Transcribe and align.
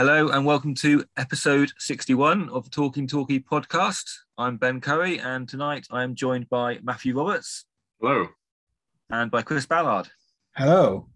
Hello 0.00 0.28
and 0.30 0.46
welcome 0.46 0.74
to 0.76 1.04
episode 1.18 1.72
61 1.76 2.48
of 2.48 2.64
the 2.64 2.70
Talking 2.70 3.06
Talkie 3.06 3.38
podcast. 3.38 4.10
I'm 4.38 4.56
Ben 4.56 4.80
Curry 4.80 5.20
and 5.20 5.46
tonight 5.46 5.86
I 5.90 6.04
am 6.04 6.14
joined 6.14 6.48
by 6.48 6.78
Matthew 6.82 7.14
Roberts. 7.14 7.66
Hello. 8.00 8.28
And 9.10 9.30
by 9.30 9.42
Chris 9.42 9.66
Ballard. 9.66 10.08
Hello. 10.56 11.10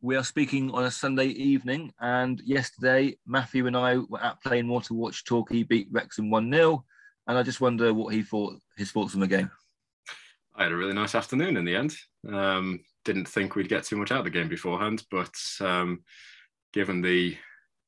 We 0.00 0.16
are 0.16 0.24
speaking 0.24 0.72
on 0.72 0.82
a 0.82 0.90
Sunday 0.90 1.26
evening 1.26 1.92
and 2.00 2.40
yesterday 2.40 3.16
Matthew 3.24 3.68
and 3.68 3.76
I 3.76 3.98
were 3.98 4.20
at 4.20 4.42
Plainmoor 4.42 4.82
to 4.86 4.94
watch 4.94 5.24
Torquay 5.24 5.62
beat 5.62 5.86
Wrexham 5.92 6.28
1-0 6.28 6.82
and 7.28 7.38
I 7.38 7.44
just 7.44 7.60
wonder 7.60 7.94
what 7.94 8.12
he 8.12 8.24
thought, 8.24 8.58
his 8.76 8.90
thoughts 8.90 9.14
on 9.14 9.20
the 9.20 9.28
game. 9.28 9.48
I 10.56 10.64
had 10.64 10.72
a 10.72 10.76
really 10.76 10.92
nice 10.92 11.14
afternoon 11.14 11.56
in 11.56 11.64
the 11.64 11.76
end. 11.76 11.94
Um, 12.28 12.80
didn't 13.04 13.28
think 13.28 13.54
we'd 13.54 13.68
get 13.68 13.84
too 13.84 13.96
much 13.96 14.10
out 14.10 14.18
of 14.18 14.24
the 14.24 14.30
game 14.30 14.48
beforehand, 14.48 15.04
but 15.08 15.36
um, 15.60 16.02
given 16.72 17.00
the 17.00 17.36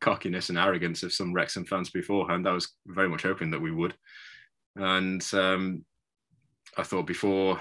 cockiness 0.00 0.48
and 0.48 0.58
arrogance 0.58 1.02
of 1.02 1.12
some 1.12 1.32
Wrexham 1.32 1.64
fans 1.64 1.90
beforehand. 1.90 2.48
I 2.48 2.52
was 2.52 2.72
very 2.86 3.08
much 3.08 3.22
hoping 3.22 3.50
that 3.50 3.60
we 3.60 3.70
would. 3.70 3.94
And 4.76 5.24
um, 5.34 5.84
I 6.76 6.82
thought 6.82 7.06
before, 7.06 7.60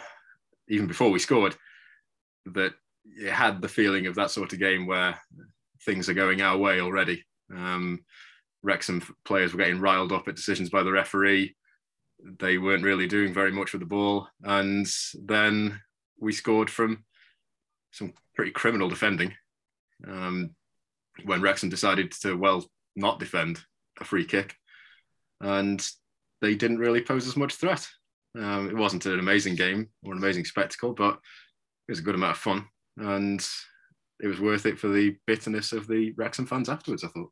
even 0.67 0.87
before 0.87 1.09
we 1.09 1.19
scored, 1.19 1.55
that 2.45 2.73
it 3.05 3.31
had 3.31 3.61
the 3.61 3.67
feeling 3.67 4.07
of 4.07 4.15
that 4.15 4.31
sort 4.31 4.53
of 4.53 4.59
game 4.59 4.85
where 4.85 5.19
things 5.85 6.09
are 6.09 6.13
going 6.13 6.41
our 6.41 6.57
way 6.57 6.81
already. 6.81 7.23
Um, 7.53 7.99
Wrexham 8.61 9.01
players 9.25 9.53
were 9.53 9.59
getting 9.59 9.79
riled 9.79 10.11
up 10.11 10.27
at 10.27 10.35
decisions 10.35 10.69
by 10.69 10.83
the 10.83 10.91
referee. 10.91 11.55
They 12.39 12.57
weren't 12.57 12.83
really 12.83 13.07
doing 13.07 13.33
very 13.33 13.51
much 13.51 13.71
with 13.71 13.79
the 13.79 13.85
ball. 13.85 14.27
And 14.43 14.87
then 15.23 15.79
we 16.19 16.33
scored 16.33 16.69
from 16.69 17.05
some 17.91 18.13
pretty 18.35 18.51
criminal 18.51 18.89
defending. 18.89 19.33
Um, 20.07 20.51
when 21.25 21.41
Wrexham 21.41 21.69
decided 21.69 22.11
to, 22.21 22.35
well, 22.35 22.65
not 22.95 23.19
defend 23.19 23.59
a 23.99 24.03
free 24.03 24.25
kick. 24.25 24.55
And 25.41 25.85
they 26.41 26.55
didn't 26.55 26.79
really 26.79 27.01
pose 27.01 27.27
as 27.27 27.37
much 27.37 27.55
threat. 27.55 27.87
Um, 28.37 28.69
it 28.69 28.75
wasn't 28.75 29.05
an 29.05 29.19
amazing 29.19 29.55
game 29.55 29.89
or 30.03 30.11
an 30.13 30.19
amazing 30.19 30.45
spectacle, 30.45 30.93
but 30.93 31.15
it 31.87 31.91
was 31.91 31.99
a 31.99 32.03
good 32.03 32.15
amount 32.15 32.31
of 32.31 32.37
fun. 32.37 32.65
And 32.97 33.45
it 34.19 34.27
was 34.27 34.39
worth 34.39 34.65
it 34.65 34.79
for 34.79 34.89
the 34.89 35.15
bitterness 35.25 35.71
of 35.71 35.87
the 35.87 36.13
Wrexham 36.17 36.45
fans 36.45 36.69
afterwards, 36.69 37.03
I 37.03 37.07
thought. 37.07 37.31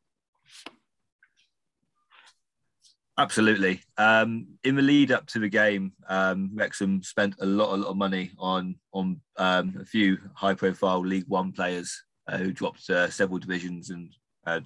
Absolutely. 3.18 3.82
Um, 3.96 4.46
in 4.62 4.76
the 4.76 4.82
lead 4.82 5.10
up 5.10 5.26
to 5.28 5.40
the 5.40 5.48
game, 5.48 5.92
um, 6.08 6.50
Wrexham 6.54 7.02
spent 7.02 7.34
a 7.40 7.46
lot, 7.46 7.74
a 7.74 7.76
lot 7.76 7.90
of 7.90 7.96
money 7.96 8.30
on 8.38 8.76
on 8.92 9.20
um, 9.36 9.76
a 9.80 9.84
few 9.84 10.18
high-profile 10.34 11.00
League 11.00 11.26
One 11.26 11.50
players 11.50 12.04
who 12.36 12.52
dropped 12.52 12.88
uh, 12.90 13.08
several 13.10 13.38
divisions 13.38 13.90
and 13.90 14.14
uh, 14.46 14.60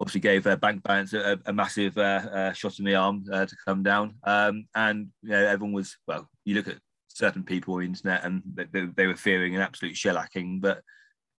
obviously 0.00 0.20
gave 0.20 0.46
uh, 0.46 0.56
Bank 0.56 0.82
Balance 0.82 1.12
a, 1.12 1.38
a 1.46 1.52
massive 1.52 1.96
uh, 1.98 2.52
shot 2.52 2.78
in 2.78 2.84
the 2.84 2.94
arm 2.94 3.24
to 3.24 3.56
come 3.66 3.82
down. 3.82 4.14
Um, 4.24 4.66
and 4.74 5.08
you 5.22 5.30
know, 5.30 5.46
everyone 5.46 5.72
was 5.72 5.96
well. 6.06 6.28
You 6.44 6.54
look 6.54 6.68
at 6.68 6.78
certain 7.08 7.44
people 7.44 7.74
on 7.74 7.80
the 7.80 7.86
internet, 7.86 8.24
and 8.24 8.42
they, 8.54 8.86
they 8.86 9.06
were 9.06 9.16
fearing 9.16 9.54
an 9.54 9.62
absolute 9.62 9.94
shellacking, 9.94 10.60
but 10.60 10.82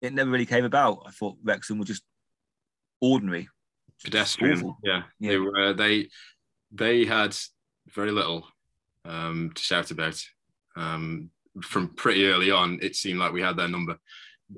it 0.00 0.12
never 0.12 0.30
really 0.30 0.46
came 0.46 0.64
about. 0.64 1.04
I 1.06 1.10
thought 1.10 1.38
Wrexham 1.42 1.78
were 1.78 1.84
just 1.84 2.02
ordinary, 3.00 3.48
pedestrian. 4.04 4.74
Yeah, 4.82 5.02
yeah, 5.18 5.30
they 5.30 5.38
were. 5.38 5.72
they 5.72 6.08
they 6.70 7.04
had 7.04 7.36
very 7.88 8.10
little 8.10 8.46
um, 9.04 9.52
to 9.54 9.62
shout 9.62 9.90
about. 9.90 10.20
Um, 10.76 11.30
from 11.62 11.88
pretty 11.88 12.26
early 12.26 12.50
on, 12.50 12.78
it 12.80 12.96
seemed 12.96 13.18
like 13.18 13.32
we 13.32 13.42
had 13.42 13.58
their 13.58 13.68
number 13.68 13.98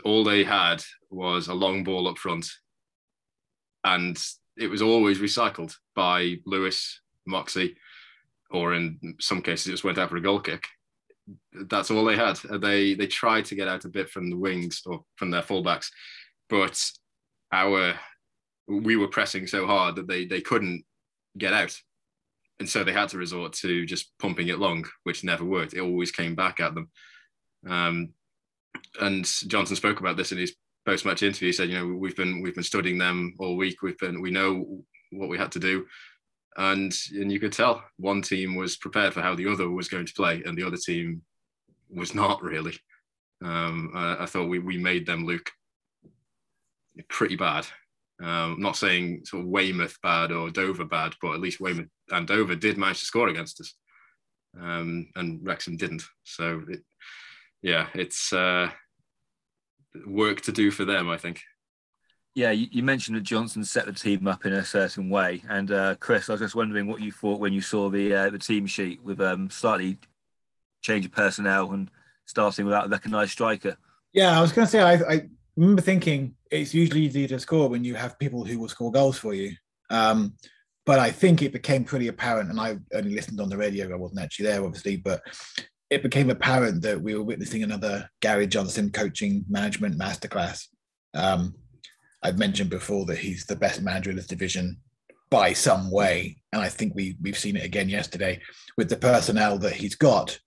all 0.04 0.24
they 0.24 0.44
had 0.44 0.82
was 1.10 1.48
a 1.48 1.54
long 1.54 1.84
ball 1.84 2.08
up 2.08 2.18
front, 2.18 2.50
and 3.84 4.20
it 4.56 4.68
was 4.68 4.82
always 4.82 5.18
recycled 5.18 5.74
by 5.94 6.36
Lewis, 6.46 7.00
Moxey, 7.26 7.76
or 8.50 8.74
in 8.74 9.16
some 9.20 9.42
cases 9.42 9.68
it 9.68 9.70
just 9.72 9.84
went 9.84 9.98
out 9.98 10.10
for 10.10 10.16
a 10.16 10.22
goal 10.22 10.40
kick. 10.40 10.66
That's 11.52 11.90
all 11.90 12.04
they 12.04 12.16
had. 12.16 12.36
They 12.60 12.94
they 12.94 13.06
tried 13.06 13.46
to 13.46 13.54
get 13.54 13.68
out 13.68 13.84
a 13.84 13.88
bit 13.88 14.10
from 14.10 14.30
the 14.30 14.36
wings 14.36 14.82
or 14.86 15.04
from 15.16 15.30
their 15.30 15.42
fullbacks, 15.42 15.88
but 16.48 16.82
our 17.52 17.94
we 18.66 18.96
were 18.96 19.08
pressing 19.08 19.46
so 19.46 19.66
hard 19.66 19.96
that 19.96 20.08
they 20.08 20.24
they 20.26 20.40
couldn't 20.40 20.84
get 21.38 21.52
out, 21.52 21.76
and 22.60 22.68
so 22.68 22.84
they 22.84 22.92
had 22.92 23.08
to 23.10 23.18
resort 23.18 23.52
to 23.54 23.86
just 23.86 24.12
pumping 24.18 24.48
it 24.48 24.58
long, 24.58 24.84
which 25.04 25.24
never 25.24 25.44
worked. 25.44 25.74
It 25.74 25.80
always 25.80 26.10
came 26.10 26.34
back 26.34 26.60
at 26.60 26.74
them. 26.74 26.90
Um, 27.66 28.10
and 29.00 29.24
Johnson 29.48 29.76
spoke 29.76 30.00
about 30.00 30.16
this 30.16 30.32
in 30.32 30.38
his 30.38 30.54
post-match 30.86 31.22
interview. 31.22 31.48
He 31.48 31.52
said, 31.52 31.68
you 31.68 31.78
know, 31.78 31.86
we've 31.86 32.16
been 32.16 32.42
we've 32.42 32.54
been 32.54 32.64
studying 32.64 32.98
them 32.98 33.34
all 33.38 33.56
week. 33.56 33.82
We've 33.82 33.98
been 33.98 34.20
we 34.20 34.30
know 34.30 34.82
what 35.12 35.28
we 35.28 35.38
had 35.38 35.52
to 35.52 35.58
do, 35.58 35.86
and 36.56 36.94
and 37.12 37.32
you 37.32 37.40
could 37.40 37.52
tell 37.52 37.82
one 37.96 38.22
team 38.22 38.54
was 38.54 38.76
prepared 38.76 39.14
for 39.14 39.22
how 39.22 39.34
the 39.34 39.50
other 39.50 39.68
was 39.70 39.88
going 39.88 40.06
to 40.06 40.14
play, 40.14 40.42
and 40.44 40.56
the 40.56 40.66
other 40.66 40.76
team 40.76 41.22
was 41.90 42.14
not 42.14 42.42
really. 42.42 42.74
Um, 43.44 43.90
I, 43.94 44.22
I 44.24 44.26
thought 44.26 44.48
we 44.48 44.58
we 44.58 44.78
made 44.78 45.06
them 45.06 45.26
look 45.26 45.50
pretty 47.08 47.36
bad. 47.36 47.66
Um, 48.22 48.56
not 48.60 48.76
saying 48.76 49.24
sort 49.24 49.42
of 49.42 49.48
Weymouth 49.48 49.98
bad 50.02 50.30
or 50.30 50.48
Dover 50.48 50.84
bad, 50.84 51.14
but 51.20 51.34
at 51.34 51.40
least 51.40 51.60
Weymouth 51.60 51.88
and 52.10 52.26
Dover 52.26 52.54
did 52.54 52.78
manage 52.78 53.00
to 53.00 53.06
score 53.06 53.28
against 53.28 53.60
us, 53.60 53.74
um, 54.60 55.08
and 55.16 55.40
Wrexham 55.42 55.76
didn't. 55.76 56.04
So 56.22 56.62
it, 56.68 56.84
yeah, 57.64 57.86
it's 57.94 58.30
uh, 58.30 58.68
work 60.06 60.42
to 60.42 60.52
do 60.52 60.70
for 60.70 60.84
them, 60.84 61.08
I 61.08 61.16
think. 61.16 61.40
Yeah, 62.34 62.50
you, 62.50 62.66
you, 62.70 62.82
mentioned 62.82 63.16
that 63.16 63.22
Johnson 63.22 63.64
set 63.64 63.86
the 63.86 63.92
team 63.92 64.26
up 64.26 64.44
in 64.44 64.52
a 64.52 64.64
certain 64.64 65.08
way, 65.08 65.42
and 65.48 65.70
uh, 65.72 65.94
Chris, 65.98 66.28
I 66.28 66.34
was 66.34 66.42
just 66.42 66.54
wondering 66.54 66.86
what 66.86 67.00
you 67.00 67.10
thought 67.10 67.40
when 67.40 67.54
you 67.54 67.62
saw 67.62 67.88
the 67.88 68.14
uh, 68.14 68.30
the 68.30 68.38
team 68.38 68.66
sheet 68.66 69.02
with 69.02 69.18
um, 69.20 69.48
slightly 69.48 69.98
change 70.82 71.06
of 71.06 71.12
personnel 71.12 71.72
and 71.72 71.90
starting 72.26 72.66
without 72.66 72.86
a 72.86 72.88
recognised 72.90 73.32
striker. 73.32 73.78
Yeah, 74.12 74.36
I 74.36 74.42
was 74.42 74.52
going 74.52 74.66
to 74.66 74.70
say 74.70 74.82
I, 74.82 74.94
I, 74.94 75.28
remember 75.56 75.80
thinking 75.80 76.34
it's 76.50 76.74
usually 76.74 77.00
easy 77.00 77.26
to 77.28 77.40
score 77.40 77.70
when 77.70 77.82
you 77.82 77.94
have 77.94 78.18
people 78.18 78.44
who 78.44 78.58
will 78.58 78.68
score 78.68 78.92
goals 78.92 79.16
for 79.16 79.32
you. 79.32 79.52
Um, 79.88 80.34
but 80.84 80.98
I 80.98 81.10
think 81.10 81.40
it 81.40 81.52
became 81.52 81.84
pretty 81.84 82.08
apparent, 82.08 82.50
and 82.50 82.60
I 82.60 82.76
only 82.92 83.14
listened 83.14 83.40
on 83.40 83.48
the 83.48 83.56
radio. 83.56 83.90
I 83.90 83.96
wasn't 83.96 84.20
actually 84.20 84.46
there, 84.46 84.62
obviously, 84.62 84.98
but 84.98 85.22
it 85.90 86.02
became 86.02 86.30
apparent 86.30 86.82
that 86.82 87.00
we 87.00 87.14
were 87.14 87.22
witnessing 87.22 87.62
another 87.62 88.08
Gary 88.20 88.46
Johnson 88.46 88.90
coaching 88.90 89.44
management 89.48 89.98
masterclass. 89.98 90.66
Um, 91.14 91.54
I've 92.22 92.38
mentioned 92.38 92.70
before 92.70 93.04
that 93.06 93.18
he's 93.18 93.44
the 93.44 93.56
best 93.56 93.82
manager 93.82 94.10
in 94.10 94.16
this 94.16 94.26
division 94.26 94.78
by 95.30 95.52
some 95.52 95.90
way, 95.90 96.36
and 96.52 96.62
I 96.62 96.68
think 96.68 96.94
we 96.94 97.16
we've 97.20 97.36
seen 97.36 97.56
it 97.56 97.64
again 97.64 97.88
yesterday 97.88 98.40
with 98.76 98.88
the 98.88 98.96
personnel 98.96 99.58
that 99.58 99.72
he's 99.72 99.96
got 99.96 100.38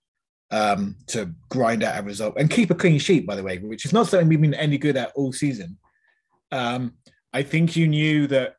um, 0.50 0.96
to 1.08 1.34
grind 1.50 1.82
out 1.82 2.00
a 2.00 2.02
result 2.02 2.36
and 2.38 2.48
keep 2.48 2.70
a 2.70 2.74
clean 2.74 2.98
sheet. 2.98 3.26
By 3.26 3.36
the 3.36 3.42
way, 3.42 3.58
which 3.58 3.84
is 3.84 3.92
not 3.92 4.06
something 4.06 4.28
we've 4.28 4.40
been 4.40 4.54
any 4.54 4.78
good 4.78 4.96
at 4.96 5.12
all 5.14 5.32
season. 5.32 5.76
Um, 6.50 6.94
I 7.34 7.42
think 7.42 7.76
you 7.76 7.86
knew 7.86 8.26
that 8.28 8.54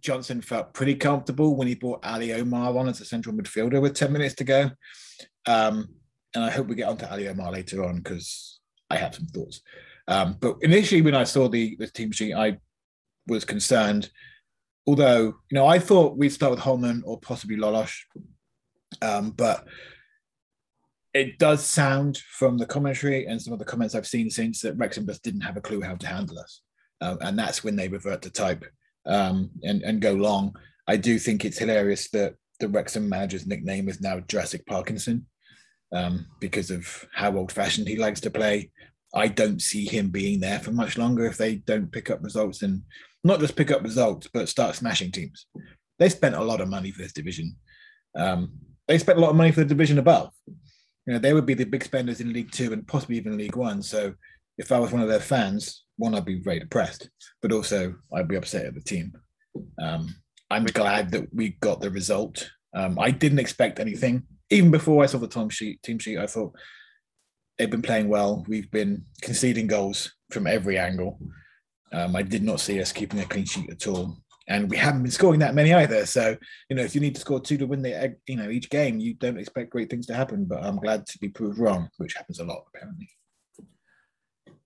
Johnson 0.00 0.40
felt 0.40 0.74
pretty 0.74 0.96
comfortable 0.96 1.54
when 1.54 1.68
he 1.68 1.76
brought 1.76 2.04
Ali 2.04 2.32
Omar 2.32 2.76
on 2.76 2.88
as 2.88 3.00
a 3.00 3.04
central 3.04 3.34
midfielder 3.34 3.80
with 3.80 3.94
10 3.94 4.12
minutes 4.12 4.34
to 4.36 4.44
go. 4.44 4.70
Um, 5.46 5.88
and 6.34 6.44
I 6.44 6.50
hope 6.50 6.68
we 6.68 6.74
get 6.74 6.88
onto 6.88 7.06
Ali 7.06 7.28
Omar 7.28 7.52
later 7.52 7.84
on 7.84 7.96
because 7.96 8.60
I 8.88 8.96
have 8.96 9.14
some 9.14 9.26
thoughts. 9.26 9.60
Um, 10.08 10.36
but 10.40 10.56
initially, 10.62 11.02
when 11.02 11.14
I 11.14 11.24
saw 11.24 11.48
the, 11.48 11.76
the 11.78 11.86
team 11.86 12.12
sheet, 12.12 12.34
I 12.34 12.58
was 13.26 13.44
concerned. 13.44 14.10
Although, 14.86 15.24
you 15.50 15.52
know, 15.52 15.66
I 15.66 15.78
thought 15.78 16.16
we'd 16.16 16.30
start 16.30 16.52
with 16.52 16.60
Holman 16.60 17.02
or 17.04 17.20
possibly 17.20 17.56
Lolos. 17.56 17.94
Um, 19.02 19.30
but 19.30 19.64
it 21.14 21.38
does 21.38 21.64
sound 21.64 22.18
from 22.18 22.58
the 22.58 22.66
commentary 22.66 23.26
and 23.26 23.40
some 23.40 23.52
of 23.52 23.58
the 23.58 23.64
comments 23.64 23.94
I've 23.94 24.06
seen 24.06 24.30
since 24.30 24.60
that 24.62 24.76
Wrexham 24.76 25.06
just 25.06 25.22
didn't 25.22 25.42
have 25.42 25.56
a 25.56 25.60
clue 25.60 25.80
how 25.80 25.96
to 25.96 26.06
handle 26.06 26.38
us. 26.38 26.62
Um, 27.00 27.18
and 27.20 27.38
that's 27.38 27.64
when 27.64 27.76
they 27.76 27.88
revert 27.88 28.22
to 28.22 28.30
type 28.30 28.64
um, 29.06 29.50
and, 29.62 29.82
and 29.82 30.00
go 30.00 30.12
long. 30.12 30.54
I 30.86 30.96
do 30.96 31.18
think 31.18 31.44
it's 31.44 31.58
hilarious 31.58 32.10
that 32.10 32.34
the 32.58 32.68
Wrexham 32.68 33.08
manager's 33.08 33.46
nickname 33.46 33.88
is 33.88 34.00
now 34.00 34.20
Jurassic 34.20 34.66
Parkinson 34.66 35.26
um, 35.92 36.26
because 36.40 36.70
of 36.70 37.06
how 37.12 37.36
old 37.36 37.52
fashioned 37.52 37.88
he 37.88 37.96
likes 37.96 38.20
to 38.20 38.30
play. 38.30 38.70
I 39.14 39.28
don't 39.28 39.60
see 39.60 39.86
him 39.86 40.10
being 40.10 40.40
there 40.40 40.60
for 40.60 40.70
much 40.72 40.96
longer 40.96 41.26
if 41.26 41.36
they 41.36 41.56
don't 41.56 41.90
pick 41.90 42.10
up 42.10 42.22
results 42.22 42.62
and 42.62 42.82
not 43.24 43.40
just 43.40 43.56
pick 43.56 43.70
up 43.70 43.82
results, 43.82 44.28
but 44.32 44.48
start 44.48 44.76
smashing 44.76 45.10
teams. 45.10 45.46
They 45.98 46.08
spent 46.08 46.36
a 46.36 46.42
lot 46.42 46.60
of 46.60 46.68
money 46.68 46.90
for 46.92 47.02
this 47.02 47.12
division. 47.12 47.56
Um, 48.16 48.52
they 48.86 48.98
spent 48.98 49.18
a 49.18 49.20
lot 49.20 49.30
of 49.30 49.36
money 49.36 49.52
for 49.52 49.60
the 49.60 49.66
division 49.66 49.98
above. 49.98 50.30
You 51.06 51.14
know, 51.14 51.18
they 51.18 51.34
would 51.34 51.46
be 51.46 51.54
the 51.54 51.64
big 51.64 51.84
spenders 51.84 52.20
in 52.20 52.32
League 52.32 52.52
Two 52.52 52.72
and 52.72 52.86
possibly 52.86 53.16
even 53.16 53.36
League 53.36 53.56
One. 53.56 53.82
So 53.82 54.14
if 54.58 54.72
I 54.72 54.78
was 54.78 54.92
one 54.92 55.02
of 55.02 55.08
their 55.08 55.20
fans, 55.20 55.84
one, 55.96 56.14
I'd 56.14 56.24
be 56.24 56.40
very 56.40 56.60
depressed, 56.60 57.10
but 57.42 57.52
also 57.52 57.94
I'd 58.14 58.28
be 58.28 58.36
upset 58.36 58.66
at 58.66 58.74
the 58.74 58.80
team. 58.80 59.12
Um, 59.82 60.14
I'm 60.50 60.64
glad 60.64 61.10
that 61.12 61.32
we 61.34 61.50
got 61.60 61.80
the 61.80 61.90
result. 61.90 62.50
Um, 62.74 62.98
I 62.98 63.10
didn't 63.10 63.38
expect 63.38 63.80
anything 63.80 64.22
even 64.50 64.70
before 64.70 65.02
I 65.02 65.06
saw 65.06 65.18
the 65.18 65.28
team 65.28 65.48
sheet, 65.48 65.82
team 65.82 65.98
sheet, 65.98 66.18
I 66.18 66.26
thought 66.26 66.54
they've 67.56 67.70
been 67.70 67.82
playing 67.82 68.08
well. 68.08 68.44
We've 68.48 68.70
been 68.70 69.04
conceding 69.22 69.66
goals 69.66 70.14
from 70.30 70.46
every 70.46 70.78
angle. 70.78 71.18
Um, 71.92 72.14
I 72.14 72.22
did 72.22 72.42
not 72.42 72.60
see 72.60 72.80
us 72.80 72.92
keeping 72.92 73.20
a 73.20 73.24
clean 73.24 73.44
sheet 73.44 73.70
at 73.70 73.86
all. 73.86 74.18
And 74.48 74.68
we 74.68 74.76
haven't 74.76 75.02
been 75.02 75.12
scoring 75.12 75.40
that 75.40 75.54
many 75.54 75.72
either. 75.72 76.04
So, 76.06 76.36
you 76.68 76.76
know, 76.76 76.82
if 76.82 76.94
you 76.94 77.00
need 77.00 77.14
to 77.14 77.20
score 77.20 77.40
two 77.40 77.56
to 77.58 77.66
win 77.66 77.82
the, 77.82 78.16
you 78.26 78.36
know, 78.36 78.50
each 78.50 78.68
game, 78.68 78.98
you 78.98 79.14
don't 79.14 79.38
expect 79.38 79.70
great 79.70 79.88
things 79.88 80.06
to 80.06 80.14
happen. 80.14 80.44
But 80.44 80.64
I'm 80.64 80.78
glad 80.78 81.06
to 81.06 81.18
be 81.18 81.28
proved 81.28 81.58
wrong, 81.58 81.88
which 81.98 82.14
happens 82.14 82.40
a 82.40 82.44
lot 82.44 82.64
apparently. 82.74 83.08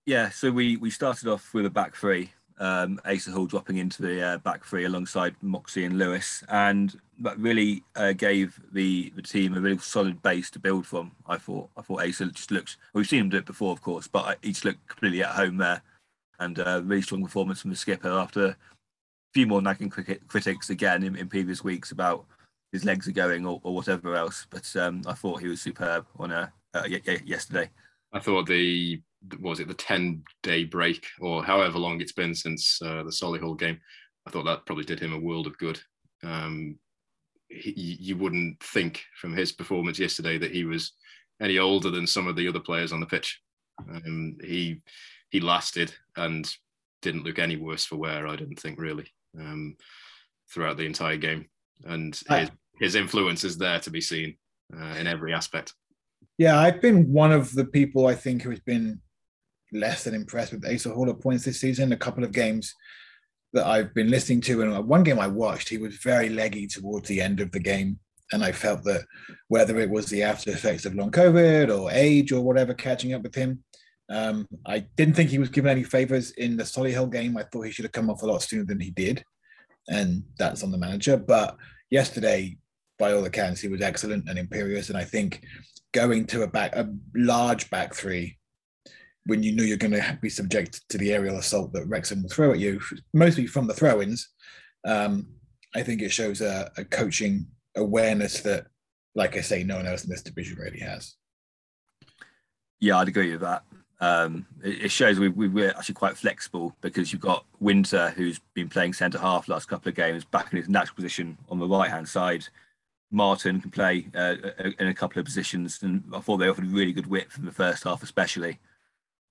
Yeah, 0.07 0.31
so 0.31 0.51
we 0.51 0.77
we 0.77 0.91
started 0.91 1.29
off 1.29 1.53
with 1.55 1.67
a 1.67 1.71
back 1.71 1.97
three, 1.97 2.33
um, 2.59 3.01
Asa 3.05 3.33
Hall 3.33 3.47
dropping 3.47 3.79
into 3.79 4.03
the 4.03 4.23
uh, 4.23 4.39
back 4.39 4.65
three 4.65 4.85
alongside 4.85 5.35
Moxey 5.43 5.85
and 5.85 5.99
Lewis, 5.99 6.45
and 6.49 6.99
that 7.21 7.39
really 7.39 7.83
uh, 7.97 8.12
gave 8.12 8.61
the 8.73 9.12
the 9.17 9.23
team 9.23 9.56
a 9.56 9.61
really 9.61 9.79
solid 9.79 10.23
base 10.23 10.51
to 10.51 10.59
build 10.59 10.87
from. 10.87 11.12
I 11.27 11.37
thought 11.37 11.71
I 11.77 11.83
thought 11.83 12.06
Asa 12.06 12.27
just 12.27 12.51
looks. 12.51 12.77
We've 12.93 13.06
seen 13.06 13.23
him 13.23 13.29
do 13.29 13.39
it 13.39 13.47
before, 13.47 13.73
of 13.73 13.83
course, 13.83 14.06
but 14.06 14.39
he 14.43 14.51
just 14.51 14.65
looked 14.65 14.87
completely 14.87 15.23
at 15.23 15.35
home 15.35 15.56
there, 15.56 15.83
and 16.39 16.59
uh, 16.59 16.83
really 16.85 17.03
strong 17.03 17.23
performance 17.23 17.61
from 17.61 17.71
the 17.71 17.77
skipper 17.77 18.11
after 18.11 18.47
a 18.47 18.56
few 19.33 19.47
more 19.47 19.62
nagging 19.62 19.91
cricket, 19.91 20.27
critics 20.29 20.71
again 20.71 21.03
in, 21.03 21.17
in 21.17 21.29
previous 21.29 21.65
weeks 21.65 21.91
about 21.91 22.25
his 22.73 22.85
legs 22.85 23.06
are 23.09 23.12
going 23.12 23.47
or, 23.47 23.61
or 23.62 23.75
whatever 23.75 24.15
else. 24.17 24.47
But 24.51 24.75
um, 24.77 25.03
I 25.06 25.15
thought 25.15 25.41
he 25.41 25.49
was 25.49 25.62
superb 25.62 26.06
on 26.19 26.33
a, 26.33 26.53
uh, 26.75 26.85
yesterday. 27.25 27.71
I 28.12 28.21
thought 28.21 28.47
the 28.47 29.01
was 29.41 29.61
it 29.61 29.69
the 29.69 29.75
10 29.75 30.23
day 30.43 30.65
break 30.65 31.06
or 31.21 31.44
however 31.44 31.79
long 31.79 32.00
it's 32.00 32.12
been 32.12 32.35
since 32.35 32.81
uh, 32.82 33.03
the 33.03 33.11
Solihull 33.11 33.59
game. 33.59 33.79
I 34.26 34.31
thought 34.31 34.44
that 34.44 34.67
probably 34.67 34.85
did 34.85 35.00
him 35.00 35.12
a 35.12 35.19
world 35.19 35.47
of 35.47 35.59
good. 35.59 35.81
Um, 36.23 36.79
he, 37.49 37.97
you 38.00 38.17
wouldn't 38.17 38.62
think 38.62 39.05
from 39.21 39.35
his 39.35 39.53
performance 39.53 39.99
yesterday 39.99 40.38
that 40.38 40.50
he 40.50 40.65
was 40.65 40.93
any 41.41 41.59
older 41.59 41.91
than 41.91 42.06
some 42.06 42.26
of 42.26 42.37
the 42.37 42.49
other 42.49 42.61
players 42.61 42.93
on 42.93 43.00
the 43.00 43.06
pitch. 43.06 43.41
Um, 43.88 44.37
he 44.43 44.81
he 45.31 45.41
lasted 45.41 45.93
and 46.17 46.50
didn't 47.03 47.25
look 47.25 47.38
any 47.38 47.56
worse 47.56 47.85
for 47.85 47.97
wear. 47.97 48.27
I 48.27 48.37
didn't 48.37 48.61
think 48.61 48.79
really 48.79 49.06
um, 49.38 49.77
throughout 50.50 50.77
the 50.77 50.87
entire 50.87 51.17
game, 51.17 51.47
and 51.85 52.19
his, 52.29 52.50
his 52.81 52.94
influence 52.94 53.44
is 53.44 53.59
there 53.59 53.81
to 53.81 53.91
be 53.91 54.00
seen 54.00 54.37
uh, 54.75 54.94
in 54.99 55.06
every 55.06 55.35
aspect. 55.35 55.75
Yeah, 56.38 56.59
I've 56.59 56.81
been 56.81 57.12
one 57.12 57.32
of 57.32 57.53
the 57.53 57.65
people 57.65 58.06
I 58.06 58.15
think 58.15 58.43
who 58.43 58.50
has 58.50 58.61
been 58.61 59.00
less 59.75 60.05
than 60.05 60.15
impressed 60.15 60.53
with 60.53 60.67
Asa 60.67 60.91
Hall 60.91 61.12
points 61.15 61.44
this 61.44 61.61
season. 61.61 61.93
A 61.93 61.97
couple 61.97 62.25
of 62.25 62.32
games 62.32 62.75
that 63.53 63.67
I've 63.67 63.93
been 63.94 64.11
listening 64.11 64.41
to, 64.43 64.62
and 64.62 64.88
one 64.88 65.03
game 65.03 65.19
I 65.19 65.26
watched, 65.26 65.69
he 65.69 65.79
was 65.79 65.97
very 65.97 66.29
leggy 66.29 66.67
towards 66.67 67.09
the 67.09 67.21
end 67.21 67.41
of 67.41 67.53
the 67.53 67.61
game. 67.61 67.99
And 68.32 68.43
I 68.43 68.53
felt 68.53 68.82
that 68.85 69.05
whether 69.49 69.79
it 69.79 69.91
was 69.91 70.06
the 70.06 70.23
after 70.23 70.50
effects 70.50 70.87
of 70.87 70.94
long 70.94 71.11
COVID 71.11 71.76
or 71.76 71.91
age 71.93 72.32
or 72.32 72.43
whatever 72.43 72.75
catching 72.75 73.12
up 73.12 73.23
with 73.23 73.35
him, 73.35 73.62
um, 74.09 74.49
I 74.67 74.81
didn't 74.97 75.15
think 75.15 75.31
he 75.31 75.38
was 75.38 75.50
given 75.50 75.71
any 75.71 75.85
favors 75.85 76.31
in 76.32 76.56
the 76.56 76.65
Solihull 76.65 77.12
game. 77.12 77.37
I 77.37 77.44
thought 77.44 77.62
he 77.62 77.70
should 77.70 77.85
have 77.85 77.93
come 77.93 78.11
off 78.11 78.23
a 78.23 78.27
lot 78.27 78.43
sooner 78.43 78.65
than 78.65 78.81
he 78.81 78.91
did. 78.91 79.25
And 79.88 80.25
that's 80.38 80.62
on 80.62 80.73
the 80.73 80.79
manager. 80.79 81.17
But 81.17 81.56
yesterday, 81.91 82.56
by 82.99 83.12
all 83.12 83.25
accounts, 83.25 83.61
he 83.61 83.69
was 83.69 83.82
excellent 83.82 84.29
and 84.29 84.38
imperious. 84.38 84.88
And 84.88 84.99
I 84.99 85.05
think 85.05 85.43
going 85.93 86.27
to 86.27 86.43
a 86.43 86.49
back 86.49 86.75
a 86.75 86.93
large 87.15 87.70
back 87.70 87.94
three 87.94 88.38
when 89.26 89.43
you 89.43 89.53
know 89.53 89.62
you're 89.62 89.76
going 89.76 89.93
to 89.93 90.19
be 90.21 90.29
subject 90.29 90.87
to 90.91 90.99
the 90.99 91.12
aerial 91.12 91.38
assault 91.38 91.73
that 91.73 91.87
Wrexham 91.87 92.23
will 92.23 92.31
throw 92.31 92.53
at 92.53 92.59
you, 92.59 92.81
mostly 93.12 93.47
from 93.47 93.67
the 93.67 93.75
throw-ins. 93.75 94.29
Um, 94.87 95.29
I 95.75 95.82
think 95.82 96.03
it 96.03 96.11
shows 96.11 96.41
a, 96.41 96.71
a, 96.76 96.85
coaching 96.85 97.47
awareness 97.76 98.41
that, 98.43 98.67
like 99.15 99.37
I 99.37 99.41
say, 99.41 99.65
no 99.65 99.76
one 99.76 99.87
else 99.87 100.05
in 100.05 100.11
this 100.11 100.23
division 100.23 100.59
really 100.59 100.81
has. 100.81 101.15
Yeah, 102.81 102.99
I'd 102.99 103.09
agree 103.09 103.32
with 103.32 103.41
that. 103.41 103.65
Um, 104.00 104.47
it, 104.62 104.85
it, 104.85 104.91
shows 104.91 105.19
we, 105.19 105.29
we, 105.29 105.49
we're 105.49 105.70
actually 105.70 105.94
quite 105.94 106.19
flexible 106.19 106.77
because 106.82 107.12
you've 107.12 107.23
got 107.23 107.47
Winter, 107.61 108.12
who's 108.15 108.41
been 108.53 108.69
playing 108.69 108.93
centre 108.93 109.19
half 109.19 109.49
last 109.49 109.69
couple 109.69 109.88
of 109.88 109.94
games, 109.94 110.25
back 110.25 110.53
in 110.53 110.59
his 110.59 110.69
natural 110.69 110.97
position 110.97 111.38
on 111.49 111.59
the 111.59 111.67
right 111.67 111.91
hand 111.91 112.06
side. 112.06 112.47
Martin 113.11 113.61
can 113.61 113.70
play 113.70 114.06
uh, 114.15 114.35
in 114.79 114.88
a 114.88 114.94
couple 114.94 115.20
of 115.20 115.25
positions, 115.25 115.79
and 115.82 116.03
I 116.12 116.20
thought 116.20 116.38
they 116.38 116.49
offered 116.49 116.67
really 116.67 116.93
good 116.93 117.06
width 117.06 117.38
in 117.38 117.47
the 117.47 117.53
first 117.53 117.85
half, 117.85 118.03
especially. 118.03 118.59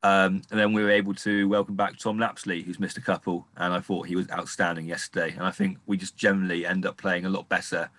Um, 0.03 0.41
and 0.51 0.59
then 0.59 0.73
we 0.73 0.83
were 0.83 0.91
able 0.91 1.13
to 1.15 1.47
welcome 1.47 1.75
back 1.75 1.97
Tom 1.97 2.19
Lapslie, 2.19 2.61
who's 2.61 2.79
missed 2.79 2.97
a 2.97 3.01
couple, 3.01 3.47
and 3.55 3.73
I 3.73 3.79
thought 3.79 4.07
he 4.07 4.17
was 4.17 4.29
outstanding 4.29 4.85
yesterday. 4.85 5.33
And 5.33 5.43
I 5.43 5.51
think 5.51 5.77
we 5.85 5.95
just 5.95 6.17
generally 6.17 6.65
end 6.65 6.85
up 6.85 6.97
playing 6.97 7.25
a 7.25 7.29
lot 7.29 7.47
better 7.47 7.89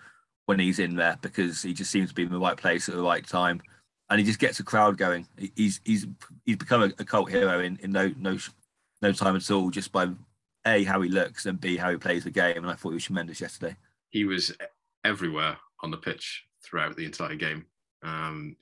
when 0.45 0.61
he's 0.61 0.79
in 0.79 0.97
there 0.97 1.19
because 1.23 1.63
he 1.63 1.73
just 1.73 1.91
seems 1.91 2.11
to 2.11 2.15
be 2.15 2.25
in 2.25 2.31
the 2.31 2.39
right 2.39 2.59
place 2.59 2.91
at 2.91 2.95
the 2.95 3.03
right 3.03 3.27
time, 3.27 3.63
and 4.11 4.21
he 4.21 4.27
just 4.27 4.39
gets 4.39 4.61
a 4.61 4.65
crowd 4.65 4.99
going. 4.99 5.27
He's 5.57 5.81
he's 5.85 6.07
he's 6.45 6.57
become 6.57 6.83
a, 6.83 6.93
a 6.99 7.05
cult 7.05 7.31
hero 7.31 7.61
in, 7.61 7.79
in 7.83 7.91
no 7.91 8.13
no 8.19 8.37
no 9.01 9.13
time 9.13 9.37
at 9.37 9.51
all, 9.51 9.71
just 9.71 9.91
by 9.91 10.09
a 10.67 10.85
how 10.85 11.01
he 11.01 11.09
looks 11.09 11.47
and 11.47 11.59
b 11.59 11.79
how 11.79 11.91
he 11.91 11.97
plays 11.97 12.25
the 12.25 12.31
game. 12.31 12.59
And 12.59 12.71
I 12.71 12.75
thought 12.75 12.91
he 12.91 12.97
was 12.97 13.05
tremendous 13.05 13.41
yesterday. 13.41 13.77
He 14.11 14.27
was 14.27 14.55
everywhere 15.05 15.57
on 15.83 15.91
the 15.91 15.97
pitch 15.97 16.45
throughout 16.63 16.97
the 16.97 17.07
entire 17.07 17.35
game. 17.35 17.65
Um, 18.03 18.57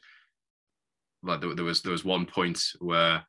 like 1.24 1.40
there, 1.40 1.54
there 1.56 1.64
was 1.64 1.82
there 1.82 1.92
was 1.92 2.04
one 2.04 2.24
point 2.24 2.60
where 2.78 3.24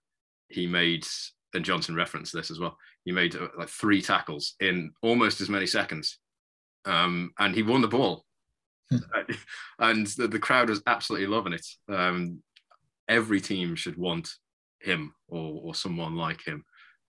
he 0.54 0.68
made, 0.68 1.06
and 1.54 1.66
Johnson 1.66 1.96
referenced 1.96 2.34
this 2.34 2.52
as 2.52 2.60
well. 2.60 2.78
He 3.06 3.12
made 3.12 3.36
uh, 3.36 3.48
like 3.58 3.70
three 3.70 4.02
tackles 4.02 4.56
in 4.60 4.92
almost 5.02 5.42
as 5.42 5.50
many 5.50 5.68
seconds, 5.68 6.20
um, 6.86 7.32
and 7.40 7.56
he 7.56 7.64
won 7.64 7.82
the 7.82 7.88
ball. 7.88 8.26
Hmm. 8.90 8.98
and 9.80 10.08
the, 10.08 10.28
the, 10.28 10.40
crowd 10.40 10.70
was 10.70 10.82
absolutely 10.88 11.28
loving 11.28 11.54
it. 11.54 11.66
Um, 11.90 12.42
every 13.08 13.42
team 13.42 13.76
should 13.76 13.98
want 13.98 14.30
him 14.82 15.14
or, 15.28 15.62
or 15.64 15.76
someone 15.76 16.16
like 16.16 16.46
him 16.46 16.64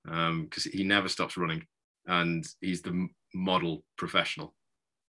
because 0.05 0.67
um, 0.67 0.73
he 0.73 0.85
never 0.85 1.08
stops 1.08 1.37
running, 1.37 1.64
and 2.06 2.44
he's 2.61 2.82
the 2.82 3.08
model 3.35 3.85
professional. 3.97 4.55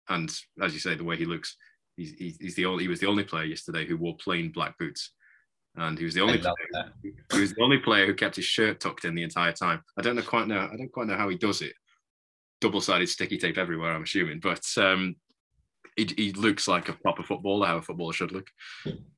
And 0.08 0.32
as 0.62 0.72
you 0.72 0.80
say, 0.80 0.94
the 0.94 1.04
way 1.04 1.16
he 1.16 1.26
looks, 1.26 1.56
he's, 1.96 2.36
he's 2.40 2.54
the 2.54 2.64
only 2.64 2.84
he 2.84 2.88
was 2.88 3.00
the 3.00 3.06
only 3.06 3.24
player 3.24 3.44
yesterday 3.44 3.86
who 3.86 3.96
wore 3.96 4.16
plain 4.16 4.50
black 4.50 4.78
boots 4.78 5.12
and 5.76 5.98
he 5.98 6.04
was 6.04 6.14
the 6.14 6.20
only 6.20 6.38
player, 6.38 6.54
he 7.32 7.40
was 7.40 7.54
the 7.54 7.62
only 7.62 7.78
player 7.78 8.06
who 8.06 8.14
kept 8.14 8.36
his 8.36 8.44
shirt 8.44 8.80
tucked 8.80 9.04
in 9.04 9.14
the 9.14 9.22
entire 9.22 9.52
time. 9.52 9.82
I 9.96 10.02
don't 10.02 10.16
know 10.16 10.22
quite 10.22 10.48
know 10.48 10.68
I 10.72 10.76
don't 10.76 10.92
quite 10.92 11.06
know 11.06 11.16
how 11.16 11.28
he 11.28 11.36
does 11.36 11.62
it. 11.62 11.72
Double-sided 12.60 13.08
sticky 13.08 13.38
tape 13.38 13.58
everywhere, 13.58 13.92
I'm 13.92 14.02
assuming, 14.02 14.40
but 14.40 14.64
um, 14.76 15.14
he, 15.96 16.08
he 16.16 16.32
looks 16.32 16.66
like 16.66 16.88
a 16.88 16.92
proper 16.92 17.22
footballer, 17.22 17.66
how 17.66 17.76
a 17.76 17.82
footballer 17.82 18.12
should 18.12 18.32
look. 18.32 18.48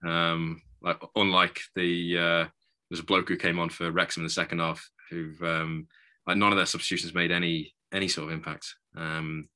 Um, 0.06 0.60
like 0.82 1.00
unlike 1.16 1.60
the 1.74 2.18
uh, 2.18 2.46
there's 2.90 3.00
a 3.00 3.04
bloke 3.04 3.28
who 3.28 3.36
came 3.36 3.58
on 3.58 3.70
for 3.70 3.90
Wrexham 3.90 4.22
in 4.22 4.26
the 4.26 4.30
second 4.30 4.58
half 4.58 4.86
who 5.10 5.32
um, 5.42 5.86
like 6.26 6.36
none 6.36 6.52
of 6.52 6.56
their 6.56 6.66
substitutions 6.66 7.14
made 7.14 7.30
any 7.30 7.74
any 7.92 8.08
sort 8.08 8.28
of 8.28 8.34
impact, 8.34 8.74
um, 8.96 9.48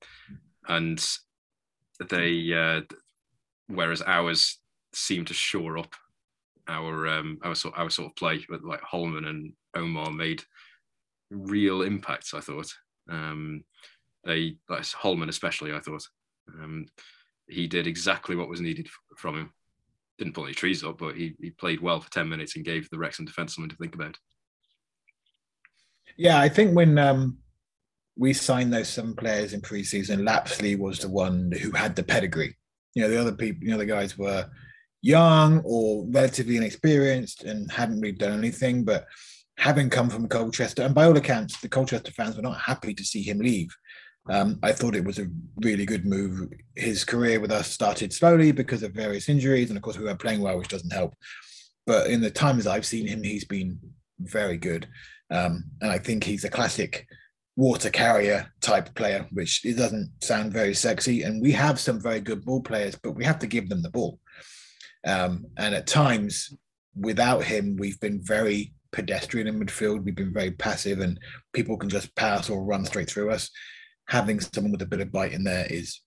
and 0.68 1.04
they 2.10 2.52
uh, 2.52 2.80
whereas 3.68 4.02
ours 4.02 4.58
seemed 4.92 5.26
to 5.26 5.34
shore 5.34 5.78
up 5.78 5.94
our 6.68 7.06
um, 7.08 7.38
our 7.42 7.54
sort 7.54 7.74
our 7.76 7.90
sort 7.90 8.10
of 8.10 8.16
play 8.16 8.44
with 8.48 8.62
like 8.62 8.80
Holman 8.82 9.24
and 9.26 9.52
Omar 9.74 10.10
made 10.10 10.42
real 11.30 11.82
impacts. 11.82 12.34
I 12.34 12.40
thought 12.40 12.72
um, 13.10 13.64
they 14.24 14.56
like 14.68 14.86
Holman 14.86 15.28
especially. 15.28 15.72
I 15.72 15.80
thought 15.80 16.06
um, 16.48 16.86
he 17.48 17.66
did 17.66 17.86
exactly 17.86 18.36
what 18.36 18.48
was 18.48 18.60
needed 18.60 18.88
from 19.16 19.36
him. 19.36 19.52
Didn't 20.18 20.34
pull 20.34 20.44
any 20.44 20.54
trees 20.54 20.84
up, 20.84 20.98
but 20.98 21.16
he, 21.16 21.34
he 21.40 21.50
played 21.50 21.80
well 21.80 22.00
for 22.00 22.10
ten 22.10 22.28
minutes 22.28 22.56
and 22.56 22.64
gave 22.64 22.88
the 22.90 22.98
Wrexham 22.98 23.24
defence 23.24 23.54
something 23.54 23.70
to 23.70 23.76
think 23.76 23.94
about. 23.94 24.16
Yeah, 26.16 26.38
I 26.38 26.48
think 26.48 26.76
when 26.76 26.96
um, 26.98 27.38
we 28.16 28.32
signed 28.32 28.72
those 28.72 28.88
seven 28.88 29.14
players 29.14 29.52
in 29.52 29.60
preseason, 29.60 30.24
Lapslie 30.24 30.76
was 30.76 31.00
the 31.00 31.08
one 31.08 31.50
who 31.60 31.72
had 31.72 31.96
the 31.96 32.04
pedigree. 32.04 32.56
You 32.94 33.02
know, 33.02 33.08
the 33.08 33.20
other 33.20 33.32
people, 33.32 33.64
you 33.64 33.72
know, 33.72 33.78
the 33.78 33.86
guys 33.86 34.16
were 34.16 34.48
young 35.04 35.60
or 35.66 36.06
relatively 36.08 36.56
inexperienced 36.56 37.44
and 37.44 37.70
hadn't 37.70 38.00
really 38.00 38.16
done 38.16 38.38
anything. 38.38 38.84
But 38.84 39.06
having 39.58 39.90
come 39.90 40.08
from 40.08 40.28
Colchester, 40.28 40.82
and 40.82 40.94
by 40.94 41.04
all 41.04 41.16
accounts, 41.16 41.60
the 41.60 41.68
Colchester 41.68 42.10
fans 42.10 42.36
were 42.36 42.42
not 42.42 42.58
happy 42.58 42.94
to 42.94 43.04
see 43.04 43.22
him 43.22 43.38
leave. 43.38 43.68
Um, 44.30 44.58
I 44.62 44.72
thought 44.72 44.96
it 44.96 45.04
was 45.04 45.18
a 45.18 45.28
really 45.60 45.84
good 45.84 46.06
move. 46.06 46.48
His 46.74 47.04
career 47.04 47.38
with 47.38 47.52
us 47.52 47.70
started 47.70 48.14
slowly 48.14 48.50
because 48.50 48.82
of 48.82 48.92
various 48.92 49.28
injuries, 49.28 49.68
and 49.68 49.76
of 49.76 49.82
course, 49.82 49.98
we 49.98 50.04
weren't 50.04 50.20
playing 50.20 50.40
well, 50.40 50.56
which 50.58 50.68
doesn't 50.68 50.92
help. 50.92 51.14
But 51.86 52.06
in 52.06 52.22
the 52.22 52.30
times 52.30 52.66
I've 52.66 52.86
seen 52.86 53.06
him, 53.06 53.22
he's 53.22 53.44
been 53.44 53.78
very 54.18 54.56
good, 54.56 54.88
um, 55.30 55.64
and 55.82 55.90
I 55.90 55.98
think 55.98 56.24
he's 56.24 56.44
a 56.44 56.50
classic 56.50 57.06
water 57.56 57.90
carrier 57.90 58.50
type 58.62 58.94
player, 58.94 59.26
which 59.32 59.66
it 59.66 59.76
doesn't 59.76 60.10
sound 60.22 60.50
very 60.50 60.72
sexy. 60.72 61.22
And 61.22 61.42
we 61.42 61.52
have 61.52 61.78
some 61.78 62.00
very 62.00 62.20
good 62.20 62.42
ball 62.42 62.62
players, 62.62 62.96
but 63.00 63.12
we 63.12 63.24
have 63.24 63.38
to 63.40 63.46
give 63.46 63.68
them 63.68 63.82
the 63.82 63.90
ball. 63.90 64.18
Um, 65.04 65.46
and 65.56 65.74
at 65.74 65.86
times, 65.86 66.54
without 66.96 67.44
him, 67.44 67.76
we've 67.78 68.00
been 68.00 68.20
very 68.22 68.72
pedestrian 68.92 69.46
in 69.46 69.60
midfield. 69.60 70.04
We've 70.04 70.14
been 70.14 70.32
very 70.32 70.52
passive, 70.52 71.00
and 71.00 71.18
people 71.52 71.76
can 71.76 71.88
just 71.88 72.14
pass 72.14 72.48
or 72.48 72.64
run 72.64 72.84
straight 72.84 73.10
through 73.10 73.30
us. 73.30 73.50
Having 74.08 74.40
someone 74.40 74.72
with 74.72 74.82
a 74.82 74.86
bit 74.86 75.00
of 75.00 75.12
bite 75.12 75.32
in 75.32 75.44
there 75.44 75.66
is 75.68 76.00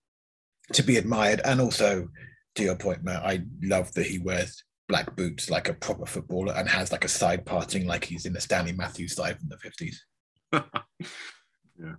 to 0.72 0.82
be 0.82 0.96
admired. 0.96 1.40
And 1.44 1.60
also, 1.60 2.08
to 2.56 2.62
your 2.62 2.76
point, 2.76 3.04
Matt, 3.04 3.24
I 3.24 3.42
love 3.62 3.92
that 3.94 4.06
he 4.06 4.18
wears 4.18 4.62
black 4.88 5.14
boots 5.16 5.50
like 5.50 5.68
a 5.68 5.74
proper 5.74 6.06
footballer 6.06 6.54
and 6.54 6.68
has 6.68 6.90
like 6.92 7.04
a 7.04 7.08
side 7.08 7.44
parting 7.44 7.86
like 7.86 8.04
he's 8.04 8.24
in 8.24 8.32
the 8.32 8.40
Stanley 8.40 8.72
Matthews 8.72 9.14
side 9.14 9.38
from 9.38 9.50
the 9.50 9.56
50s. 9.56 9.96
yeah. 11.78 11.94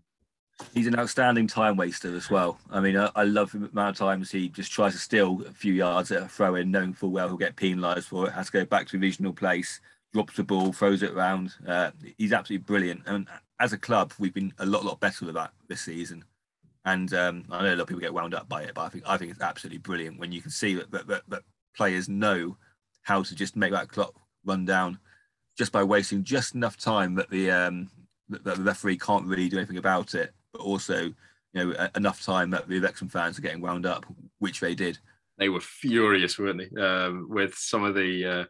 He's 0.73 0.87
an 0.87 0.99
outstanding 0.99 1.47
time 1.47 1.77
waster 1.77 2.15
as 2.15 2.29
well. 2.29 2.59
I 2.69 2.79
mean, 2.79 2.97
I, 2.97 3.09
I, 3.15 3.23
love 3.23 3.51
the 3.51 3.69
amount 3.71 3.95
of 3.95 3.97
times 3.97 4.29
he 4.29 4.49
just 4.49 4.71
tries 4.71 4.93
to 4.93 4.99
steal 4.99 5.41
a 5.47 5.51
few 5.51 5.73
yards 5.73 6.11
at 6.11 6.23
a 6.23 6.27
throw 6.27 6.55
in, 6.55 6.71
knowing 6.71 6.93
full 6.93 7.11
well 7.11 7.27
he'll 7.27 7.37
get 7.37 7.55
penalised 7.55 8.09
for 8.09 8.27
it, 8.27 8.33
has 8.33 8.47
to 8.47 8.51
go 8.51 8.65
back 8.65 8.87
to 8.87 8.97
the 8.97 9.01
regional 9.01 9.33
place, 9.33 9.79
drops 10.13 10.35
the 10.35 10.43
ball, 10.43 10.73
throws 10.73 11.01
it 11.01 11.11
around. 11.11 11.53
Uh, 11.65 11.91
he's 12.17 12.33
absolutely 12.33 12.65
brilliant. 12.65 13.01
And 13.05 13.27
as 13.59 13.73
a 13.73 13.77
club, 13.77 14.13
we've 14.19 14.33
been 14.33 14.53
a 14.59 14.65
lot, 14.65 14.85
lot 14.85 14.99
better 14.99 15.25
with 15.25 15.35
that 15.35 15.51
this 15.67 15.81
season. 15.81 16.23
And 16.85 17.13
um, 17.13 17.45
I 17.49 17.61
know 17.61 17.73
a 17.73 17.75
lot 17.75 17.81
of 17.81 17.87
people 17.87 18.01
get 18.01 18.13
wound 18.13 18.33
up 18.33 18.49
by 18.49 18.63
it, 18.63 18.73
but 18.73 18.83
I 18.83 18.89
think 18.89 19.03
I 19.07 19.17
think 19.17 19.31
it's 19.31 19.41
absolutely 19.41 19.79
brilliant 19.79 20.19
when 20.19 20.31
you 20.31 20.41
can 20.41 20.51
see 20.51 20.75
that, 20.75 20.91
that, 20.91 21.07
that, 21.07 21.21
that 21.29 21.43
players 21.75 22.09
know 22.09 22.57
how 23.03 23.23
to 23.23 23.35
just 23.35 23.55
make 23.55 23.71
that 23.71 23.89
clock 23.89 24.13
run 24.45 24.65
down 24.65 24.99
just 25.57 25.71
by 25.71 25.83
wasting 25.83 26.23
just 26.23 26.55
enough 26.55 26.77
time 26.77 27.15
that 27.15 27.29
the 27.29 27.51
um, 27.51 27.89
that 28.29 28.43
the 28.43 28.55
referee 28.55 28.97
can't 28.97 29.25
really 29.25 29.49
do 29.49 29.57
anything 29.57 29.77
about 29.77 30.15
it, 30.15 30.33
but 30.53 30.62
also 30.62 31.03
you 31.03 31.13
know 31.53 31.88
enough 31.96 32.24
time 32.24 32.50
that 32.51 32.68
the 32.68 32.79
Wrexham 32.79 33.10
fans 33.10 33.38
are 33.38 33.41
getting 33.41 33.62
wound 33.62 33.86
up, 33.86 34.06
which 34.39 34.60
they 34.60 34.75
did. 34.75 34.98
They 35.38 35.50
were 35.50 35.62
furious, 35.62 36.38
weren't 36.38 36.62
they? 36.74 36.82
Um, 36.82 37.27
with 37.29 37.56
some 37.56 37.84
of 37.84 37.96
the 37.96 38.25
uh, 38.25 38.46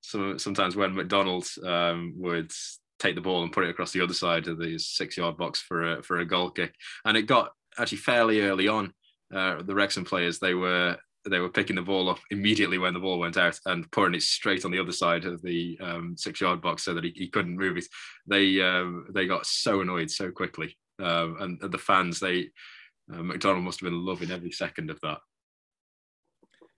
some 0.00 0.38
sometimes 0.38 0.76
when 0.76 0.94
MacDonald 0.94 1.46
um, 1.64 2.14
would 2.16 2.52
take 2.98 3.14
the 3.14 3.20
ball 3.20 3.42
and 3.42 3.52
put 3.52 3.64
it 3.64 3.70
across 3.70 3.92
the 3.92 4.00
other 4.00 4.14
side 4.14 4.46
of 4.46 4.58
the 4.58 4.78
six 4.78 5.16
yard 5.16 5.36
box 5.36 5.60
for 5.60 5.94
a 5.98 6.02
for 6.02 6.18
a 6.18 6.24
goal 6.24 6.50
kick, 6.50 6.74
and 7.04 7.16
it 7.16 7.22
got 7.22 7.52
actually 7.78 7.98
fairly 7.98 8.40
early 8.40 8.68
on. 8.68 8.92
Uh, 9.34 9.62
the 9.62 9.74
Wrexham 9.74 10.04
players 10.04 10.38
they 10.38 10.54
were 10.54 10.96
they 11.28 11.38
were 11.38 11.48
picking 11.48 11.76
the 11.76 11.82
ball 11.82 12.08
up 12.08 12.18
immediately 12.30 12.78
when 12.78 12.94
the 12.94 13.00
ball 13.00 13.18
went 13.18 13.36
out 13.36 13.58
and 13.66 13.90
pouring 13.92 14.14
it 14.14 14.22
straight 14.22 14.64
on 14.64 14.70
the 14.70 14.78
other 14.78 14.92
side 14.92 15.24
of 15.24 15.40
the 15.42 15.78
um, 15.80 16.16
six 16.16 16.40
yard 16.40 16.60
box 16.60 16.84
so 16.84 16.94
that 16.94 17.04
he, 17.04 17.12
he 17.14 17.28
couldn't 17.28 17.56
move 17.56 17.76
it. 17.76 17.86
They 18.26 18.60
um, 18.60 19.06
they 19.14 19.26
got 19.26 19.46
so 19.46 19.80
annoyed 19.80 20.10
so 20.10 20.30
quickly, 20.30 20.76
um, 20.98 21.36
and, 21.40 21.62
and, 21.62 21.72
the 21.72 21.78
fans 21.78 22.20
they 22.20 22.48
uh, 23.12 23.22
MacDonald 23.22 23.64
must 23.64 23.80
have 23.80 23.90
been 23.90 24.04
loving 24.04 24.30
every 24.30 24.50
second 24.50 24.90
of 24.90 25.00
that. 25.00 25.18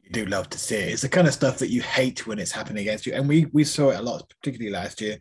You 0.02 0.10
do 0.10 0.26
love 0.26 0.50
to 0.50 0.58
see 0.58 0.76
it. 0.76 0.92
It's 0.92 1.02
the 1.02 1.08
kind 1.08 1.26
of 1.26 1.34
stuff 1.34 1.58
that 1.58 1.70
you 1.70 1.82
hate 1.82 2.26
when 2.26 2.38
it's 2.38 2.52
happening 2.52 2.82
against 2.82 3.06
you, 3.06 3.14
and 3.14 3.28
we 3.28 3.46
we 3.52 3.64
saw 3.64 3.90
it 3.90 3.98
a 3.98 4.02
lot, 4.02 4.28
particularly 4.40 4.72
last 4.72 5.00
year. 5.00 5.18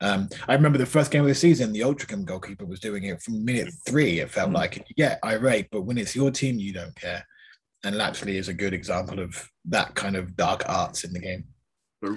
Um, 0.00 0.28
I 0.46 0.54
remember 0.54 0.78
the 0.78 0.86
first 0.86 1.10
game 1.10 1.22
of 1.22 1.28
the 1.28 1.34
season, 1.34 1.72
the 1.72 1.80
Altrincham 1.80 2.24
goalkeeper 2.24 2.64
was 2.64 2.78
doing 2.78 3.04
it 3.04 3.20
from 3.20 3.44
minute 3.44 3.72
three. 3.86 4.20
It 4.20 4.30
felt 4.30 4.50
mm. 4.50 4.54
like, 4.54 4.86
yeah, 4.96 5.16
irate, 5.24 5.68
but 5.72 5.82
when 5.82 5.98
it's 5.98 6.14
your 6.14 6.30
team, 6.30 6.60
you 6.60 6.72
don't 6.72 6.94
care 6.94 7.24
and 7.84 7.96
Lapslie 7.96 8.36
is 8.36 8.48
a 8.48 8.54
good 8.54 8.74
example 8.74 9.20
of 9.20 9.50
that 9.66 9.94
kind 9.94 10.16
of 10.16 10.36
dark 10.36 10.64
arts 10.68 11.04
in 11.04 11.12
the 11.12 11.20
game. 11.20 11.44
But 12.00 12.12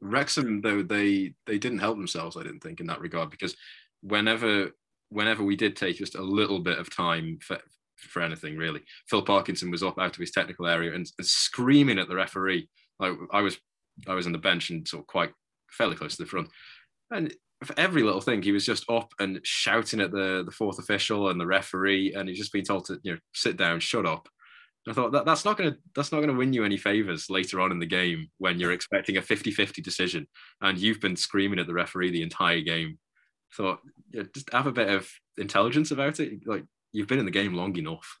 Wrexham, 0.00 0.60
though, 0.60 0.82
they 0.82 1.34
they 1.46 1.58
didn't 1.58 1.78
help 1.78 1.96
themselves. 1.96 2.36
I 2.36 2.42
didn't 2.42 2.60
think 2.60 2.80
in 2.80 2.86
that 2.88 3.00
regard 3.00 3.30
because 3.30 3.56
whenever 4.02 4.70
whenever 5.10 5.42
we 5.42 5.56
did 5.56 5.76
take 5.76 5.96
just 5.96 6.14
a 6.14 6.22
little 6.22 6.60
bit 6.60 6.78
of 6.78 6.94
time 6.94 7.38
for, 7.42 7.58
for 7.96 8.22
anything 8.22 8.56
really, 8.56 8.82
Phil 9.08 9.22
Parkinson 9.22 9.70
was 9.70 9.82
up 9.82 9.98
out 9.98 10.14
of 10.14 10.20
his 10.20 10.32
technical 10.32 10.66
area 10.66 10.94
and, 10.94 11.06
and 11.18 11.26
screaming 11.26 11.98
at 11.98 12.08
the 12.08 12.16
referee. 12.16 12.68
Like 12.98 13.14
I 13.32 13.40
was 13.40 13.58
I 14.06 14.14
was 14.14 14.26
on 14.26 14.32
the 14.32 14.38
bench 14.38 14.70
and 14.70 14.86
sort 14.86 15.02
of 15.02 15.06
quite 15.06 15.32
fairly 15.70 15.96
close 15.96 16.16
to 16.16 16.22
the 16.22 16.28
front, 16.28 16.48
and 17.10 17.32
for 17.64 17.78
every 17.78 18.02
little 18.02 18.20
thing, 18.20 18.42
he 18.42 18.52
was 18.52 18.66
just 18.66 18.88
up 18.90 19.12
and 19.18 19.40
shouting 19.42 20.00
at 20.00 20.10
the 20.10 20.42
the 20.44 20.52
fourth 20.52 20.78
official 20.78 21.30
and 21.30 21.40
the 21.40 21.46
referee, 21.46 22.14
and 22.14 22.28
he's 22.28 22.38
just 22.38 22.52
been 22.52 22.64
told 22.64 22.84
to 22.86 22.98
you 23.02 23.12
know 23.12 23.18
sit 23.34 23.56
down, 23.56 23.80
shut 23.80 24.06
up. 24.06 24.28
And 24.86 24.92
I 24.92 24.94
thought 24.94 25.12
that 25.12 25.24
that's 25.24 25.44
not 25.44 25.58
to 25.58 25.76
that's 25.94 26.12
not 26.12 26.20
to 26.20 26.32
win 26.32 26.52
you 26.52 26.64
any 26.64 26.76
favors 26.76 27.30
later 27.30 27.60
on 27.60 27.72
in 27.72 27.78
the 27.78 27.86
game 27.86 28.28
when 28.38 28.60
you're 28.60 28.72
expecting 28.72 29.16
a 29.16 29.22
50-50 29.22 29.82
decision 29.82 30.26
and 30.60 30.78
you've 30.78 31.00
been 31.00 31.16
screaming 31.16 31.58
at 31.58 31.66
the 31.66 31.74
referee 31.74 32.10
the 32.10 32.22
entire 32.22 32.60
game. 32.60 32.98
Thought 33.54 33.80
yeah, 34.12 34.22
just 34.34 34.52
have 34.52 34.66
a 34.66 34.72
bit 34.72 34.88
of 34.88 35.08
intelligence 35.36 35.90
about 35.90 36.20
it. 36.20 36.46
Like 36.46 36.64
you've 36.92 37.06
been 37.06 37.18
in 37.18 37.24
the 37.24 37.30
game 37.30 37.54
long 37.54 37.76
enough. 37.76 38.18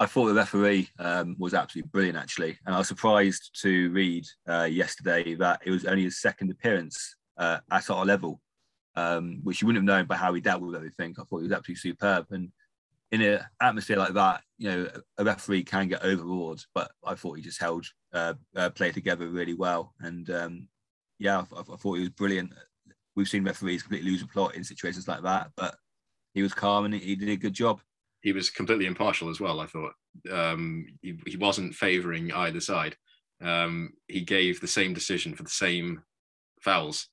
I 0.00 0.06
thought 0.06 0.26
the 0.26 0.34
referee 0.34 0.88
um, 0.98 1.36
was 1.38 1.54
absolutely 1.54 1.90
brilliant, 1.90 2.18
actually, 2.18 2.58
and 2.66 2.74
I 2.74 2.78
was 2.78 2.88
surprised 2.88 3.50
to 3.62 3.90
read 3.92 4.24
uh, 4.48 4.64
yesterday 4.64 5.34
that 5.36 5.60
it 5.64 5.70
was 5.70 5.84
only 5.84 6.02
his 6.02 6.20
second 6.20 6.50
appearance 6.50 7.14
uh, 7.36 7.58
at 7.70 7.88
our 7.88 8.04
level, 8.04 8.40
um, 8.96 9.38
which 9.44 9.62
you 9.62 9.66
wouldn't 9.66 9.88
have 9.88 9.96
known 9.96 10.06
by 10.06 10.16
how 10.16 10.34
he 10.34 10.40
dealt 10.40 10.60
with 10.60 10.74
everything. 10.74 11.14
I 11.16 11.22
thought 11.22 11.38
he 11.38 11.44
was 11.44 11.52
absolutely 11.52 11.76
superb, 11.76 12.26
and 12.30 12.50
in 13.12 13.20
an 13.20 13.40
atmosphere 13.60 13.98
like 13.98 14.14
that, 14.14 14.40
you 14.58 14.70
know, 14.70 14.88
a 15.18 15.24
referee 15.24 15.62
can 15.64 15.86
get 15.86 16.02
overawed, 16.02 16.62
but 16.74 16.90
I 17.04 17.14
thought 17.14 17.34
he 17.34 17.42
just 17.42 17.60
held 17.60 17.86
uh, 18.12 18.34
uh, 18.56 18.70
play 18.70 18.90
together 18.90 19.28
really 19.28 19.54
well. 19.54 19.92
And 20.00 20.28
um, 20.30 20.68
yeah, 21.18 21.44
I, 21.54 21.60
I, 21.60 21.76
thought 21.76 21.94
he 21.94 22.00
was 22.00 22.08
brilliant. 22.08 22.54
We've 23.14 23.28
seen 23.28 23.44
referees 23.44 23.82
completely 23.82 24.10
lose 24.10 24.22
a 24.22 24.26
plot 24.26 24.54
in 24.54 24.64
situations 24.64 25.06
like 25.06 25.22
that, 25.22 25.50
but 25.56 25.74
he 26.34 26.42
was 26.42 26.54
calm 26.54 26.84
and 26.84 26.94
he 26.94 27.14
did 27.14 27.28
a 27.28 27.36
good 27.36 27.54
job. 27.54 27.80
He 28.22 28.32
was 28.32 28.50
completely 28.50 28.86
impartial 28.86 29.28
as 29.28 29.40
well. 29.40 29.60
I 29.60 29.66
thought 29.66 29.92
um, 30.30 30.86
he, 31.02 31.18
he 31.26 31.36
wasn't 31.36 31.74
favouring 31.74 32.32
either 32.32 32.60
side. 32.60 32.96
Um, 33.42 33.92
he 34.06 34.20
gave 34.20 34.60
the 34.60 34.68
same 34.68 34.94
decision 34.94 35.34
for 35.34 35.42
the 35.42 35.50
same 35.50 36.02
fouls. 36.62 37.08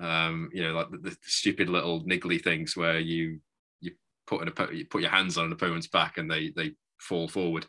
Um, 0.00 0.50
you 0.52 0.62
know, 0.62 0.72
like 0.72 0.90
the, 0.90 0.98
the, 0.98 1.16
stupid 1.22 1.68
little 1.68 2.04
niggly 2.04 2.42
things 2.42 2.76
where 2.76 2.98
you 2.98 3.40
you 3.80 3.92
put 4.26 4.42
an 4.42 4.76
you 4.76 4.86
put 4.86 5.02
your 5.02 5.10
hands 5.10 5.36
on 5.36 5.46
an 5.46 5.52
opponent's 5.52 5.88
back 5.88 6.18
and 6.18 6.30
they 6.30 6.52
they 6.54 6.72
fall 7.00 7.28
forward. 7.28 7.66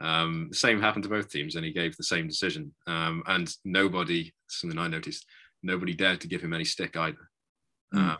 Um, 0.00 0.48
the 0.50 0.56
same 0.56 0.80
happened 0.80 1.04
to 1.04 1.10
both 1.10 1.30
teams, 1.30 1.56
and 1.56 1.64
he 1.64 1.72
gave 1.72 1.96
the 1.96 2.04
same 2.04 2.28
decision. 2.28 2.74
Um, 2.86 3.22
and 3.26 3.52
nobody, 3.64 4.32
something 4.48 4.78
I 4.78 4.88
noticed, 4.88 5.26
nobody 5.66 5.94
dared 5.94 6.20
to 6.22 6.28
give 6.28 6.40
him 6.40 6.54
any 6.54 6.64
stick 6.64 6.96
either. 6.96 7.30
Mm. 7.94 8.12
Uh, 8.12 8.16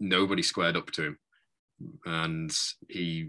nobody 0.00 0.42
squared 0.42 0.76
up 0.76 0.90
to 0.92 1.02
him, 1.04 1.18
and 2.06 2.52
he, 2.88 3.28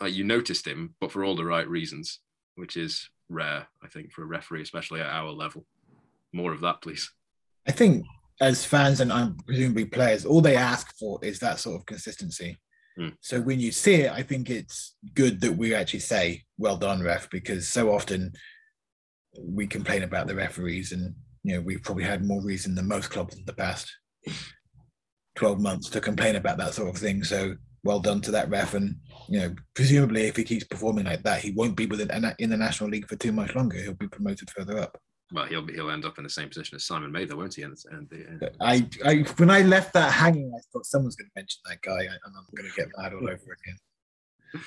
uh, 0.00 0.06
you 0.06 0.24
noticed 0.24 0.66
him, 0.66 0.94
but 1.00 1.10
for 1.10 1.24
all 1.24 1.36
the 1.36 1.44
right 1.44 1.68
reasons, 1.68 2.20
which 2.56 2.76
is 2.76 3.08
rare, 3.28 3.66
I 3.82 3.88
think, 3.88 4.12
for 4.12 4.22
a 4.22 4.26
referee, 4.26 4.62
especially 4.62 5.00
at 5.00 5.08
our 5.08 5.30
level. 5.30 5.66
More 6.32 6.52
of 6.52 6.60
that, 6.60 6.82
please. 6.82 7.10
I 7.66 7.72
think 7.72 8.04
as 8.40 8.64
fans 8.64 9.00
and 9.00 9.12
I'm 9.12 9.36
presumably 9.46 9.86
players, 9.86 10.24
all 10.24 10.40
they 10.40 10.56
ask 10.56 10.96
for 10.98 11.18
is 11.22 11.38
that 11.38 11.58
sort 11.58 11.76
of 11.76 11.86
consistency. 11.86 12.58
Mm. 12.98 13.14
So 13.20 13.40
when 13.40 13.60
you 13.60 13.72
see 13.72 14.02
it, 14.02 14.12
I 14.12 14.22
think 14.22 14.50
it's 14.50 14.96
good 15.14 15.40
that 15.40 15.56
we 15.56 15.74
actually 15.74 16.00
say, 16.00 16.44
well 16.58 16.76
done, 16.76 17.02
ref, 17.02 17.30
because 17.30 17.68
so 17.68 17.92
often 17.92 18.32
we 19.40 19.66
complain 19.66 20.02
about 20.02 20.26
the 20.26 20.34
referees 20.34 20.92
and 20.92 21.14
you 21.44 21.54
know, 21.54 21.60
we've 21.60 21.82
probably 21.82 22.04
had 22.04 22.24
more 22.24 22.42
reason 22.42 22.74
than 22.74 22.88
most 22.88 23.10
clubs 23.10 23.36
in 23.36 23.44
the 23.44 23.52
past 23.52 23.92
12 25.36 25.60
months 25.60 25.88
to 25.90 26.00
complain 26.00 26.36
about 26.36 26.58
that 26.58 26.74
sort 26.74 26.88
of 26.88 27.00
thing. 27.00 27.22
So 27.22 27.54
well 27.84 28.00
done 28.00 28.20
to 28.22 28.30
that 28.32 28.50
ref. 28.50 28.74
And, 28.74 28.96
you 29.28 29.40
know, 29.40 29.54
presumably 29.74 30.22
if 30.22 30.36
he 30.36 30.44
keeps 30.44 30.64
performing 30.64 31.04
like 31.04 31.22
that, 31.22 31.42
he 31.42 31.52
won't 31.52 31.76
be 31.76 31.86
within 31.86 32.10
in 32.38 32.50
the 32.50 32.56
National 32.56 32.90
League 32.90 33.08
for 33.08 33.16
too 33.16 33.32
much 33.32 33.54
longer. 33.54 33.78
He'll 33.78 33.94
be 33.94 34.08
promoted 34.08 34.50
further 34.50 34.78
up 34.78 34.98
well, 35.32 35.46
he'll 35.46 35.66
he'll 35.66 35.90
end 35.90 36.04
up 36.04 36.18
in 36.18 36.24
the 36.24 36.30
same 36.30 36.48
position 36.48 36.76
as 36.76 36.84
Simon 36.84 37.10
Mather, 37.10 37.36
won't 37.36 37.54
he? 37.54 37.62
And, 37.62 37.76
and, 37.90 38.10
and 38.12 38.50
I, 38.60 38.86
I, 39.04 39.16
when 39.36 39.50
I 39.50 39.62
left 39.62 39.92
that 39.94 40.12
hanging, 40.12 40.52
I 40.54 40.60
thought 40.72 40.86
someone's 40.86 41.16
going 41.16 41.28
to 41.28 41.40
mention 41.40 41.60
that 41.66 41.82
guy, 41.82 42.04
and 42.04 42.20
I'm 42.24 42.46
going 42.56 42.70
to 42.70 42.76
get 42.76 42.88
mad 42.96 43.14
all 43.14 43.28
over 43.28 43.32
again. 43.32 44.62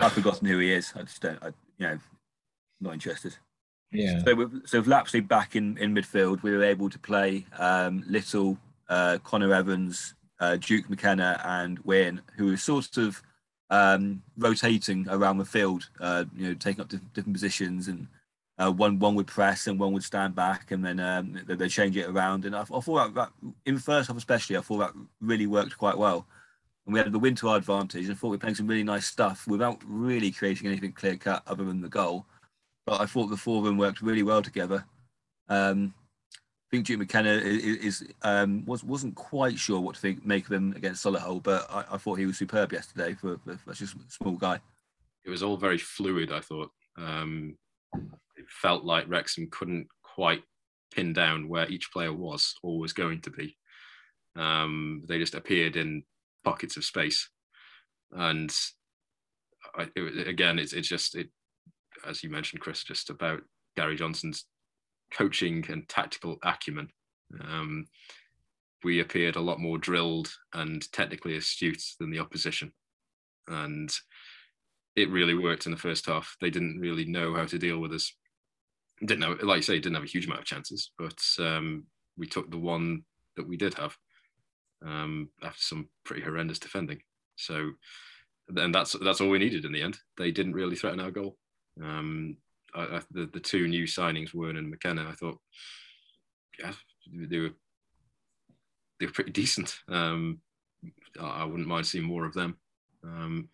I've 0.00 0.12
forgotten 0.12 0.46
who 0.46 0.58
he 0.58 0.72
is. 0.72 0.92
I 0.94 1.02
just 1.02 1.22
don't. 1.22 1.42
I, 1.42 1.48
you 1.78 1.86
know, 1.86 1.98
not 2.80 2.94
interested. 2.94 3.36
Yeah. 3.96 4.24
So 4.24 4.34
with, 4.34 4.68
so 4.68 4.78
with 4.78 4.88
Lapslie 4.88 5.20
back 5.20 5.56
in, 5.56 5.76
in 5.78 5.94
midfield, 5.94 6.42
we 6.42 6.52
were 6.52 6.64
able 6.64 6.90
to 6.90 6.98
play 6.98 7.46
um, 7.58 8.04
Little, 8.06 8.58
uh, 8.88 9.18
Connor 9.24 9.52
Evans, 9.52 10.14
uh, 10.40 10.56
Duke 10.56 10.88
McKenna, 10.88 11.40
and 11.44 11.78
Wearne, 11.80 12.20
who 12.36 12.46
were 12.46 12.56
sort 12.56 12.96
of 12.96 13.22
um, 13.70 14.22
rotating 14.36 15.06
around 15.08 15.38
the 15.38 15.44
field, 15.44 15.88
uh, 16.00 16.24
you 16.36 16.48
know, 16.48 16.54
taking 16.54 16.80
up 16.80 16.88
different, 16.88 17.12
different 17.14 17.34
positions 17.34 17.88
and 17.88 18.06
uh, 18.58 18.70
one 18.70 18.98
one 18.98 19.14
would 19.14 19.26
press 19.26 19.66
and 19.66 19.78
one 19.78 19.92
would 19.92 20.02
stand 20.02 20.34
back, 20.34 20.70
and 20.70 20.84
then 20.84 20.98
um, 20.98 21.38
they, 21.46 21.54
they 21.54 21.68
change 21.68 21.96
it 21.96 22.08
around. 22.08 22.44
And 22.44 22.56
I, 22.56 22.62
I 22.62 22.80
thought 22.80 23.14
that, 23.14 23.14
that, 23.14 23.52
in 23.66 23.74
the 23.74 23.80
first 23.80 24.08
half, 24.08 24.16
especially, 24.16 24.56
I 24.56 24.60
thought 24.60 24.78
that 24.78 24.92
really 25.20 25.46
worked 25.46 25.76
quite 25.76 25.98
well. 25.98 26.26
And 26.86 26.94
we 26.94 27.00
had 27.00 27.12
the 27.12 27.18
win 27.18 27.34
to 27.36 27.48
our 27.48 27.58
advantage, 27.58 28.04
and 28.04 28.12
I 28.12 28.14
thought 28.14 28.28
we 28.28 28.36
were 28.36 28.40
playing 28.40 28.54
some 28.54 28.66
really 28.66 28.84
nice 28.84 29.06
stuff 29.06 29.46
without 29.46 29.82
really 29.86 30.30
creating 30.30 30.68
anything 30.68 30.92
clear 30.92 31.16
cut 31.16 31.42
other 31.46 31.64
than 31.64 31.80
the 31.80 31.88
goal. 31.88 32.24
But 32.86 33.00
I 33.00 33.06
thought 33.06 33.26
the 33.26 33.36
four 33.36 33.58
of 33.58 33.64
them 33.64 33.76
worked 33.76 34.00
really 34.00 34.22
well 34.22 34.42
together. 34.42 34.84
Um, 35.48 35.92
I 36.34 36.68
think 36.70 36.86
Duke 36.86 37.00
McKenna 37.00 37.30
is, 37.30 38.00
is 38.02 38.08
um, 38.22 38.64
was 38.64 38.82
wasn't 38.82 39.14
quite 39.14 39.58
sure 39.58 39.80
what 39.80 39.96
to 39.96 40.00
think 40.00 40.24
make 40.24 40.46
of 40.46 40.52
him 40.52 40.72
against 40.76 41.04
Solihull, 41.04 41.42
but 41.42 41.66
I, 41.70 41.84
I, 41.92 41.96
thought 41.98 42.18
he 42.18 42.26
was 42.26 42.38
superb 42.38 42.72
yesterday 42.72 43.14
for, 43.14 43.38
for, 43.38 43.56
for 43.58 43.72
just 43.72 43.94
a 43.94 43.98
small 44.10 44.34
guy. 44.34 44.58
It 45.24 45.30
was 45.30 45.42
all 45.42 45.56
very 45.56 45.78
fluid. 45.78 46.32
I 46.32 46.40
thought. 46.40 46.70
Um, 46.96 47.56
it 47.94 48.46
felt 48.48 48.84
like 48.84 49.08
Wrexham 49.08 49.48
couldn't 49.50 49.86
quite 50.02 50.42
pin 50.92 51.12
down 51.12 51.48
where 51.48 51.68
each 51.68 51.90
player 51.92 52.12
was 52.12 52.54
or 52.62 52.78
was 52.78 52.92
going 52.92 53.20
to 53.22 53.30
be. 53.30 53.56
Um, 54.34 55.02
they 55.08 55.18
just 55.18 55.34
appeared 55.34 55.76
in 55.76 56.02
pockets 56.44 56.76
of 56.76 56.84
space, 56.84 57.28
and 58.12 58.54
I, 59.76 59.86
it, 59.94 60.26
again, 60.26 60.58
it's 60.58 60.72
it's 60.72 60.88
just 60.88 61.14
it, 61.14 61.28
as 62.08 62.22
you 62.22 62.30
mentioned, 62.30 62.60
Chris, 62.60 62.84
just 62.84 63.10
about 63.10 63.40
Gary 63.76 63.96
Johnson's 63.96 64.46
coaching 65.12 65.64
and 65.68 65.88
tactical 65.88 66.36
acumen. 66.42 66.88
Um, 67.40 67.86
we 68.84 69.00
appeared 69.00 69.36
a 69.36 69.40
lot 69.40 69.60
more 69.60 69.78
drilled 69.78 70.32
and 70.52 70.90
technically 70.92 71.36
astute 71.36 71.82
than 71.98 72.10
the 72.10 72.20
opposition. 72.20 72.72
And 73.48 73.90
it 74.94 75.10
really 75.10 75.34
worked 75.34 75.66
in 75.66 75.72
the 75.72 75.78
first 75.78 76.06
half. 76.06 76.36
They 76.40 76.50
didn't 76.50 76.80
really 76.80 77.04
know 77.04 77.34
how 77.34 77.44
to 77.46 77.58
deal 77.58 77.78
with 77.78 77.92
us. 77.92 78.12
Didn't 79.00 79.20
know, 79.20 79.36
like 79.42 79.56
you 79.56 79.62
say, 79.62 79.78
didn't 79.78 79.94
have 79.94 80.04
a 80.04 80.08
huge 80.08 80.26
amount 80.26 80.40
of 80.40 80.46
chances, 80.46 80.92
but 80.98 81.18
um, 81.38 81.84
we 82.16 82.26
took 82.26 82.50
the 82.50 82.58
one 82.58 83.02
that 83.36 83.46
we 83.46 83.56
did 83.56 83.74
have 83.74 83.96
um, 84.84 85.28
after 85.42 85.60
some 85.60 85.88
pretty 86.04 86.22
horrendous 86.22 86.58
defending. 86.58 87.00
So, 87.36 87.72
then 88.48 88.72
that's 88.72 88.94
that's 89.02 89.20
all 89.20 89.28
we 89.28 89.38
needed 89.38 89.64
in 89.64 89.72
the 89.72 89.82
end. 89.82 89.98
They 90.16 90.30
didn't 90.30 90.54
really 90.54 90.76
threaten 90.76 91.00
our 91.00 91.10
goal. 91.10 91.36
Um, 91.82 92.36
I, 92.74 92.82
I, 92.82 93.00
the 93.10 93.26
the 93.32 93.40
two 93.40 93.68
new 93.68 93.84
signings, 93.84 94.34
Wearne 94.34 94.56
and 94.56 94.70
McKenna, 94.70 95.08
I 95.08 95.12
thought, 95.12 95.38
yeah, 96.58 96.72
they 97.12 97.38
were 97.38 97.50
they 99.00 99.06
were 99.06 99.12
pretty 99.12 99.32
decent. 99.42 99.76
Um, 99.88 100.40
I 101.20 101.44
wouldn't 101.44 101.68
mind 101.68 101.86
seeing 101.86 102.04
more 102.04 102.26
of 102.26 102.34
them, 102.34 102.56
um, 103.04 103.48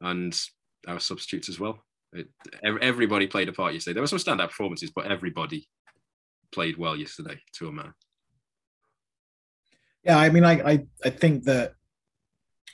and 0.00 0.38
our 0.86 1.00
substitutes 1.00 1.48
as 1.48 1.58
well. 1.58 1.82
It, 2.12 2.28
everybody 2.62 3.26
played 3.26 3.48
a 3.48 3.52
part 3.52 3.72
yesterday. 3.72 3.94
There 3.94 4.02
were 4.02 4.06
some 4.06 4.18
standout 4.18 4.48
performances, 4.48 4.90
but 4.90 5.06
everybody 5.06 5.68
played 6.52 6.76
well 6.76 6.96
yesterday 6.96 7.40
to 7.54 7.68
a 7.68 7.72
man. 7.72 7.94
Yeah, 10.04 10.18
I 10.18 10.30
mean, 10.30 10.44
I, 10.44 10.72
I, 10.72 10.86
I 11.04 11.10
think 11.10 11.44
that 11.44 11.74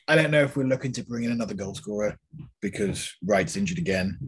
I 0.08 0.14
don't 0.14 0.30
know 0.30 0.44
if 0.44 0.56
we're 0.56 0.64
looking 0.64 0.92
to 0.92 1.04
bring 1.04 1.24
in 1.24 1.32
another 1.32 1.54
goal 1.54 1.74
scorer 1.74 2.16
because 2.62 3.12
Wright's 3.24 3.56
injured 3.56 3.78
again. 3.78 4.18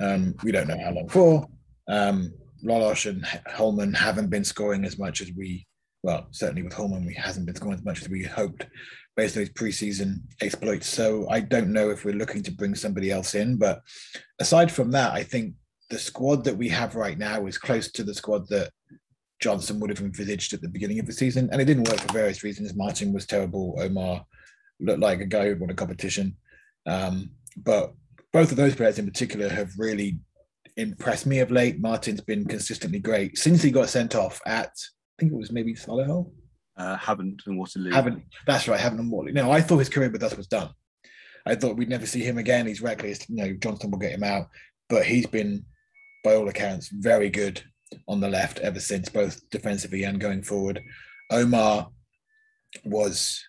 Um, 0.00 0.34
we 0.42 0.52
don't 0.52 0.68
know 0.68 0.78
how 0.78 0.92
long 0.92 1.08
for. 1.08 1.46
Um, 1.88 2.32
Lolos 2.64 3.08
and 3.08 3.24
Holman 3.46 3.92
haven't 3.92 4.30
been 4.30 4.44
scoring 4.44 4.84
as 4.84 4.98
much 4.98 5.20
as 5.20 5.30
we, 5.36 5.66
well, 6.02 6.26
certainly 6.30 6.62
with 6.62 6.72
Holman, 6.72 7.06
we 7.06 7.14
hasn't 7.14 7.46
been 7.46 7.54
scoring 7.54 7.78
as 7.78 7.84
much 7.84 8.02
as 8.02 8.08
we 8.08 8.24
hoped 8.24 8.66
based 9.16 9.36
on 9.36 9.40
his 9.40 9.50
preseason 9.50 10.20
exploits. 10.40 10.88
So 10.88 11.28
I 11.30 11.40
don't 11.40 11.72
know 11.72 11.90
if 11.90 12.04
we're 12.04 12.14
looking 12.14 12.42
to 12.44 12.52
bring 12.52 12.74
somebody 12.74 13.10
else 13.10 13.34
in. 13.34 13.56
But 13.56 13.82
aside 14.38 14.70
from 14.70 14.90
that, 14.92 15.12
I 15.12 15.22
think 15.22 15.54
the 15.90 15.98
squad 15.98 16.44
that 16.44 16.56
we 16.56 16.68
have 16.68 16.94
right 16.94 17.18
now 17.18 17.46
is 17.46 17.58
close 17.58 17.90
to 17.92 18.04
the 18.04 18.14
squad 18.14 18.48
that 18.48 18.70
Johnson 19.40 19.80
would 19.80 19.90
have 19.90 20.00
envisaged 20.00 20.52
at 20.52 20.60
the 20.60 20.68
beginning 20.68 20.98
of 20.98 21.06
the 21.06 21.12
season. 21.12 21.48
And 21.50 21.60
it 21.60 21.66
didn't 21.66 21.88
work 21.88 22.00
for 22.00 22.12
various 22.12 22.42
reasons. 22.42 22.74
Martin 22.74 23.12
was 23.12 23.26
terrible. 23.26 23.76
Omar 23.78 24.24
looked 24.80 25.00
like 25.00 25.20
a 25.20 25.26
guy 25.26 25.48
who 25.48 25.56
won 25.56 25.70
a 25.70 25.74
competition. 25.74 26.36
Um, 26.86 27.30
but 27.56 27.94
both 28.36 28.50
of 28.50 28.58
those 28.58 28.74
players 28.74 28.98
in 28.98 29.06
particular 29.06 29.48
have 29.48 29.72
really 29.78 30.18
impressed 30.76 31.24
me 31.24 31.38
of 31.38 31.50
late. 31.50 31.80
Martin's 31.80 32.20
been 32.20 32.44
consistently 32.44 32.98
great 32.98 33.38
since 33.38 33.62
he 33.62 33.70
got 33.70 33.88
sent 33.88 34.14
off 34.14 34.42
at, 34.44 34.66
I 34.68 35.14
think 35.18 35.32
it 35.32 35.38
was 35.38 35.50
maybe 35.50 35.74
Solihull. 35.74 36.30
Uh, 36.76 36.98
Havant 36.98 37.40
and 37.46 37.56
Waterloo. 37.56 37.90
Havant, 37.90 38.22
that's 38.46 38.68
right, 38.68 38.78
Havant 38.78 39.00
and 39.00 39.10
Waterloo. 39.10 39.32
No, 39.32 39.50
I 39.50 39.62
thought 39.62 39.78
his 39.78 39.88
career 39.88 40.10
with 40.10 40.22
us 40.22 40.36
was 40.36 40.48
done. 40.48 40.68
I 41.46 41.54
thought 41.54 41.78
we'd 41.78 41.88
never 41.88 42.04
see 42.04 42.20
him 42.20 42.36
again. 42.36 42.66
He's 42.66 42.82
reckless. 42.82 43.26
You 43.30 43.36
know, 43.36 43.52
Johnson 43.54 43.90
will 43.90 43.98
get 43.98 44.12
him 44.12 44.22
out, 44.22 44.48
but 44.90 45.06
he's 45.06 45.26
been, 45.26 45.64
by 46.22 46.34
all 46.34 46.50
accounts, 46.50 46.88
very 46.88 47.30
good 47.30 47.62
on 48.06 48.20
the 48.20 48.28
left 48.28 48.58
ever 48.58 48.80
since, 48.80 49.08
both 49.08 49.40
defensively 49.48 50.02
and 50.02 50.20
going 50.20 50.42
forward. 50.42 50.82
Omar 51.30 51.88
was 52.84 53.42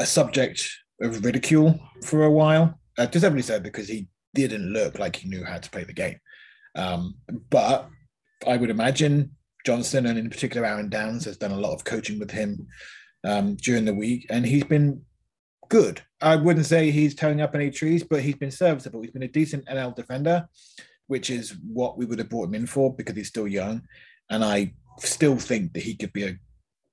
a 0.00 0.06
subject 0.06 0.68
of 1.00 1.24
ridicule 1.24 1.78
for 2.04 2.24
a 2.24 2.30
while, 2.30 2.80
uh, 2.98 3.06
deservedly 3.06 3.42
so 3.42 3.60
because 3.60 3.88
he 3.88 4.08
didn't 4.34 4.72
look 4.72 4.98
like 4.98 5.16
he 5.16 5.28
knew 5.28 5.44
how 5.44 5.58
to 5.58 5.70
play 5.70 5.84
the 5.84 5.92
game. 5.92 6.18
Um, 6.74 7.14
but 7.50 7.88
I 8.46 8.56
would 8.56 8.70
imagine 8.70 9.32
Johnson 9.64 10.06
and 10.06 10.18
in 10.18 10.30
particular 10.30 10.66
Aaron 10.66 10.88
Downs 10.88 11.24
has 11.26 11.36
done 11.36 11.52
a 11.52 11.60
lot 11.60 11.74
of 11.74 11.84
coaching 11.84 12.18
with 12.18 12.30
him 12.30 12.66
um, 13.24 13.56
during 13.56 13.84
the 13.84 13.94
week, 13.94 14.26
and 14.30 14.44
he's 14.44 14.64
been 14.64 15.02
good. 15.68 16.02
I 16.20 16.36
wouldn't 16.36 16.66
say 16.66 16.90
he's 16.90 17.14
tearing 17.14 17.40
up 17.40 17.54
any 17.54 17.70
trees, 17.70 18.02
but 18.02 18.20
he's 18.20 18.36
been 18.36 18.50
serviceable. 18.50 19.02
He's 19.02 19.10
been 19.10 19.22
a 19.22 19.28
decent 19.28 19.66
NL 19.66 19.94
defender, 19.94 20.48
which 21.06 21.30
is 21.30 21.56
what 21.66 21.96
we 21.96 22.04
would 22.04 22.18
have 22.18 22.28
brought 22.28 22.48
him 22.48 22.54
in 22.54 22.66
for 22.66 22.94
because 22.94 23.16
he's 23.16 23.28
still 23.28 23.48
young, 23.48 23.82
and 24.30 24.44
I 24.44 24.74
still 24.98 25.36
think 25.36 25.72
that 25.72 25.82
he 25.82 25.94
could 25.94 26.12
be 26.12 26.24
a 26.24 26.38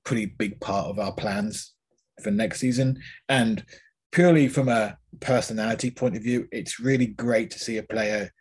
pretty 0.04 0.26
big 0.26 0.60
part 0.60 0.88
of 0.88 1.00
our 1.00 1.14
plans 1.14 1.74
for 2.22 2.32
next 2.32 2.60
season. 2.60 3.02
And 3.28 3.64
purely 4.12 4.48
from 4.48 4.70
a 4.70 4.98
personality 5.20 5.92
point 5.92 6.16
of 6.16 6.24
view, 6.24 6.48
it's 6.52 6.80
really 6.80 7.08
great 7.08 7.52
to 7.52 7.60
see 7.60 7.78
a 7.78 7.84
player 7.84 8.32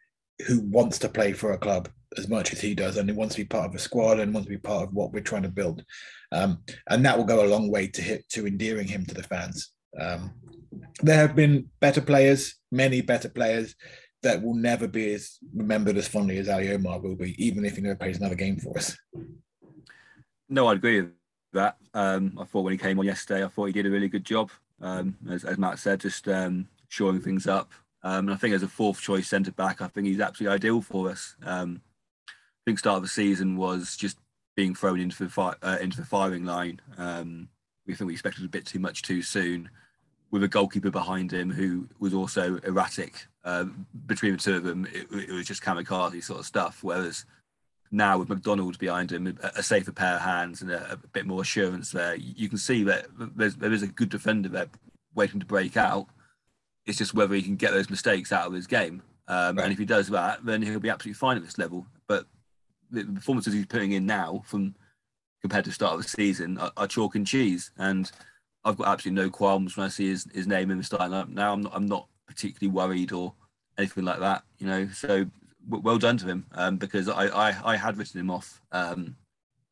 who 0.46 0.61
wants 0.61 0.98
to 1.00 1.09
play 1.09 1.33
for 1.33 1.52
a 1.52 1.59
club 1.59 1.88
as 2.16 2.28
much 2.28 2.52
as 2.52 2.61
he 2.61 2.74
does 2.74 2.96
and 2.96 3.09
he 3.09 3.14
wants 3.14 3.35
to 3.35 3.42
be 3.42 3.46
part 3.46 3.68
of 3.68 3.74
a 3.74 3.78
squad 3.78 4.18
and 4.18 4.33
wants 4.33 4.46
to 4.46 4.54
be 4.54 4.59
part 4.59 4.85
of 4.85 4.94
what 4.94 5.12
we're 5.12 5.20
trying 5.20 5.42
to 5.42 5.48
build. 5.48 5.85
Um, 6.33 6.59
and 6.88 7.04
that 7.04 7.16
will 7.16 7.24
go 7.24 7.44
a 7.44 7.48
long 7.48 7.70
way 7.70 7.87
to 7.88 8.02
hit 8.02 8.28
to 8.31 8.46
endearing 8.46 8.87
him 8.87 9.04
to 9.07 9.14
the 9.14 9.22
fans. 9.22 9.72
Um, 10.00 10.33
there 11.00 11.16
have 11.16 11.35
been 11.35 11.70
better 11.81 12.00
players, 12.00 12.57
many 12.70 13.00
better 13.00 13.28
players 13.28 13.74
that 14.22 14.42
will 14.42 14.54
never 14.54 14.88
be 14.88 15.12
as 15.14 15.38
remembered 15.54 15.96
as 15.96 16.09
fondly 16.09 16.38
as 16.38 16.48
Ali 16.48 16.72
Omar 16.72 17.00
will 17.00 17.16
be, 17.16 17.35
even 17.44 17.64
if 17.64 17.76
he 17.76 17.83
never 17.83 17.96
plays 17.96 18.18
another 18.18 18.35
game 18.35 18.59
for 18.59 18.76
us. 18.76 18.96
No, 20.48 20.66
I 20.66 20.74
agree 20.74 21.02
with 21.02 21.12
that. 21.52 21.76
Um, 21.94 22.37
I 22.40 22.44
thought 22.44 22.62
when 22.62 22.72
he 22.72 22.78
came 22.78 22.98
on 22.98 23.07
yesterday, 23.07 23.44
I 23.44 23.48
thought 23.48 23.66
he 23.66 23.72
did 23.72 23.87
a 23.87 23.90
really 23.90 24.09
good 24.09 24.24
job. 24.24 24.50
Um, 24.80 25.16
as, 25.30 25.44
as, 25.44 25.58
Matt 25.58 25.78
said, 25.78 26.00
just 26.00 26.28
um, 26.28 26.68
shoring 26.88 27.20
things 27.20 27.46
up. 27.46 27.72
Um, 28.02 28.28
and 28.28 28.32
I 28.32 28.36
think 28.36 28.54
as 28.54 28.62
a 28.62 28.68
fourth 28.68 29.00
choice 29.00 29.28
centre 29.28 29.52
back, 29.52 29.80
I 29.80 29.88
think 29.88 30.06
he's 30.06 30.20
absolutely 30.20 30.54
ideal 30.54 30.80
for 30.80 31.10
us. 31.10 31.34
Um, 31.44 31.82
I 32.28 32.32
think 32.64 32.78
start 32.78 32.98
of 32.98 33.02
the 33.02 33.08
season 33.08 33.56
was 33.56 33.96
just 33.96 34.18
being 34.54 34.74
thrown 34.74 35.00
into 35.00 35.24
the 35.24 35.30
fi- 35.30 35.56
uh, 35.62 35.78
into 35.80 35.96
the 35.96 36.06
firing 36.06 36.44
line. 36.44 36.80
Um, 36.96 37.48
we 37.86 37.94
think 37.94 38.06
we 38.06 38.14
expected 38.14 38.44
a 38.44 38.48
bit 38.48 38.66
too 38.66 38.78
much 38.78 39.02
too 39.02 39.22
soon, 39.22 39.70
with 40.30 40.42
a 40.42 40.48
goalkeeper 40.48 40.90
behind 40.90 41.32
him 41.32 41.50
who 41.50 41.88
was 41.98 42.14
also 42.14 42.58
erratic. 42.58 43.26
Uh, 43.44 43.64
between 44.06 44.32
the 44.32 44.38
two 44.38 44.56
of 44.56 44.64
them, 44.64 44.86
it, 44.92 45.06
it 45.10 45.32
was 45.32 45.46
just 45.46 45.62
kamikaze 45.62 46.22
sort 46.22 46.40
of 46.40 46.46
stuff. 46.46 46.80
Whereas 46.82 47.24
now 47.90 48.18
with 48.18 48.29
MacDonald's 48.29 48.79
behind 48.79 49.12
him, 49.12 49.38
a, 49.42 49.62
safer 49.62 49.92
pair 49.92 50.16
of 50.16 50.20
hands 50.20 50.62
and 50.62 50.70
a, 50.70 50.92
a, 50.92 50.96
bit 50.96 51.27
more 51.27 51.42
assurance 51.42 51.90
there, 51.90 52.14
you 52.16 52.48
can 52.48 52.59
see 52.59 52.85
that 52.85 53.07
there 53.37 53.72
is 53.72 53.83
a 53.83 53.87
good 53.87 54.11
defender 54.11 54.48
there 54.48 54.66
waiting 55.14 55.40
to 55.40 55.46
break 55.46 55.77
out. 55.77 56.07
It's 56.87 56.98
just 56.98 57.14
whether 57.14 57.35
he 57.35 57.42
can 57.42 57.57
get 57.57 57.72
those 57.72 57.90
mistakes 57.90 58.33
out 58.33 58.46
of 58.46 58.53
his 58.53 58.66
game. 58.66 59.03
Um, 59.27 59.57
right. 59.57 59.64
And 59.64 59.72
if 59.72 59.79
he 59.79 59.85
does 59.85 60.09
that, 60.09 60.44
then 60.44 60.62
he'll 60.62 60.81
be 60.81 60.90
absolutely 60.90 61.18
fine 61.18 61.37
at 61.37 61.44
this 61.44 61.59
level. 61.59 61.87
But 62.07 62.27
the 62.90 63.05
performances 63.05 63.53
he's 63.53 63.66
putting 63.66 63.92
in 63.92 64.07
now 64.07 64.42
from 64.46 64.74
compared 65.40 65.64
to 65.64 65.70
the 65.70 65.74
start 65.74 65.94
of 65.94 66.03
the 66.03 66.09
season 66.09 66.59
are, 66.59 66.72
are 66.77 66.87
chalk 66.87 67.14
and 67.14 67.27
cheese. 67.27 67.70
And 67.77 68.11
I've 68.64 68.77
got 68.77 68.88
absolutely 68.88 69.22
no 69.22 69.31
qualms 69.31 69.77
when 69.77 69.87
I 69.87 69.90
see 69.90 70.09
his, 70.09 70.27
his 70.35 70.46
name 70.46 70.70
in 70.70 70.79
the 70.79 70.85
starting 70.85 71.11
lineup. 71.11 71.29
Now 71.29 71.53
I'm 71.53 71.62
not, 71.62 71.74
I'm 71.74 71.87
not 71.87 72.09
particularly 72.27 72.74
worried 72.74 73.12
or 73.12 73.35
anything 73.79 74.05
like 74.05 74.20
that, 74.20 74.44
you 74.59 74.66
know. 74.66 74.88
So 74.88 75.27
well 75.68 75.98
done 75.98 76.16
to 76.18 76.26
him 76.26 76.46
um, 76.52 76.76
because 76.76 77.09
I, 77.09 77.26
I, 77.26 77.72
I 77.72 77.76
had 77.76 77.96
written 77.96 78.20
him 78.20 78.31
off 78.31 78.61
um, 78.72 79.16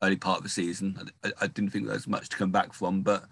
early 0.02 0.16
part 0.16 0.38
of 0.38 0.42
the 0.42 0.48
season. 0.48 1.10
I, 1.24 1.32
I, 1.40 1.46
didn't 1.46 1.70
think 1.70 1.86
there 1.86 1.94
was 1.94 2.06
much 2.06 2.28
to 2.28 2.36
come 2.36 2.50
back 2.50 2.72
from, 2.72 3.02
but 3.02 3.24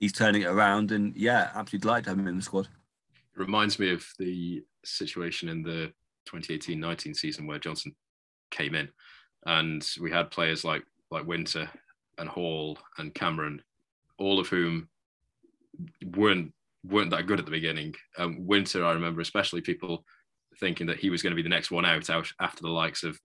he's 0.00 0.12
turning 0.12 0.42
it 0.42 0.46
around, 0.48 0.92
and 0.92 1.14
yeah, 1.16 1.50
absolutely 1.54 1.80
delighted 1.80 2.04
to 2.04 2.10
have 2.10 2.18
him 2.18 2.26
in 2.26 2.36
the 2.36 2.42
squad. 2.42 2.66
It 3.14 3.40
reminds 3.40 3.78
me 3.78 3.92
of 3.92 4.04
the 4.18 4.64
situation 4.84 5.48
in 5.48 5.62
the 5.62 5.92
2018-19 6.28 7.16
season 7.16 7.46
where 7.46 7.58
Johnson 7.58 7.94
came 8.50 8.74
in, 8.74 8.88
and 9.46 9.86
we 10.00 10.10
had 10.10 10.30
players 10.30 10.64
like 10.64 10.82
like 11.10 11.26
Winter 11.26 11.68
and 12.18 12.28
Hall 12.28 12.78
and 12.98 13.14
Cameron, 13.14 13.62
all 14.18 14.38
of 14.38 14.48
whom 14.48 14.88
weren't 16.16 16.52
weren't 16.84 17.10
that 17.10 17.26
good 17.26 17.38
at 17.38 17.44
the 17.44 17.50
beginning. 17.50 17.94
Um, 18.18 18.46
Winter, 18.46 18.84
I 18.84 18.92
remember 18.92 19.20
especially 19.20 19.60
people 19.60 20.04
thinking 20.60 20.86
that 20.86 20.98
he 20.98 21.10
was 21.10 21.22
going 21.22 21.32
to 21.32 21.36
be 21.36 21.42
the 21.42 21.48
next 21.48 21.70
one 21.70 21.84
out, 21.84 22.10
out 22.10 22.30
after 22.40 22.62
the 22.62 22.68
likes 22.68 23.02
of 23.02 23.18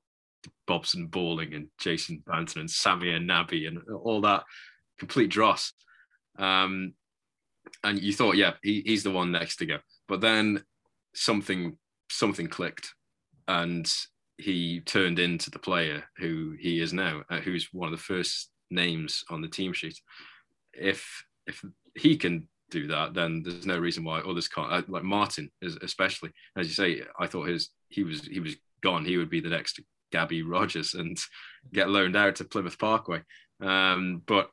Bobson 0.68 1.08
Bawling 1.08 1.54
and 1.54 1.68
Jason 1.80 2.24
Banton 2.28 2.62
and 2.62 2.70
Samir 2.70 3.24
Nabi 3.24 3.68
and 3.68 3.80
all 4.04 4.22
that 4.22 4.44
complete 4.98 5.30
dross. 5.30 5.74
Um, 6.38 6.94
and 7.84 8.02
you 8.02 8.14
thought, 8.14 8.38
yeah, 8.38 8.54
he, 8.64 8.82
he's 8.86 9.04
the 9.04 9.12
one 9.12 9.32
next 9.32 9.58
to 9.58 9.66
go. 9.66 9.80
But 10.08 10.22
then 10.22 10.64
something 11.14 11.78
something 12.10 12.48
clicked, 12.48 12.94
and 13.48 13.92
he 14.38 14.82
turned 14.82 15.20
into 15.20 15.50
the 15.50 15.60
player 15.60 16.04
who 16.18 16.56
he 16.60 16.80
is 16.80 16.94
now, 16.94 17.24
uh, 17.30 17.40
who's 17.40 17.70
one 17.72 17.92
of 17.92 17.98
the 17.98 18.04
first 18.04 18.50
names 18.70 19.24
on 19.30 19.42
the 19.42 19.48
team 19.48 19.74
sheet. 19.74 20.00
If 20.74 21.24
if 21.48 21.64
he 21.96 22.18
can 22.18 22.48
do 22.70 22.88
that, 22.88 23.14
then 23.14 23.44
there's 23.44 23.66
no 23.66 23.78
reason 23.78 24.04
why 24.04 24.20
others 24.20 24.48
can't. 24.48 24.72
Uh, 24.72 24.82
like 24.88 25.04
Martin, 25.04 25.52
especially 25.82 26.32
as 26.58 26.68
you 26.68 26.74
say, 26.74 27.04
I 27.20 27.28
thought 27.28 27.48
his 27.48 27.70
he 27.90 28.04
was 28.04 28.26
he 28.26 28.40
was 28.40 28.56
gone. 28.82 29.06
He 29.06 29.18
would 29.18 29.30
be 29.30 29.42
the 29.42 29.50
next 29.50 29.80
Gabby 30.12 30.44
Rogers 30.44 30.94
and 30.94 31.18
get 31.74 31.90
loaned 31.90 32.16
out 32.16 32.36
to 32.38 32.46
Plymouth 32.46 32.80
Parkway. 32.80 33.22
Um, 33.62 34.22
but 34.26 34.50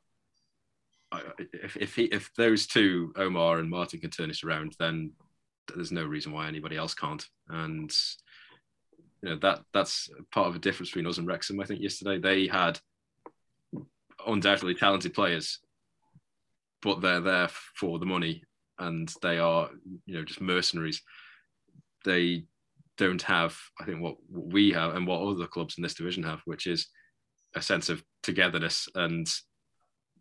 if 1.53 1.77
if, 1.77 1.95
he, 1.95 2.03
if 2.05 2.31
those 2.37 2.67
two, 2.67 3.13
Omar 3.15 3.59
and 3.59 3.69
Martin, 3.69 3.99
can 3.99 4.09
turn 4.09 4.29
this 4.29 4.43
around, 4.43 4.75
then 4.79 5.11
there's 5.73 5.91
no 5.91 6.05
reason 6.05 6.31
why 6.31 6.47
anybody 6.47 6.77
else 6.77 6.93
can't. 6.93 7.25
And 7.49 7.91
you 9.21 9.29
know 9.29 9.37
that 9.37 9.61
that's 9.73 10.09
part 10.31 10.47
of 10.47 10.53
the 10.53 10.59
difference 10.59 10.89
between 10.89 11.07
us 11.07 11.17
and 11.17 11.27
Wrexham. 11.27 11.59
I 11.59 11.65
think 11.65 11.81
yesterday 11.81 12.19
they 12.19 12.47
had 12.47 12.79
undoubtedly 14.25 14.75
talented 14.75 15.13
players, 15.13 15.59
but 16.83 17.01
they're 17.01 17.21
there 17.21 17.49
for 17.75 17.99
the 17.99 18.05
money 18.05 18.43
and 18.79 19.13
they 19.21 19.37
are, 19.37 19.69
you 20.05 20.15
know, 20.15 20.23
just 20.23 20.41
mercenaries. 20.41 21.01
They 22.05 22.45
don't 22.97 23.21
have, 23.23 23.57
I 23.79 23.85
think, 23.85 24.01
what 24.01 24.17
we 24.29 24.71
have 24.71 24.95
and 24.95 25.07
what 25.07 25.21
other 25.21 25.47
clubs 25.47 25.77
in 25.77 25.83
this 25.83 25.93
division 25.93 26.23
have, 26.23 26.41
which 26.45 26.67
is 26.67 26.87
a 27.55 27.61
sense 27.61 27.89
of 27.89 28.03
togetherness 28.23 28.87
and 28.95 29.27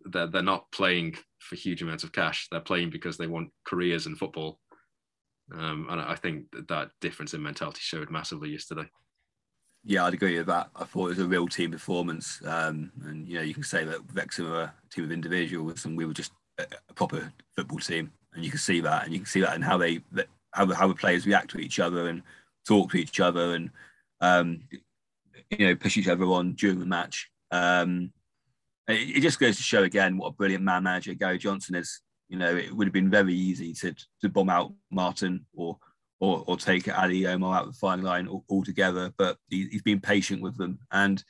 they're, 0.04 0.26
they're 0.26 0.42
not 0.42 0.70
playing 0.72 1.16
for 1.38 1.56
huge 1.56 1.82
amounts 1.82 2.04
of 2.04 2.12
cash. 2.12 2.48
They're 2.50 2.60
playing 2.60 2.90
because 2.90 3.16
they 3.16 3.26
want 3.26 3.50
careers 3.64 4.06
in 4.06 4.16
football. 4.16 4.58
Um, 5.52 5.86
and 5.90 6.00
I 6.00 6.14
think 6.14 6.50
that, 6.52 6.68
that 6.68 6.90
difference 7.00 7.34
in 7.34 7.42
mentality 7.42 7.80
showed 7.82 8.10
massively 8.10 8.50
yesterday. 8.50 8.88
Yeah, 9.84 10.04
I'd 10.04 10.14
agree 10.14 10.38
with 10.38 10.46
that. 10.46 10.70
I 10.76 10.84
thought 10.84 11.06
it 11.06 11.16
was 11.16 11.18
a 11.18 11.26
real 11.26 11.48
team 11.48 11.72
performance. 11.72 12.40
Um, 12.46 12.92
and, 13.04 13.28
you 13.28 13.36
know, 13.36 13.42
you 13.42 13.52
can 13.52 13.64
say 13.64 13.84
that 13.84 13.98
Wrexham 14.14 14.48
were 14.48 14.62
a 14.62 14.74
team 14.90 15.04
of 15.04 15.12
individuals 15.12 15.84
and 15.84 15.96
we 15.96 16.06
were 16.06 16.14
just 16.14 16.32
a, 16.58 16.94
proper 16.94 17.32
football 17.56 17.78
team. 17.78 18.12
And 18.34 18.44
you 18.44 18.50
can 18.50 18.60
see 18.60 18.80
that. 18.80 19.04
And 19.04 19.12
you 19.12 19.20
can 19.20 19.26
see 19.26 19.40
that 19.40 19.54
in 19.54 19.62
how 19.62 19.76
they, 19.78 20.00
how, 20.52 20.72
how 20.72 20.88
the 20.88 20.94
players 20.94 21.26
react 21.26 21.50
to 21.50 21.58
each 21.58 21.80
other 21.80 22.08
and 22.08 22.22
talk 22.66 22.90
to 22.92 22.96
each 22.96 23.20
other 23.20 23.54
and, 23.54 23.70
um, 24.20 24.60
you 25.50 25.66
know, 25.66 25.74
push 25.74 25.96
each 25.96 26.08
other 26.08 26.24
on 26.24 26.54
during 26.54 26.78
the 26.78 26.86
match. 26.86 27.30
Um, 27.50 28.12
it, 28.88 29.18
it 29.18 29.20
just 29.20 29.40
goes 29.40 29.56
to 29.56 29.62
show 29.62 29.82
again 29.82 30.16
what 30.16 30.28
a 30.28 30.32
brilliant 30.32 30.64
man 30.64 30.84
manager 30.84 31.14
Gary 31.14 31.38
Johnson 31.38 31.74
is. 31.74 32.00
You 32.28 32.38
know, 32.38 32.56
it 32.56 32.74
would 32.74 32.86
have 32.86 32.94
been 32.94 33.10
very 33.10 33.34
easy 33.34 33.74
to, 33.74 33.94
to 34.22 34.28
bomb 34.28 34.48
out 34.48 34.72
Martin 34.90 35.44
or 35.54 35.78
or, 36.22 36.44
or 36.46 36.56
take 36.56 36.88
Ali 36.96 37.26
Omar 37.26 37.56
out 37.56 37.66
of 37.66 37.72
the 37.72 37.78
final 37.78 38.04
line 38.04 38.28
altogether. 38.48 39.12
But 39.18 39.38
he, 39.48 39.68
has 39.72 39.82
been 39.82 40.00
patient 40.00 40.40
with 40.40 40.56
them. 40.56 40.78
And 40.92 41.22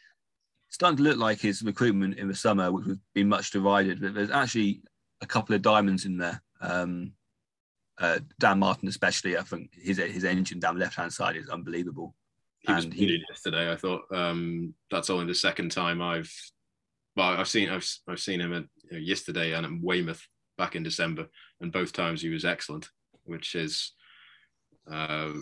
starting 0.69 0.99
to 0.99 1.03
look 1.03 1.17
like 1.17 1.41
his 1.41 1.63
recruitment 1.63 2.19
in 2.19 2.29
the 2.29 2.35
summer, 2.35 2.71
which 2.71 2.87
has 2.87 2.99
been 3.15 3.29
much 3.29 3.51
derided, 3.53 4.03
but 4.03 4.15
there's 4.15 4.31
actually 4.31 4.83
a 5.23 5.27
couple 5.27 5.55
of 5.55 5.63
diamonds 5.63 6.05
in 6.05 6.19
there. 6.19 6.43
Um, 6.61 7.13
uh, 7.99 8.19
Dan 8.39 8.59
Martin, 8.59 8.89
especially, 8.89 9.39
I 9.39 9.43
think 9.43 9.71
his 9.81 9.99
his 9.99 10.25
engine 10.25 10.59
down 10.59 10.75
the 10.75 10.81
left 10.81 10.97
hand 10.97 11.13
side 11.13 11.37
is 11.37 11.49
unbelievable. 11.49 12.15
And 12.67 12.93
he 12.93 13.07
was 13.07 13.11
he, 13.11 13.25
yesterday. 13.29 13.73
I 13.73 13.77
thought 13.77 14.03
um, 14.13 14.75
that's 14.91 15.11
only 15.11 15.27
the 15.27 15.35
second 15.35 15.71
time 15.71 16.03
I've 16.03 16.33
well, 17.17 17.29
I've 17.29 17.49
seen 17.49 17.69
I've 17.69 17.89
I've 18.09 18.21
seen 18.21 18.41
him 18.41 18.53
at 18.53 18.65
you 18.91 18.93
know, 18.93 18.99
yesterday 18.99 19.53
and 19.53 19.67
at 19.67 19.73
Weymouth 19.81 20.27
back 20.59 20.75
in 20.75 20.83
December, 20.83 21.29
and 21.61 21.73
both 21.73 21.93
times 21.93 22.23
he 22.23 22.29
was 22.29 22.45
excellent, 22.45 22.89
which 23.25 23.55
is 23.55 23.93
uh, 24.91 25.33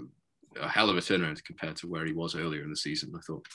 a 0.61 0.69
hell 0.69 0.91
of 0.91 0.97
a 0.97 1.01
turnaround 1.01 1.43
compared 1.45 1.77
to 1.77 1.89
where 1.89 2.05
he 2.05 2.13
was 2.13 2.35
earlier 2.35 2.63
in 2.63 2.71
the 2.71 2.77
season. 2.77 3.13
I 3.17 3.21
thought. 3.21 3.47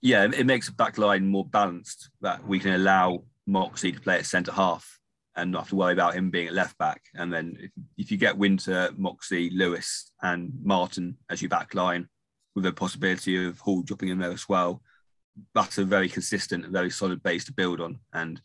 Yeah, 0.00 0.24
it 0.24 0.46
makes 0.46 0.66
the 0.66 0.72
back 0.72 0.96
line 0.96 1.26
more 1.26 1.44
balanced. 1.44 2.10
That 2.20 2.46
we 2.46 2.60
can 2.60 2.74
allow 2.74 3.24
Moxey 3.48 3.92
to 3.92 4.00
play 4.00 4.18
at 4.18 4.26
centre 4.26 4.52
half 4.52 4.98
and 5.34 5.50
not 5.50 5.60
have 5.60 5.68
to 5.70 5.76
worry 5.76 5.92
about 5.92 6.14
him 6.14 6.30
being 6.30 6.48
a 6.48 6.52
left 6.52 6.76
back. 6.78 7.02
And 7.14 7.32
then 7.32 7.56
if, 7.60 7.70
if 7.96 8.10
you 8.10 8.18
get 8.18 8.36
Winter, 8.36 8.90
Moxey, 8.96 9.50
Lewis, 9.50 10.12
and 10.22 10.52
Martin 10.62 11.16
as 11.30 11.40
your 11.40 11.48
back 11.48 11.74
line, 11.74 12.08
with 12.54 12.64
the 12.64 12.72
possibility 12.72 13.46
of 13.46 13.58
Hall 13.60 13.82
dropping 13.82 14.08
in 14.08 14.18
there 14.18 14.32
as 14.32 14.48
well, 14.48 14.82
that's 15.54 15.78
a 15.78 15.84
very 15.84 16.08
consistent 16.08 16.64
and 16.64 16.72
very 16.72 16.90
solid 16.90 17.22
base 17.22 17.44
to 17.44 17.52
build 17.52 17.80
on. 17.80 17.98
And 18.12 18.40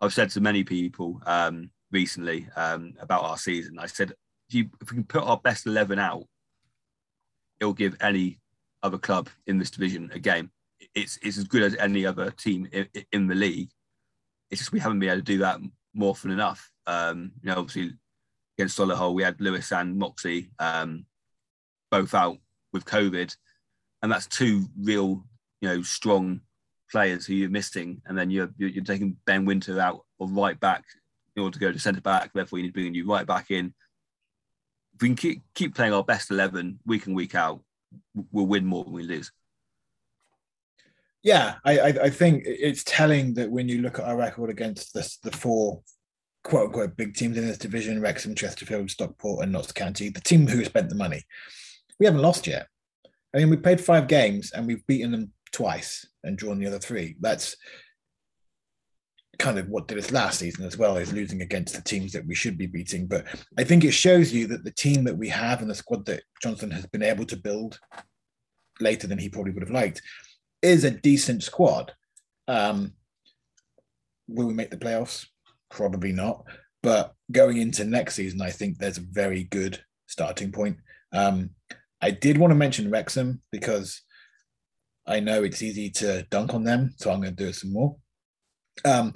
I've 0.00 0.14
said 0.14 0.30
to 0.30 0.40
many 0.40 0.62
people 0.62 1.20
um, 1.26 1.70
recently 1.90 2.48
um, 2.56 2.94
about 3.00 3.24
our 3.24 3.36
season, 3.36 3.78
I 3.78 3.86
said, 3.86 4.12
if, 4.48 4.54
you, 4.54 4.70
if 4.80 4.90
we 4.90 4.96
can 4.96 5.04
put 5.04 5.24
our 5.24 5.38
best 5.38 5.66
11 5.66 5.98
out, 5.98 6.24
it'll 7.60 7.72
give 7.72 7.96
any 8.00 8.38
other 8.82 8.98
club 8.98 9.28
in 9.46 9.58
this 9.58 9.70
division 9.70 10.10
a 10.14 10.18
game. 10.18 10.50
It's, 10.94 11.18
it's 11.22 11.38
as 11.38 11.44
good 11.44 11.62
as 11.62 11.74
any 11.76 12.06
other 12.06 12.30
team 12.30 12.68
in, 12.70 12.86
in 13.10 13.26
the 13.26 13.34
league. 13.34 13.70
It's 14.50 14.60
just 14.60 14.72
we 14.72 14.80
haven't 14.80 15.00
been 15.00 15.10
able 15.10 15.18
to 15.18 15.24
do 15.24 15.38
that 15.38 15.60
more 15.94 16.10
often 16.10 16.30
enough. 16.30 16.70
Um, 16.86 17.32
you 17.42 17.50
know, 17.50 17.58
obviously 17.58 17.94
against 18.56 18.78
Solihull, 18.78 19.14
we 19.14 19.22
had 19.22 19.40
Lewis 19.40 19.72
and 19.72 19.98
Moxey 19.98 20.50
um, 20.58 21.04
both 21.90 22.14
out 22.14 22.38
with 22.72 22.84
COVID, 22.84 23.36
and 24.02 24.12
that's 24.12 24.26
two 24.26 24.66
real, 24.78 25.24
you 25.60 25.68
know, 25.68 25.82
strong 25.82 26.40
players 26.90 27.26
who 27.26 27.34
you're 27.34 27.50
missing, 27.50 28.02
and 28.06 28.16
then 28.16 28.30
you're 28.30 28.50
you're, 28.56 28.84
taking 28.84 29.16
Ben 29.26 29.44
Winter 29.44 29.80
out 29.80 30.04
of 30.20 30.30
right 30.30 30.58
back 30.58 30.84
in 31.34 31.42
order 31.42 31.54
to 31.54 31.60
go 31.60 31.72
to 31.72 31.78
centre 31.78 32.00
back. 32.00 32.30
Therefore, 32.32 32.58
you 32.58 32.64
need 32.64 32.70
to 32.70 32.74
bring 32.74 32.94
you 32.94 33.06
right 33.06 33.26
back 33.26 33.50
in. 33.50 33.74
If 34.94 35.02
we 35.02 35.08
can 35.08 35.16
keep, 35.16 35.42
keep 35.54 35.74
playing 35.74 35.92
our 35.92 36.04
best 36.04 36.30
eleven 36.30 36.78
week 36.86 37.06
in 37.06 37.14
week 37.14 37.34
out, 37.34 37.60
we'll 38.32 38.46
win 38.46 38.64
more 38.64 38.84
than 38.84 38.92
we 38.92 39.02
lose. 39.02 39.30
Yeah, 41.22 41.56
I, 41.64 41.78
I, 41.78 41.86
I 41.86 42.10
think 42.10 42.44
it's 42.46 42.84
telling 42.84 43.34
that 43.34 43.50
when 43.50 43.68
you 43.68 43.82
look 43.82 43.98
at 43.98 44.04
our 44.04 44.16
record 44.16 44.50
against 44.50 44.92
the, 44.92 45.08
the 45.22 45.36
four 45.36 45.82
quote 46.44 46.66
unquote 46.66 46.96
big 46.96 47.14
teams 47.14 47.36
in 47.36 47.46
this 47.46 47.58
division, 47.58 48.00
Wrexham, 48.00 48.34
Chesterfield, 48.34 48.90
Stockport, 48.90 49.42
and 49.42 49.52
Notts 49.52 49.72
County, 49.72 50.08
the 50.08 50.20
team 50.20 50.46
who 50.46 50.64
spent 50.64 50.88
the 50.88 50.94
money, 50.94 51.22
we 51.98 52.06
haven't 52.06 52.22
lost 52.22 52.46
yet. 52.46 52.68
I 53.34 53.38
mean, 53.38 53.50
we 53.50 53.56
played 53.56 53.80
five 53.80 54.06
games 54.06 54.52
and 54.52 54.66
we've 54.66 54.86
beaten 54.86 55.10
them 55.10 55.32
twice 55.52 56.06
and 56.22 56.38
drawn 56.38 56.58
the 56.58 56.66
other 56.66 56.78
three. 56.78 57.16
That's 57.20 57.56
kind 59.38 59.58
of 59.58 59.68
what 59.68 59.88
did 59.88 59.98
us 59.98 60.12
last 60.12 60.38
season 60.38 60.64
as 60.64 60.78
well, 60.78 60.96
is 60.96 61.12
losing 61.12 61.42
against 61.42 61.74
the 61.74 61.82
teams 61.82 62.12
that 62.12 62.26
we 62.26 62.34
should 62.34 62.56
be 62.56 62.66
beating. 62.66 63.06
But 63.06 63.26
I 63.58 63.64
think 63.64 63.84
it 63.84 63.92
shows 63.92 64.32
you 64.32 64.46
that 64.48 64.64
the 64.64 64.70
team 64.70 65.04
that 65.04 65.18
we 65.18 65.28
have 65.28 65.60
and 65.60 65.68
the 65.68 65.74
squad 65.74 66.06
that 66.06 66.22
Johnson 66.42 66.70
has 66.70 66.86
been 66.86 67.02
able 67.02 67.26
to 67.26 67.36
build 67.36 67.78
later 68.80 69.06
than 69.06 69.18
he 69.18 69.28
probably 69.28 69.52
would 69.52 69.62
have 69.62 69.70
liked 69.70 70.00
is 70.66 70.84
a 70.84 70.90
decent 70.90 71.42
squad. 71.42 71.92
Um, 72.48 72.92
will 74.28 74.46
we 74.46 74.54
make 74.54 74.70
the 74.70 74.76
playoffs? 74.76 75.26
Probably 75.70 76.12
not. 76.12 76.44
But 76.82 77.14
going 77.32 77.58
into 77.58 77.84
next 77.84 78.14
season, 78.14 78.42
I 78.42 78.50
think 78.50 78.78
there's 78.78 78.98
a 78.98 79.12
very 79.12 79.44
good 79.44 79.82
starting 80.06 80.52
point. 80.52 80.78
Um, 81.12 81.50
I 82.00 82.10
did 82.10 82.38
want 82.38 82.50
to 82.50 82.56
mention 82.56 82.90
Wrexham 82.90 83.40
because 83.50 84.02
I 85.06 85.20
know 85.20 85.44
it's 85.44 85.62
easy 85.62 85.90
to 85.90 86.26
dunk 86.30 86.52
on 86.54 86.64
them, 86.64 86.94
so 86.96 87.10
I'm 87.10 87.20
going 87.20 87.34
to 87.34 87.44
do 87.44 87.48
it 87.48 87.54
some 87.54 87.72
more. 87.72 87.96
Um, 88.84 89.12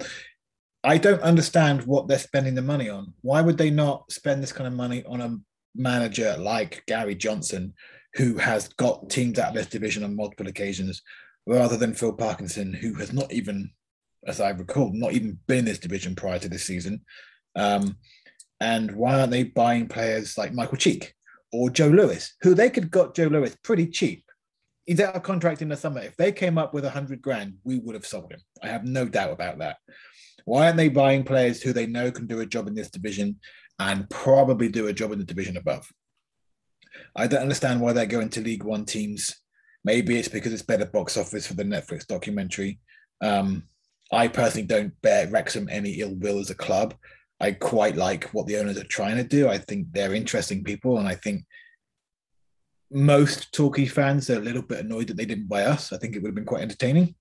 I 0.83 0.97
don't 0.97 1.21
understand 1.21 1.83
what 1.83 2.07
they're 2.07 2.17
spending 2.17 2.55
the 2.55 2.61
money 2.61 2.89
on. 2.89 3.13
Why 3.21 3.41
would 3.41 3.57
they 3.57 3.69
not 3.69 4.11
spend 4.11 4.41
this 4.41 4.53
kind 4.53 4.67
of 4.67 4.73
money 4.73 5.03
on 5.05 5.21
a 5.21 5.37
manager 5.75 6.35
like 6.39 6.83
Gary 6.87 7.15
Johnson, 7.15 7.73
who 8.15 8.37
has 8.37 8.69
got 8.69 9.09
teams 9.09 9.37
out 9.37 9.49
of 9.49 9.55
this 9.55 9.67
division 9.67 10.03
on 10.03 10.15
multiple 10.15 10.47
occasions, 10.47 11.01
rather 11.45 11.77
than 11.77 11.93
Phil 11.93 12.13
Parkinson, 12.13 12.73
who 12.73 12.93
has 12.95 13.13
not 13.13 13.31
even, 13.31 13.71
as 14.27 14.39
I 14.39 14.49
recall, 14.49 14.91
not 14.93 15.13
even 15.13 15.39
been 15.47 15.59
in 15.59 15.65
this 15.65 15.79
division 15.79 16.15
prior 16.15 16.39
to 16.39 16.49
this 16.49 16.63
season? 16.63 17.01
Um, 17.55 17.97
and 18.59 18.91
why 18.95 19.19
aren't 19.19 19.31
they 19.31 19.43
buying 19.43 19.87
players 19.87 20.37
like 20.37 20.53
Michael 20.53 20.77
Cheek 20.77 21.13
or 21.51 21.69
Joe 21.69 21.87
Lewis, 21.87 22.35
who 22.41 22.53
they 22.53 22.69
could 22.69 22.91
got 22.91 23.15
Joe 23.15 23.27
Lewis 23.27 23.57
pretty 23.63 23.87
cheap 23.87 24.23
he's 24.85 24.99
out 24.99 25.15
of 25.15 25.23
contract 25.23 25.61
in 25.61 25.69
the 25.69 25.77
summer. 25.77 26.01
If 26.01 26.17
they 26.17 26.31
came 26.31 26.57
up 26.57 26.73
with 26.73 26.85
a 26.85 26.89
hundred 26.89 27.21
grand, 27.21 27.55
we 27.63 27.79
would 27.79 27.95
have 27.95 28.05
sold 28.05 28.31
him. 28.31 28.41
I 28.61 28.67
have 28.67 28.85
no 28.85 29.05
doubt 29.05 29.31
about 29.31 29.59
that. 29.59 29.77
Why 30.45 30.65
aren't 30.65 30.77
they 30.77 30.89
buying 30.89 31.23
players 31.23 31.61
who 31.61 31.71
they 31.71 31.85
know 31.85 32.11
can 32.11 32.27
do 32.27 32.41
a 32.41 32.45
job 32.45 32.67
in 32.67 32.75
this 32.75 32.89
division 32.89 33.39
and 33.79 34.09
probably 34.09 34.69
do 34.69 34.87
a 34.87 34.93
job 34.93 35.11
in 35.11 35.19
the 35.19 35.25
division 35.25 35.57
above? 35.57 35.87
I 37.15 37.27
don't 37.27 37.43
understand 37.43 37.79
why 37.79 37.93
they're 37.93 38.05
going 38.05 38.29
to 38.29 38.41
League 38.41 38.63
One 38.63 38.85
teams. 38.85 39.40
Maybe 39.83 40.17
it's 40.17 40.27
because 40.27 40.53
it's 40.53 40.61
better 40.61 40.85
box 40.85 41.17
office 41.17 41.47
for 41.47 41.55
the 41.55 41.63
Netflix 41.63 42.05
documentary. 42.05 42.79
Um, 43.21 43.63
I 44.11 44.27
personally 44.27 44.67
don't 44.67 44.99
bear 45.01 45.27
Wrexham 45.27 45.69
any 45.69 45.93
ill 46.01 46.15
will 46.15 46.39
as 46.39 46.49
a 46.49 46.55
club. 46.55 46.93
I 47.39 47.53
quite 47.53 47.95
like 47.95 48.25
what 48.33 48.45
the 48.45 48.57
owners 48.57 48.77
are 48.77 48.83
trying 48.83 49.17
to 49.17 49.23
do. 49.23 49.49
I 49.49 49.57
think 49.57 49.87
they're 49.91 50.13
interesting 50.13 50.63
people, 50.63 50.99
and 50.99 51.07
I 51.07 51.15
think 51.15 51.43
most 52.91 53.53
Torquay 53.53 53.85
fans 53.85 54.29
are 54.29 54.37
a 54.37 54.41
little 54.41 54.61
bit 54.61 54.85
annoyed 54.85 55.07
that 55.07 55.17
they 55.17 55.25
didn't 55.25 55.47
buy 55.47 55.63
us. 55.63 55.91
I 55.91 55.97
think 55.97 56.15
it 56.15 56.21
would 56.21 56.29
have 56.29 56.35
been 56.35 56.45
quite 56.45 56.61
entertaining. 56.61 57.15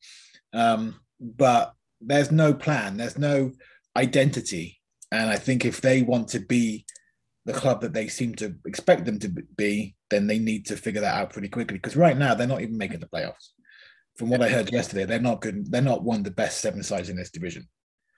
Um, 0.52 1.00
but 1.20 1.74
there's 2.00 2.30
no 2.30 2.52
plan, 2.52 2.96
there's 2.96 3.18
no 3.18 3.52
identity. 3.96 4.80
And 5.12 5.30
I 5.30 5.36
think 5.36 5.64
if 5.64 5.80
they 5.80 6.02
want 6.02 6.28
to 6.28 6.40
be 6.40 6.84
the 7.50 7.58
club 7.58 7.80
that 7.80 7.92
they 7.92 8.08
seem 8.08 8.34
to 8.36 8.54
expect 8.66 9.04
them 9.04 9.18
to 9.20 9.28
be, 9.28 9.96
then 10.10 10.26
they 10.26 10.38
need 10.38 10.66
to 10.66 10.76
figure 10.76 11.00
that 11.00 11.14
out 11.14 11.32
pretty 11.32 11.48
quickly. 11.48 11.78
Because 11.78 11.96
right 11.96 12.16
now 12.16 12.34
they're 12.34 12.46
not 12.46 12.62
even 12.62 12.76
making 12.76 13.00
the 13.00 13.06
playoffs. 13.06 13.50
From 14.16 14.28
what 14.28 14.42
I 14.42 14.48
heard 14.48 14.72
yesterday, 14.72 15.04
they're 15.04 15.20
not 15.20 15.40
good. 15.40 15.70
They're 15.70 15.80
not 15.80 16.02
one 16.02 16.18
of 16.18 16.24
the 16.24 16.30
best 16.30 16.60
seven 16.60 16.82
sides 16.82 17.08
in 17.08 17.16
this 17.16 17.30
division. 17.30 17.68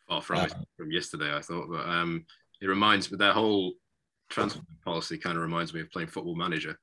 Far 0.09 0.23
from 0.23 0.39
um, 0.39 0.49
from 0.77 0.91
yesterday, 0.91 1.35
I 1.35 1.41
thought. 1.41 1.69
But 1.71 1.87
um, 1.89 2.25
it 2.61 2.67
reminds 2.67 3.11
me 3.11 3.19
their 3.19 3.33
whole 3.33 3.75
transfer 4.31 4.63
policy 4.85 5.19
kind 5.19 5.37
of 5.37 5.43
reminds 5.43 5.75
me 5.75 5.81
of 5.81 5.91
playing 5.91 6.09
Football 6.09 6.35
Manager 6.35 6.77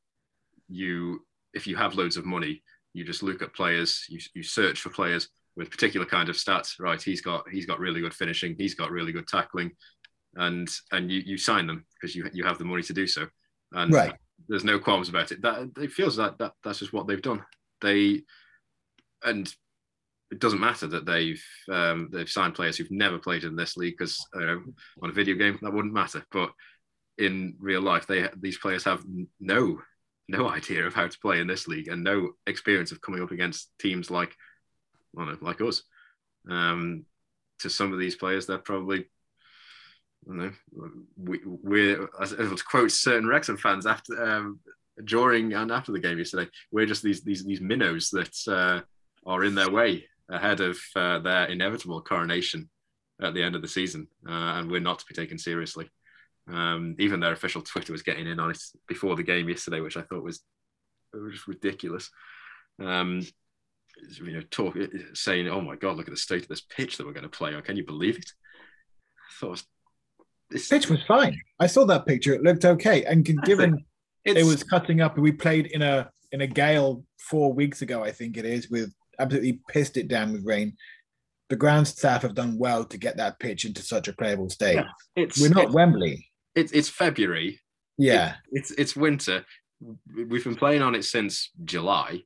you 0.70 1.26
if 1.54 1.68
you 1.68 1.76
have 1.76 1.96
loads 1.96 2.16
of 2.16 2.26
money, 2.26 2.64
you 2.94 3.04
just 3.04 3.24
look 3.24 3.42
at 3.42 3.56
players, 3.56 4.06
you, 4.08 4.20
you 4.36 4.44
search 4.44 4.80
for 4.80 4.90
players 4.90 5.30
with 5.56 5.72
particular 5.72 6.06
kind 6.06 6.30
of 6.30 6.36
stats. 6.36 6.80
Right, 6.80 7.02
he's 7.02 7.22
got 7.22 7.50
he's 7.52 7.66
got 7.66 7.80
really 7.80 8.02
good 8.02 8.14
finishing, 8.14 8.56
he's 8.58 8.76
got 8.76 8.92
really 8.92 9.12
good 9.12 9.28
tackling, 9.28 9.72
and 10.36 10.70
and 10.92 11.12
you 11.12 11.22
you 11.26 11.38
sign 11.38 11.68
them 11.68 11.86
because 11.94 12.16
you 12.16 12.30
you 12.34 12.44
have 12.44 12.58
the 12.58 12.66
money 12.66 12.84
to 12.84 12.94
do 12.94 13.08
so. 13.08 13.28
And 13.72 13.94
right. 13.94 14.14
there's 14.48 14.64
no 14.64 14.80
qualms 14.80 15.10
about 15.10 15.32
it. 15.32 15.42
That 15.42 15.72
it 15.78 15.92
feels 15.92 16.18
like 16.18 16.38
that 16.38 16.54
that's 16.64 16.80
just 16.80 16.94
what 16.94 17.08
they've 17.08 17.22
done. 17.22 17.44
They 17.82 18.24
and 19.24 19.54
it 20.32 20.40
doesn't 20.40 20.60
matter 20.60 20.88
that 20.88 21.06
they've 21.06 21.44
um, 21.72 22.10
they've 22.12 22.30
signed 22.30 22.56
players 22.56 22.78
who've 22.78 22.92
never 22.92 23.18
played 23.18 23.44
in 23.44 23.56
this 23.56 23.78
league 23.78 23.96
because 23.98 24.24
you 24.36 24.42
know, 24.42 24.62
on 25.02 25.10
a 25.10 25.14
video 25.14 25.36
game 25.36 25.58
that 25.62 25.74
wouldn't 25.74 25.94
matter, 25.94 26.24
but 26.32 26.52
in 27.18 27.56
real 27.60 27.82
life, 27.82 28.08
they 28.08 28.28
these 28.40 28.58
players 28.58 28.84
have 28.84 29.04
no 29.40 29.80
no 30.28 30.48
idea 30.50 30.86
of 30.86 30.94
how 30.94 31.08
to 31.08 31.20
play 31.20 31.40
in 31.40 31.48
this 31.48 31.68
league 31.68 31.88
and 31.88 32.04
no 32.04 32.30
experience 32.46 32.92
of 32.92 33.02
coming 33.02 33.22
up 33.22 33.32
against 33.32 33.72
teams 33.80 34.12
like 34.12 34.36
well, 35.14 35.36
like 35.42 35.62
us. 35.62 35.84
Um, 36.50 37.06
to 37.60 37.70
some 37.70 37.92
of 37.92 38.00
these 38.00 38.16
players, 38.16 38.46
they're 38.46 38.58
probably 38.58 39.10
Don't 40.28 40.38
know. 40.38 40.52
We, 41.18 41.40
we're 41.46 42.10
able 42.22 42.56
to 42.56 42.64
quote 42.64 42.92
certain 42.92 43.28
Wrexham 43.28 43.58
fans 43.58 43.86
after 43.86 44.22
um, 44.24 44.60
during 45.06 45.54
and 45.54 45.72
after 45.72 45.92
the 45.92 46.00
game 46.00 46.18
yesterday. 46.18 46.50
We're 46.72 46.86
just 46.86 47.04
these 47.04 47.22
these 47.22 47.44
these 47.44 47.62
minnows 47.62 48.10
that 48.10 48.36
uh, 48.48 48.82
are 49.26 49.44
in 49.44 49.56
their 49.56 49.72
way 49.72 50.06
ahead 50.30 50.60
of 50.60 50.78
uh, 50.96 51.20
their 51.20 51.46
inevitable 51.46 52.02
coronation 52.02 52.70
at 53.22 53.34
the 53.34 53.44
end 53.44 53.56
of 53.56 53.62
the 53.62 53.68
season, 53.68 54.08
uh, 54.28 54.58
and 54.58 54.70
we're 54.70 54.80
not 54.80 55.00
to 55.00 55.06
be 55.06 55.16
taken 55.16 55.38
seriously. 55.38 55.90
Um, 56.52 56.96
even 57.00 57.20
their 57.20 57.34
official 57.34 57.62
Twitter 57.62 57.92
was 57.92 58.02
getting 58.02 58.28
in 58.28 58.40
on 58.40 58.52
it 58.52 58.62
before 58.88 59.16
the 59.16 59.24
game 59.24 59.50
yesterday, 59.50 59.82
which 59.82 59.98
I 59.98 60.02
thought 60.02 60.24
was, 60.24 60.42
was 61.14 61.48
ridiculous. 61.48 62.10
Um, 62.82 63.22
you 64.24 64.34
know, 64.34 64.42
talk 64.50 64.78
saying, 65.14 65.48
"Oh 65.50 65.62
my 65.62 65.76
God, 65.76 65.98
look 65.98 66.08
at 66.08 66.14
the 66.14 66.20
state 66.20 66.44
of 66.44 66.48
this 66.48 66.62
pitch 66.62 66.98
that 66.98 67.06
we're 67.06 67.14
going 67.14 67.24
to 67.24 67.30
play 67.30 67.54
on. 67.54 67.62
Can 67.62 67.78
you 67.78 67.86
believe 67.86 68.18
it?" 68.18 68.32
I 69.18 69.34
thought 69.40 69.64
this 70.50 70.68
pitch 70.68 70.90
was 70.90 71.02
fine. 71.08 71.40
I 71.60 71.68
saw 71.68 71.86
that 71.86 72.06
picture; 72.06 72.34
it 72.34 72.44
looked 72.44 72.66
okay. 72.66 73.04
And 73.06 73.26
given 73.44 73.86
it 74.26 74.46
was 74.46 74.64
cutting 74.64 75.02
up, 75.02 75.18
we 75.18 75.32
played 75.32 75.68
in 75.68 75.82
a 75.82 76.10
in 76.32 76.42
a 76.42 76.48
gale 76.48 77.04
four 77.20 77.54
weeks 77.54 77.82
ago, 77.82 78.04
I 78.04 78.12
think 78.12 78.38
it 78.38 78.46
is, 78.46 78.70
with 78.70 78.94
absolutely 79.20 79.62
pissed 79.70 79.98
it 79.98 80.08
down 80.08 80.32
with 80.32 80.46
rain. 80.46 80.76
The 81.50 81.56
ground 81.56 81.88
staff 81.88 82.22
have 82.22 82.36
done 82.36 82.58
well 82.58 82.86
to 82.86 82.98
get 82.98 83.18
that 83.18 83.40
pitch 83.40 83.66
into 83.66 83.82
such 83.82 84.08
a 84.08 84.14
playable 84.14 84.50
state. 84.50 84.76
Yeah, 84.76 84.84
it's, 85.16 85.42
We're 85.42 85.50
not 85.50 85.66
it's, 85.66 85.74
Wembley. 85.74 86.28
It's 86.56 86.72
it's 86.72 86.90
February. 86.90 87.60
Yeah, 87.98 88.30
it, 88.52 88.60
it's 88.60 88.72
it's 88.72 88.96
winter. 88.96 89.46
We've 90.16 90.44
been 90.44 90.56
playing 90.56 90.82
on 90.82 90.96
it 90.96 91.06
since 91.06 91.52
July, 91.64 92.24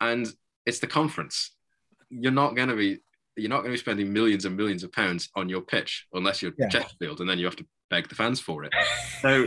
and 0.00 0.26
it's 0.66 0.78
the 0.78 0.86
conference. 0.86 1.54
You're 2.10 2.32
not 2.32 2.54
going 2.54 2.68
to 2.68 2.76
be 2.76 2.98
you're 3.36 3.50
not 3.50 3.58
going 3.58 3.70
to 3.70 3.72
be 3.72 3.78
spending 3.78 4.12
millions 4.12 4.44
and 4.44 4.56
millions 4.56 4.84
of 4.84 4.92
pounds 4.92 5.28
on 5.34 5.48
your 5.48 5.60
pitch 5.60 6.06
unless 6.12 6.42
you're 6.42 6.52
yeah. 6.58 6.68
Chesterfield, 6.68 7.20
and 7.20 7.28
then 7.28 7.38
you 7.38 7.44
have 7.44 7.56
to 7.56 7.66
beg 7.90 8.08
the 8.08 8.14
fans 8.14 8.40
for 8.40 8.64
it. 8.64 8.72
so, 9.20 9.46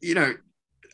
you 0.00 0.14
know, 0.14 0.34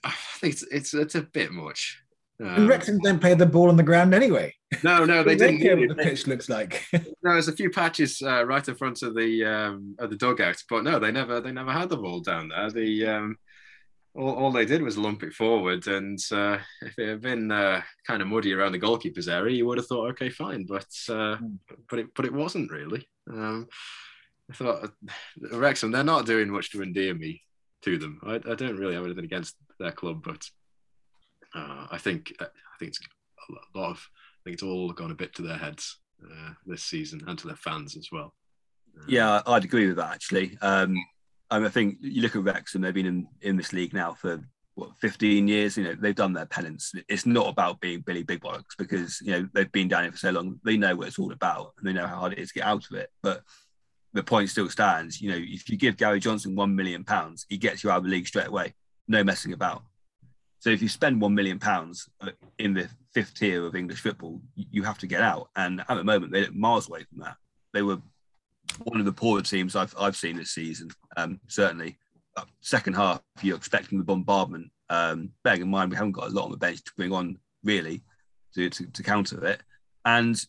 I 0.05 0.15
think 0.41 0.55
it's 0.55 0.63
it's, 0.71 0.95
it's 0.95 1.15
a 1.15 1.23
bit 1.23 1.53
much. 1.53 2.01
Um, 2.41 2.49
and 2.49 2.69
Wrexham 2.69 3.01
don't 3.01 3.21
play 3.21 3.35
the 3.35 3.47
ball 3.47 3.69
on 3.69 3.77
the 3.77 3.83
ground 3.83 4.15
anyway. 4.15 4.55
No, 4.85 5.05
no, 5.05 5.23
they, 5.25 5.35
didn't. 5.35 5.61
Care 5.61 5.77
what 5.77 5.89
the 5.89 5.95
pitch 5.97 6.27
looks 6.27 6.49
like. 6.49 6.87
no, 6.93 7.01
there's 7.23 7.49
a 7.49 7.57
few 7.57 7.71
patches 7.71 8.23
uh, 8.23 8.45
right 8.45 8.67
in 8.67 8.75
front 8.77 9.03
of 9.03 9.15
the 9.15 9.45
um, 9.45 9.97
of 9.99 10.11
the 10.11 10.17
dugout, 10.17 10.63
but 10.69 10.85
no, 10.85 10.99
they 10.99 11.11
never 11.11 11.41
they 11.41 11.53
never 11.53 11.73
had 11.73 11.89
the 11.89 11.97
ball 11.97 12.21
down 12.21 12.49
there. 12.49 12.71
The 12.71 13.07
um, 13.07 13.37
all, 14.19 14.35
all 14.35 14.53
they 14.53 14.67
did 14.67 14.83
was 14.83 14.99
lump 14.99 15.23
it 15.23 15.33
forward, 15.33 15.87
and 15.87 16.19
uh, 16.33 16.59
if 16.83 16.99
it 16.99 17.09
had 17.09 17.21
been 17.21 17.51
uh, 17.51 17.81
kind 18.07 18.21
of 18.21 18.29
muddy 18.29 18.53
around 18.53 18.73
the 18.73 18.79
goalkeeper's 18.79 19.29
area, 19.29 19.57
you 19.57 19.67
would 19.67 19.79
have 19.79 19.87
thought, 19.87 20.11
okay, 20.11 20.29
fine, 20.29 20.67
but 20.67 20.89
uh, 21.09 21.37
hmm. 21.37 21.55
but 21.89 22.01
it 22.01 22.07
but 22.15 22.25
it 22.25 22.33
wasn't 22.33 22.71
really. 22.71 23.09
Um, 23.31 23.69
I 24.51 24.55
thought 24.55 24.93
Wrexham, 25.53 25.93
they're 25.93 26.05
not 26.05 26.27
doing 26.27 26.49
much 26.49 26.71
to 26.73 26.83
endear 26.83 27.15
me 27.15 27.43
to 27.83 27.99
them. 27.99 28.21
I, 28.25 28.35
I 28.35 28.55
don't 28.55 28.77
really 28.77 28.95
have 28.95 29.05
anything 29.05 29.25
against 29.25 29.57
their 29.79 29.93
club, 29.93 30.23
but 30.25 30.49
uh, 31.55 31.87
I 31.91 31.99
think 31.99 32.35
uh, 32.41 32.45
I 32.45 32.79
think 32.79 32.91
it's 32.91 33.01
a 33.49 33.79
lot 33.79 33.91
of 33.91 33.97
I 33.97 34.39
think 34.45 34.55
it's 34.55 34.63
all 34.63 34.91
gone 34.93 35.11
a 35.11 35.17
bit 35.17 35.35
to 35.37 35.43
their 35.43 35.59
heads 35.59 35.99
uh, 36.25 36.51
this 36.67 36.83
season 36.83 37.23
and 37.27 37.39
to 37.39 37.47
their 37.47 37.57
fans 37.57 37.97
as 37.97 38.09
well. 38.11 38.35
Uh, 38.99 39.05
yeah, 39.07 39.43
I'd 39.47 39.65
agree 39.65 39.87
with 39.87 39.97
that 39.97 40.13
actually. 40.13 40.59
Um, 40.61 40.97
I 41.51 41.69
think 41.69 41.99
you 42.01 42.23
look 42.23 42.37
at 42.37 42.43
Wrexham; 42.43 42.83
they've 42.83 42.95
been 42.95 43.07
in, 43.07 43.27
in 43.41 43.57
this 43.57 43.73
league 43.73 43.95
now 43.95 44.15
for 44.15 44.43
what 44.75 44.91
15 45.01 45.49
years. 45.49 45.77
You 45.77 45.85
know, 45.85 45.95
they've 45.95 46.15
done 46.15 46.33
their 46.33 46.47
penance. 46.47 46.93
It's 47.09 47.27
not 47.27 47.49
about 47.49 47.81
being 47.81 48.01
Billy 48.01 48.23
Big 48.23 48.41
Bollocks 48.41 48.77
because 48.77 49.21
you 49.21 49.33
know 49.33 49.49
they've 49.53 49.73
been 49.73 49.89
down 49.89 50.05
here 50.05 50.13
for 50.13 50.19
so 50.19 50.31
long. 50.31 50.61
They 50.65 50.77
know 50.77 50.97
what 50.97 51.09
it's 51.09 51.19
all 51.19 51.33
about 51.33 51.73
and 51.79 51.87
they 51.87 51.93
know 51.93 52.07
how 52.07 52.17
hard 52.17 52.33
it 52.33 52.39
is 52.39 52.49
to 52.49 52.55
get 52.55 52.67
out 52.67 52.85
of 52.91 52.97
it. 52.97 53.11
But 53.23 53.43
the 54.13 54.23
point 54.23 54.51
still 54.51 54.69
stands. 54.69 55.21
You 55.21 55.31
know, 55.31 55.39
if 55.39 55.69
you 55.69 55.77
give 55.77 55.97
Gary 55.97 56.21
Johnson 56.21 56.55
one 56.55 56.75
million 56.75 57.05
pounds, 57.05 57.47
he 57.49 57.59
gets 57.59 57.85
you 57.85 57.91
out 57.91 57.99
of 57.99 58.05
the 58.05 58.11
league 58.11 58.27
straight 58.27 58.49
away. 58.49 58.75
No 59.07 59.25
messing 59.25 59.53
about. 59.53 59.83
So 60.61 60.71
if 60.71 60.83
you 60.83 60.89
spend 60.89 61.21
one 61.21 61.35
million 61.35 61.59
pounds 61.59 62.09
uh, 62.21 62.31
in 62.59 62.75
the 62.75 62.89
fifth 63.15 63.35
tier 63.35 63.65
of 63.65 63.77
English 63.77 64.01
football, 64.01 64.41
you 64.55 64.83
have 64.83 64.99
to 64.99 65.07
get 65.07 65.23
out. 65.23 65.49
And 65.57 65.81
at 65.81 65.95
the 65.95 66.05
moment, 66.05 66.33
they're 66.33 66.51
miles 66.53 66.89
away 66.89 67.05
from 67.05 67.21
that. 67.21 67.37
They 67.73 67.83
were 67.83 67.99
one 68.85 69.01
of 69.01 69.07
the 69.07 69.13
poorer 69.13 69.43
teams 69.43 69.77
I've 69.77 69.95
I've 69.99 70.17
seen 70.17 70.37
this 70.37 70.51
season. 70.51 70.91
Um, 71.17 71.41
certainly, 71.49 71.99
uh, 72.37 72.45
second 72.61 72.95
half, 72.95 73.21
you're 73.43 73.57
expecting 73.57 73.99
the 73.99 74.05
bombardment. 74.05 74.71
Um, 74.91 75.33
bearing 75.45 75.63
in 75.63 75.69
mind 75.69 75.91
we 75.91 75.97
haven't 75.97 76.13
got 76.13 76.29
a 76.29 76.35
lot 76.35 76.47
on 76.47 76.51
the 76.51 76.57
bench 76.57 76.83
to 76.85 76.93
bring 76.97 77.13
on 77.13 77.39
really 77.63 78.03
to, 78.55 78.71
to, 78.71 78.87
to 78.87 79.03
counter 79.03 79.45
it, 79.45 79.61
and 80.05 80.41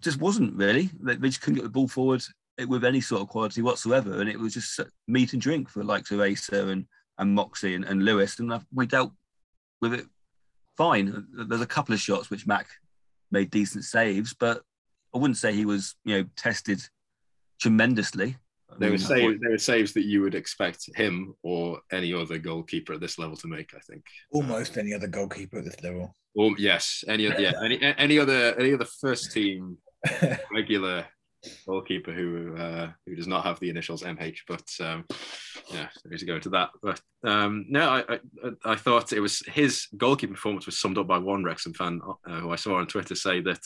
just 0.00 0.20
wasn't 0.20 0.54
really. 0.54 0.90
They, 1.00 1.16
they 1.16 1.28
just 1.28 1.40
couldn't 1.40 1.56
get 1.56 1.64
the 1.64 1.70
ball 1.70 1.88
forward 1.88 2.22
with 2.66 2.84
any 2.84 3.00
sort 3.00 3.22
of 3.22 3.28
quality 3.28 3.62
whatsoever, 3.62 4.20
and 4.20 4.28
it 4.28 4.38
was 4.38 4.54
just 4.54 4.80
meat 5.06 5.32
and 5.32 5.42
drink 5.42 5.68
for 5.68 5.84
like 5.84 6.10
Asa 6.10 6.68
and 6.68 6.86
and 7.18 7.34
Moxey 7.34 7.74
and, 7.74 7.84
and 7.84 8.04
Lewis, 8.04 8.38
and 8.38 8.52
we 8.72 8.86
dealt 8.86 9.12
with 9.80 9.94
it 9.94 10.06
fine. 10.76 11.26
There's 11.32 11.60
a 11.60 11.66
couple 11.66 11.92
of 11.92 12.00
shots 12.00 12.30
which 12.30 12.46
Mac 12.46 12.68
made 13.30 13.50
decent 13.50 13.84
saves, 13.84 14.34
but 14.38 14.62
I 15.14 15.18
wouldn't 15.18 15.38
say 15.38 15.52
he 15.52 15.64
was, 15.64 15.94
you 16.04 16.18
know, 16.18 16.28
tested 16.36 16.80
tremendously. 17.60 18.36
There 18.78 18.90
were 18.90 18.98
saves. 18.98 19.40
There 19.40 19.50
were 19.50 19.58
saves 19.58 19.92
that 19.94 20.04
you 20.04 20.22
would 20.22 20.34
expect 20.34 20.88
him 20.94 21.34
or 21.42 21.80
any 21.90 22.12
other 22.12 22.38
goalkeeper 22.38 22.92
at 22.92 23.00
this 23.00 23.18
level 23.18 23.36
to 23.38 23.48
make. 23.48 23.74
I 23.74 23.80
think 23.80 24.04
almost 24.30 24.76
any 24.76 24.94
other 24.94 25.08
goalkeeper 25.08 25.58
at 25.58 25.64
this 25.64 25.82
level. 25.82 26.14
Well, 26.34 26.54
yes, 26.58 27.02
any 27.08 27.24
yeah, 27.24 27.52
any 27.64 27.80
any 27.82 28.18
other 28.18 28.54
any 28.58 28.74
other 28.74 28.84
first 29.00 29.32
team 29.32 29.78
regular 30.52 31.06
goalkeeper 31.66 32.12
who 32.12 32.56
uh, 32.56 32.90
who 33.06 33.14
does 33.14 33.26
not 33.26 33.44
have 33.44 33.58
the 33.60 33.70
initials 33.70 34.02
MH, 34.02 34.38
but 34.46 34.68
um, 34.80 35.04
yeah, 35.72 35.88
there 36.04 36.12
is 36.12 36.20
to 36.20 36.26
go 36.26 36.36
into 36.36 36.50
that. 36.50 36.70
But 36.82 37.00
um, 37.24 37.66
no, 37.68 37.88
I, 37.88 38.04
I, 38.14 38.18
I 38.64 38.76
thought 38.76 39.12
it 39.12 39.20
was 39.20 39.42
his 39.46 39.86
goalkeeping 39.96 40.32
performance 40.32 40.66
was 40.66 40.78
summed 40.78 40.98
up 40.98 41.06
by 41.06 41.18
one 41.18 41.44
Wrexham 41.44 41.74
fan 41.74 42.00
uh, 42.26 42.40
who 42.40 42.50
I 42.50 42.56
saw 42.56 42.76
on 42.76 42.86
Twitter 42.86 43.14
say 43.14 43.40
that 43.42 43.60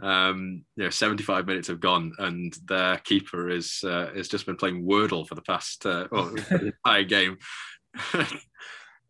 um, 0.00 0.64
you 0.76 0.84
know 0.84 0.90
75 0.90 1.46
minutes 1.46 1.68
have 1.68 1.80
gone 1.80 2.12
and 2.18 2.56
their 2.66 2.96
keeper 2.98 3.48
is 3.48 3.80
uh, 3.84 4.10
has 4.14 4.28
just 4.28 4.46
been 4.46 4.56
playing 4.56 4.84
Wordle 4.84 5.26
for 5.26 5.34
the 5.34 5.42
past 5.42 5.86
uh, 5.86 6.08
well, 6.10 6.24
the 6.50 6.72
entire 6.84 7.04
game. 7.04 7.38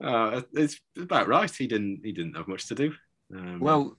uh, 0.05 0.43
it's 0.53 0.79
about 0.99 1.29
right. 1.29 1.51
He 1.51 1.67
didn't 1.67 2.01
he 2.05 2.13
didn't 2.13 2.37
have 2.37 2.49
much 2.49 2.69
to 2.69 2.75
do. 2.75 2.93
Um, 3.35 3.61
well, 3.61 3.97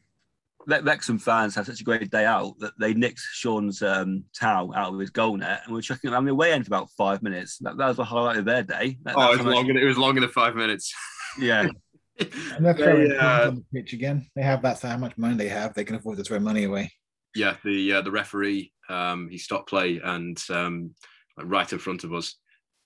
Wrexham 0.67 1.19
fans 1.19 1.55
have 1.55 1.65
such 1.65 1.81
a 1.81 1.83
great 1.83 2.09
day 2.09 2.25
out 2.25 2.57
that 2.59 2.73
they 2.79 2.93
nicked 2.93 3.19
Shaun's 3.19 3.81
um, 3.81 4.23
towel 4.37 4.73
out 4.75 4.93
of 4.93 4.99
his 4.99 5.09
goal 5.09 5.37
net 5.37 5.61
and 5.65 5.73
we're 5.73 5.81
checking 5.81 6.11
it 6.11 6.15
on 6.15 6.25
the 6.25 6.31
away 6.31 6.53
end 6.53 6.65
for 6.65 6.69
about 6.69 6.89
five 6.91 7.21
minutes. 7.21 7.57
That, 7.59 7.77
that 7.77 7.87
was 7.87 7.97
the 7.97 8.05
highlight 8.05 8.37
of 8.37 8.45
their 8.45 8.63
day. 8.63 8.97
That, 9.03 9.15
oh, 9.17 9.33
it 9.33 9.43
was, 9.43 9.53
longer, 9.53 9.77
it 9.77 9.85
was 9.85 9.97
longer 9.97 10.21
than 10.21 10.29
five 10.29 10.55
minutes. 10.55 10.93
Yeah. 11.39 11.67
and 12.19 12.65
they're 12.65 12.73
throwing 12.73 13.09
they, 13.09 13.17
uh, 13.17 13.47
on 13.47 13.55
the 13.55 13.65
pitch 13.73 13.93
again. 13.93 14.29
They 14.35 14.43
have 14.43 14.61
that 14.63 14.79
for 14.79 14.87
how 14.87 14.97
much 14.97 15.17
money 15.17 15.35
they 15.35 15.49
have. 15.49 15.73
They 15.73 15.83
can 15.83 15.95
afford 15.95 16.17
to 16.17 16.23
throw 16.23 16.39
money 16.39 16.65
away. 16.65 16.91
Yeah, 17.35 17.55
the 17.63 17.93
uh, 17.93 18.01
the 18.01 18.11
referee 18.11 18.71
um, 18.89 19.27
he 19.29 19.37
stopped 19.37 19.69
play 19.69 19.99
and 20.03 20.37
um, 20.49 20.93
right 21.41 21.71
in 21.71 21.79
front 21.79 22.03
of 22.03 22.13
us, 22.13 22.35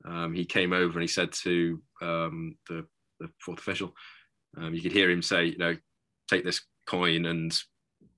um, 0.06 0.34
he 0.34 0.46
came 0.46 0.72
over 0.72 0.94
and 0.94 1.02
he 1.02 1.08
said 1.08 1.32
to 1.44 1.82
um, 2.02 2.56
the 2.70 2.86
the 3.20 3.30
fourth 3.42 3.60
official, 3.60 3.94
um, 4.58 4.74
you 4.74 4.82
could 4.82 4.92
hear 4.92 5.10
him 5.10 5.22
say, 5.22 5.46
you 5.46 5.58
know, 5.58 5.76
take 6.30 6.46
this 6.46 6.62
coin 6.86 7.26
and 7.26 7.54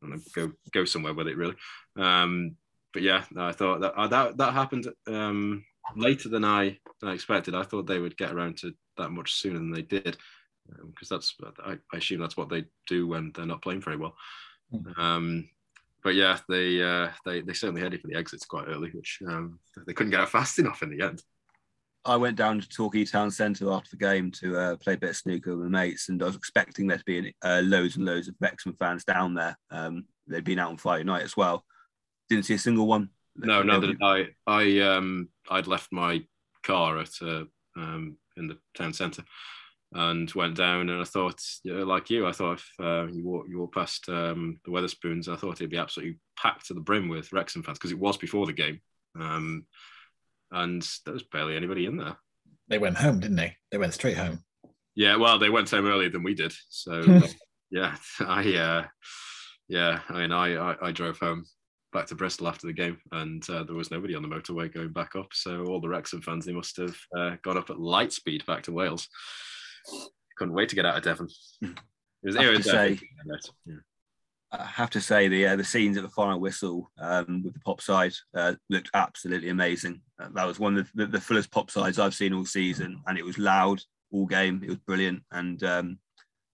know, 0.01 0.17
go 0.35 0.51
go 0.71 0.85
somewhere 0.85 1.13
with 1.13 1.27
it 1.27 1.37
really. 1.37 1.55
Um, 1.97 2.55
but 2.93 3.03
yeah, 3.03 3.23
I 3.37 3.51
thought 3.51 3.81
that 3.81 3.93
uh, 3.93 4.07
that 4.07 4.37
that 4.37 4.53
happened 4.53 4.87
um, 5.07 5.63
later 5.95 6.29
than 6.29 6.43
I, 6.43 6.77
than 6.99 7.09
I 7.09 7.13
expected. 7.13 7.55
I 7.55 7.63
thought 7.63 7.87
they 7.87 7.99
would 7.99 8.17
get 8.17 8.31
around 8.31 8.57
to 8.57 8.73
that 8.97 9.11
much 9.11 9.33
sooner 9.33 9.59
than 9.59 9.71
they 9.71 9.83
did, 9.83 10.17
because 10.91 11.11
um, 11.11 11.17
that's 11.17 11.35
I, 11.65 11.77
I, 11.93 11.97
assume 11.97 12.21
that's 12.21 12.37
what 12.37 12.49
they 12.49 12.65
do 12.87 13.07
when 13.07 13.31
they're 13.33 13.45
not 13.45 13.61
playing 13.61 13.81
very 13.81 13.97
well. 13.97 14.15
Mm-hmm. 14.73 15.01
Um, 15.01 15.49
but 16.03 16.15
yeah, 16.15 16.39
they 16.47 16.81
uh, 16.81 17.09
they 17.25 17.41
they 17.41 17.53
certainly 17.53 17.81
headed 17.81 18.01
for 18.01 18.07
the 18.07 18.15
exits 18.15 18.45
quite 18.45 18.67
early, 18.67 18.89
which 18.91 19.19
um, 19.27 19.59
they 19.85 19.93
couldn't 19.93 20.11
get 20.11 20.21
out 20.21 20.29
fast 20.29 20.59
enough 20.59 20.81
in 20.81 20.95
the 20.95 21.05
end. 21.05 21.21
I 22.05 22.15
went 22.15 22.37
down 22.37 22.61
to 22.61 22.69
Torquay 22.69 23.03
Town 23.03 23.29
Centre 23.29 23.71
after 23.71 23.91
the 23.91 23.97
game 23.97 24.31
to 24.31 24.57
uh, 24.57 24.75
play 24.77 24.93
a 24.93 24.97
bit 24.97 25.09
of 25.11 25.17
snooker 25.17 25.55
with 25.55 25.67
my 25.67 25.81
mates, 25.81 26.09
and 26.09 26.21
I 26.23 26.27
was 26.27 26.35
expecting 26.35 26.87
there 26.87 26.97
to 26.97 27.03
be 27.03 27.35
uh, 27.43 27.61
loads 27.63 27.97
and 27.97 28.05
loads 28.05 28.27
of 28.27 28.35
Wrexham 28.39 28.73
fans 28.73 29.03
down 29.03 29.33
there. 29.33 29.57
Um, 29.69 30.05
they'd 30.27 30.43
been 30.43 30.59
out 30.59 30.69
on 30.69 30.77
Friday 30.77 31.03
night 31.03 31.23
as 31.23 31.35
well. 31.35 31.65
Didn't 32.29 32.45
see 32.45 32.53
a 32.53 32.59
single 32.59 32.87
one. 32.87 33.09
No, 33.35 33.63
no, 33.63 33.79
that 33.79 33.97
I. 34.01 34.27
I 34.47 34.79
um, 34.79 35.29
I'd 35.49 35.67
left 35.67 35.91
my 35.91 36.23
car 36.63 36.99
at 36.99 37.11
uh, 37.21 37.43
um, 37.75 38.17
in 38.37 38.47
the 38.47 38.57
town 38.75 38.93
centre, 38.93 39.23
and 39.93 40.31
went 40.33 40.55
down. 40.55 40.89
And 40.89 41.01
I 41.01 41.05
thought, 41.05 41.41
you 41.63 41.73
know, 41.73 41.83
like 41.83 42.09
you, 42.09 42.27
I 42.27 42.31
thought 42.31 42.59
if 42.59 42.69
uh, 42.79 43.07
you 43.07 43.23
walk 43.25 43.45
you 43.49 43.59
walk 43.59 43.73
past 43.73 44.07
um, 44.09 44.59
the 44.65 44.71
Wetherspoons, 44.71 45.27
I 45.27 45.35
thought 45.35 45.55
it'd 45.55 45.69
be 45.69 45.77
absolutely 45.77 46.17
packed 46.37 46.67
to 46.67 46.73
the 46.73 46.81
brim 46.81 47.09
with 47.09 47.31
Wrexham 47.33 47.63
fans 47.63 47.77
because 47.77 47.91
it 47.91 47.99
was 47.99 48.17
before 48.17 48.45
the 48.45 48.53
game, 48.53 48.81
um, 49.19 49.65
and 50.51 50.87
there 51.05 51.13
was 51.13 51.23
barely 51.23 51.55
anybody 51.55 51.85
in 51.85 51.97
there. 51.97 52.17
They 52.67 52.77
went 52.77 52.97
home, 52.97 53.19
didn't 53.19 53.37
they? 53.37 53.55
They 53.71 53.77
went 53.77 53.93
straight 53.93 54.17
home. 54.17 54.43
Yeah, 54.95 55.15
well, 55.15 55.39
they 55.39 55.49
went 55.49 55.69
home 55.69 55.87
earlier 55.87 56.09
than 56.09 56.23
we 56.23 56.35
did, 56.35 56.53
so 56.69 57.21
yeah, 57.71 57.95
I 58.19 58.55
uh, 58.55 58.85
yeah, 59.67 59.99
I 60.09 60.13
mean, 60.13 60.31
I, 60.31 60.55
I, 60.55 60.87
I 60.87 60.91
drove 60.91 61.19
home 61.19 61.45
back 61.91 62.07
to 62.07 62.15
Bristol 62.15 62.47
after 62.47 62.67
the 62.67 62.73
game, 62.73 62.97
and 63.11 63.47
uh, 63.49 63.63
there 63.63 63.75
was 63.75 63.91
nobody 63.91 64.15
on 64.15 64.21
the 64.21 64.27
motorway 64.27 64.71
going 64.71 64.91
back 64.91 65.15
up. 65.15 65.27
So 65.33 65.65
all 65.65 65.81
the 65.81 65.89
Wrexham 65.89 66.21
fans, 66.21 66.45
they 66.45 66.53
must 66.53 66.77
have 66.77 66.95
uh, 67.17 67.35
gone 67.43 67.57
up 67.57 67.69
at 67.69 67.79
light 67.79 68.13
speed 68.13 68.45
back 68.45 68.63
to 68.63 68.71
Wales. 68.71 69.07
Couldn't 70.37 70.53
wait 70.53 70.69
to 70.69 70.75
get 70.75 70.85
out 70.85 70.97
of 70.97 71.03
Devon. 71.03 71.27
It 71.61 71.75
was, 72.23 72.35
I, 72.35 72.43
have 72.43 72.55
to 72.55 72.63
say, 72.63 72.99
yeah. 73.65 73.75
I 74.51 74.65
have 74.65 74.89
to 74.89 75.01
say 75.01 75.27
the 75.29 75.47
uh, 75.47 75.55
the 75.55 75.63
scenes 75.63 75.95
at 75.95 76.03
the 76.03 76.09
final 76.09 76.39
whistle 76.39 76.91
um, 76.99 77.43
with 77.43 77.53
the 77.53 77.59
pop 77.61 77.81
side 77.81 78.13
uh, 78.35 78.55
looked 78.69 78.89
absolutely 78.93 79.49
amazing. 79.49 80.01
Uh, 80.21 80.27
that 80.33 80.45
was 80.45 80.59
one 80.59 80.77
of 80.77 80.89
the, 80.95 81.05
the, 81.05 81.21
fullest 81.21 81.49
pop 81.51 81.71
sides 81.71 81.97
I've 81.97 82.13
seen 82.13 82.33
all 82.33 82.45
season, 82.45 83.01
and 83.07 83.17
it 83.17 83.23
was 83.23 83.37
loud 83.37 83.81
all 84.11 84.25
game. 84.25 84.61
It 84.63 84.69
was 84.69 84.79
brilliant, 84.79 85.23
and 85.31 85.63
um, 85.63 85.99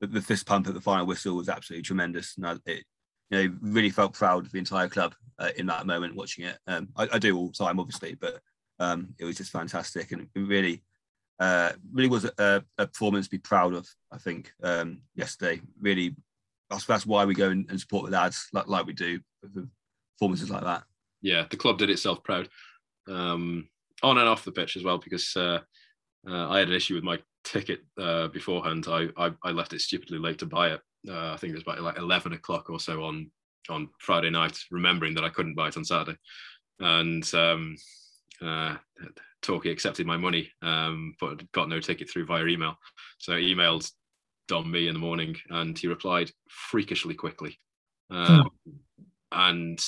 the, 0.01 0.07
the, 0.07 0.21
fist 0.21 0.45
pump 0.45 0.67
at 0.67 0.75
the 0.75 0.81
final 0.81 1.07
whistle 1.07 1.35
was 1.35 1.49
absolutely 1.49 1.83
tremendous. 1.83 2.35
And 2.37 2.59
it, 2.65 2.83
you 3.29 3.43
know, 3.49 3.55
really 3.61 3.89
felt 3.89 4.13
proud 4.13 4.45
of 4.45 4.51
the 4.51 4.59
entire 4.59 4.87
club 4.87 5.15
uh, 5.39 5.49
in 5.57 5.65
that 5.67 5.87
moment 5.87 6.15
watching 6.15 6.45
it. 6.45 6.57
Um, 6.67 6.89
I, 6.95 7.07
I, 7.13 7.19
do 7.19 7.37
all 7.37 7.47
the 7.47 7.53
time, 7.53 7.79
obviously, 7.79 8.15
but 8.15 8.39
um, 8.79 9.15
it 9.19 9.25
was 9.25 9.37
just 9.37 9.51
fantastic 9.51 10.11
and 10.11 10.21
it 10.21 10.39
really, 10.39 10.83
uh, 11.39 11.71
really 11.91 12.09
was 12.09 12.25
a, 12.25 12.63
a, 12.77 12.87
performance 12.87 13.27
to 13.27 13.31
be 13.31 13.37
proud 13.37 13.73
of. 13.73 13.87
I 14.11 14.17
think 14.17 14.51
um, 14.63 15.01
yesterday, 15.15 15.61
really, 15.81 16.15
that's, 16.69 16.85
that's 16.85 17.05
why 17.05 17.25
we 17.25 17.33
go 17.33 17.49
and, 17.49 17.79
support 17.79 18.05
the 18.05 18.11
lads 18.11 18.47
like, 18.53 18.67
like 18.67 18.85
we 18.85 18.93
do 18.93 19.19
for 19.41 19.67
performances 20.17 20.49
like 20.49 20.63
that. 20.63 20.83
Yeah, 21.21 21.45
the 21.49 21.57
club 21.57 21.77
did 21.77 21.89
itself 21.89 22.23
proud, 22.23 22.49
um, 23.07 23.67
on 24.03 24.17
and 24.17 24.29
off 24.29 24.45
the 24.45 24.51
pitch 24.51 24.77
as 24.77 24.83
well, 24.83 24.97
because 24.97 25.35
uh, 25.35 25.59
uh, 26.27 26.49
I 26.49 26.59
had 26.59 26.69
an 26.69 26.75
issue 26.75 26.95
with 26.95 27.03
my 27.03 27.19
ticket 27.43 27.81
uh, 27.99 28.27
beforehand. 28.27 28.85
I, 28.87 29.09
I, 29.17 29.31
I 29.43 29.51
left 29.51 29.73
it 29.73 29.81
stupidly 29.81 30.19
late 30.19 30.39
to 30.39 30.45
buy 30.45 30.69
it 30.69 30.81
uh, 31.09 31.33
I 31.33 31.37
think 31.37 31.51
it 31.51 31.55
was 31.55 31.63
about 31.63 31.81
like 31.81 31.97
11 31.97 32.33
o'clock 32.33 32.69
or 32.69 32.79
so 32.79 33.03
on 33.03 33.31
on 33.67 33.89
Friday 33.97 34.29
night, 34.29 34.59
remembering 34.69 35.15
that 35.15 35.23
I 35.23 35.29
couldn't 35.29 35.55
buy 35.55 35.69
it 35.69 35.77
on 35.77 35.83
Saturday. 35.83 36.17
And 36.79 37.27
um, 37.33 37.75
uh, 38.41 38.75
Torquay 39.41 39.71
accepted 39.71 40.05
my 40.05 40.17
money, 40.17 40.51
um, 40.61 41.15
but 41.19 41.49
got 41.51 41.69
no 41.69 41.79
ticket 41.79 42.09
through 42.09 42.25
via 42.25 42.45
email. 42.45 42.75
So 43.19 43.33
I 43.33 43.37
emailed 43.37 43.89
Don 44.47 44.69
Me 44.69 44.87
in 44.87 44.93
the 44.93 44.99
morning, 44.99 45.35
and 45.49 45.77
he 45.77 45.87
replied 45.87 46.31
freakishly 46.49 47.15
quickly, 47.15 47.59
um, 48.09 48.49
and 49.31 49.83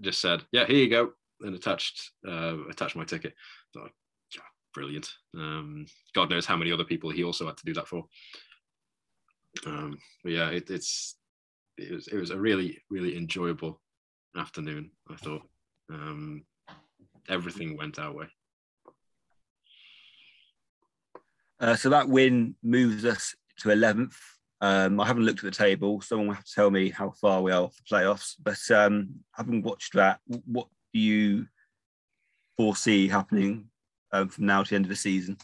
just 0.00 0.20
said, 0.20 0.42
"Yeah, 0.52 0.66
here 0.66 0.76
you 0.76 0.90
go," 0.90 1.12
and 1.40 1.54
attached 1.54 2.10
uh, 2.26 2.56
attached 2.68 2.96
my 2.96 3.04
ticket. 3.04 3.34
So, 3.72 3.88
yeah, 4.34 4.42
brilliant. 4.74 5.10
Um, 5.34 5.86
God 6.14 6.30
knows 6.30 6.46
how 6.46 6.56
many 6.56 6.72
other 6.72 6.84
people 6.84 7.10
he 7.10 7.24
also 7.24 7.46
had 7.46 7.56
to 7.56 7.64
do 7.64 7.74
that 7.74 7.88
for. 7.88 8.04
Um, 9.64 9.98
but 10.22 10.32
yeah, 10.32 10.50
it, 10.50 10.70
it's 10.70 11.16
it 11.78 11.92
was 11.92 12.08
it 12.08 12.16
was 12.16 12.30
a 12.30 12.38
really 12.38 12.82
really 12.90 13.16
enjoyable 13.16 13.80
afternoon. 14.36 14.90
I 15.08 15.16
thought 15.16 15.42
um, 15.90 16.44
everything 17.28 17.76
went 17.76 17.98
our 17.98 18.12
way. 18.12 18.26
Uh, 21.58 21.74
so 21.74 21.88
that 21.88 22.08
win 22.08 22.54
moves 22.62 23.04
us 23.04 23.34
to 23.58 23.68
11th. 23.68 24.14
Um, 24.60 25.00
I 25.00 25.06
haven't 25.06 25.24
looked 25.24 25.38
at 25.38 25.44
the 25.44 25.50
table. 25.50 26.00
Someone 26.00 26.28
will 26.28 26.34
have 26.34 26.44
to 26.44 26.54
tell 26.54 26.70
me 26.70 26.90
how 26.90 27.10
far 27.10 27.42
we 27.42 27.52
are 27.52 27.68
for 27.68 27.82
playoffs. 27.82 28.34
But 28.42 28.58
um, 28.74 29.10
having 29.32 29.62
watched 29.62 29.94
that, 29.94 30.20
what 30.26 30.68
do 30.92 31.00
you 31.00 31.46
foresee 32.56 33.08
happening 33.08 33.66
um, 34.12 34.28
from 34.28 34.46
now 34.46 34.62
to 34.62 34.70
the 34.70 34.76
end 34.76 34.84
of 34.84 34.90
the 34.90 34.96
season? 34.96 35.36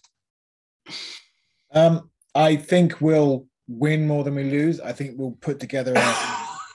Um, 1.72 2.10
I 2.34 2.56
think 2.56 3.00
we'll 3.00 3.46
win 3.68 4.06
more 4.06 4.24
than 4.24 4.34
we 4.34 4.44
lose. 4.44 4.80
I 4.80 4.92
think 4.92 5.12
we'll 5.16 5.36
put 5.40 5.60
together 5.60 5.94
a, 5.94 6.14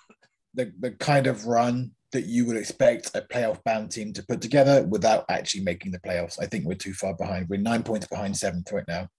the, 0.54 0.74
the 0.80 0.92
kind 0.92 1.28
of 1.28 1.46
run 1.46 1.92
that 2.14 2.26
you 2.26 2.46
would 2.46 2.58
expect 2.58 3.12
a 3.16 3.22
playoff 3.22 3.62
bound 3.64 3.92
team 3.92 4.14
to 4.14 4.24
put 4.24 4.42
together 4.42 4.84
without 4.84 5.26
actually 5.30 5.64
making 5.64 5.92
the 5.92 6.00
playoffs. 6.00 6.42
I 6.42 6.46
think 6.46 6.66
we're 6.66 6.76
too 6.76 6.94
far 6.94 7.14
behind. 7.16 7.48
We're 7.50 7.60
nine 7.60 7.84
points 7.84 8.08
behind 8.08 8.36
seventh 8.36 8.72
right 8.72 8.88
now, 8.88 9.10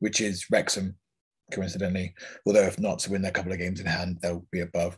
which 0.00 0.20
is 0.20 0.46
Wrexham, 0.50 0.96
coincidentally. 1.52 2.14
Although 2.46 2.62
if 2.62 2.78
not 2.78 3.00
to 3.00 3.10
win 3.10 3.22
their 3.22 3.32
couple 3.32 3.52
of 3.52 3.58
games 3.58 3.80
in 3.80 3.86
hand, 3.86 4.18
they'll 4.22 4.46
be 4.50 4.60
above. 4.60 4.96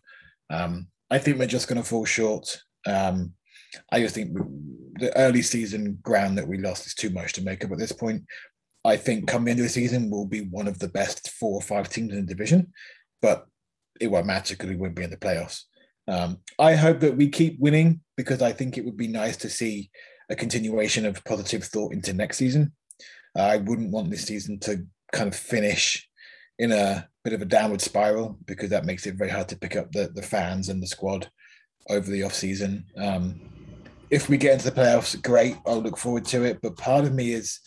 Um, 0.50 0.88
I 1.10 1.18
think 1.18 1.38
we're 1.38 1.46
just 1.46 1.68
going 1.68 1.82
to 1.82 1.88
fall 1.88 2.04
short. 2.04 2.62
Um, 2.86 3.32
I 3.90 4.00
just 4.00 4.14
think 4.14 4.36
the 4.98 5.16
early 5.16 5.42
season 5.42 5.98
ground 6.02 6.38
that 6.38 6.46
we 6.46 6.58
lost 6.58 6.86
is 6.86 6.94
too 6.94 7.10
much 7.10 7.32
to 7.34 7.42
make 7.42 7.64
up 7.64 7.72
at 7.72 7.78
this 7.78 7.92
point. 7.92 8.24
I 8.84 8.96
think 8.96 9.26
coming 9.26 9.52
into 9.52 9.62
the 9.62 9.68
season 9.68 10.10
we'll 10.10 10.26
be 10.26 10.42
one 10.42 10.68
of 10.68 10.78
the 10.78 10.88
best 10.88 11.30
four 11.30 11.54
or 11.54 11.62
five 11.62 11.88
teams 11.88 12.12
in 12.12 12.26
the 12.26 12.34
division, 12.34 12.72
but 13.20 13.46
it 14.00 14.08
won't 14.08 14.26
matter 14.26 14.54
because 14.54 14.70
we 14.70 14.76
won't 14.76 14.94
be 14.94 15.02
in 15.02 15.10
the 15.10 15.16
playoffs. 15.16 15.62
Um, 16.06 16.38
I 16.58 16.74
hope 16.74 17.00
that 17.00 17.16
we 17.16 17.28
keep 17.28 17.58
winning 17.58 18.00
because 18.16 18.42
I 18.42 18.52
think 18.52 18.76
it 18.76 18.84
would 18.84 18.96
be 18.96 19.08
nice 19.08 19.36
to 19.38 19.48
see 19.48 19.90
a 20.30 20.36
continuation 20.36 21.06
of 21.06 21.24
positive 21.24 21.64
thought 21.64 21.92
into 21.92 22.12
next 22.12 22.38
season. 22.38 22.72
I 23.36 23.56
wouldn't 23.56 23.90
want 23.90 24.10
this 24.10 24.24
season 24.24 24.58
to 24.60 24.86
kind 25.12 25.28
of 25.28 25.34
finish 25.34 26.08
in 26.58 26.72
a 26.72 27.08
bit 27.24 27.32
of 27.32 27.42
a 27.42 27.46
downward 27.46 27.80
spiral 27.80 28.38
because 28.46 28.70
that 28.70 28.84
makes 28.84 29.06
it 29.06 29.16
very 29.16 29.30
hard 29.30 29.48
to 29.48 29.58
pick 29.58 29.76
up 29.76 29.90
the, 29.92 30.10
the 30.14 30.22
fans 30.22 30.68
and 30.68 30.82
the 30.82 30.86
squad 30.86 31.28
over 31.90 32.10
the 32.10 32.22
off 32.22 32.34
season. 32.34 32.84
Um, 32.96 33.40
if 34.10 34.28
we 34.28 34.36
get 34.36 34.52
into 34.52 34.70
the 34.70 34.80
playoffs, 34.80 35.20
great. 35.20 35.56
I'll 35.66 35.82
look 35.82 35.96
forward 35.96 36.24
to 36.26 36.44
it. 36.44 36.60
But 36.62 36.76
part 36.76 37.04
of 37.04 37.14
me 37.14 37.32
is 37.32 37.60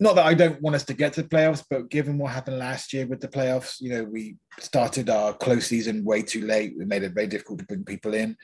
not 0.00 0.16
that 0.16 0.26
I 0.26 0.34
don't 0.34 0.60
want 0.60 0.76
us 0.76 0.84
to 0.86 0.94
get 0.94 1.12
to 1.14 1.22
the 1.22 1.28
playoffs, 1.28 1.64
but 1.68 1.88
given 1.88 2.18
what 2.18 2.32
happened 2.32 2.58
last 2.58 2.92
year 2.92 3.06
with 3.06 3.20
the 3.20 3.28
playoffs, 3.28 3.80
you 3.80 3.90
know, 3.90 4.04
we 4.04 4.36
started 4.58 5.08
our 5.08 5.32
close 5.32 5.66
season 5.66 6.04
way 6.04 6.22
too 6.22 6.46
late. 6.46 6.74
We 6.76 6.84
made 6.84 7.04
it 7.04 7.14
very 7.14 7.28
difficult 7.28 7.60
to 7.60 7.66
bring 7.66 7.84
people 7.84 8.14
in. 8.14 8.36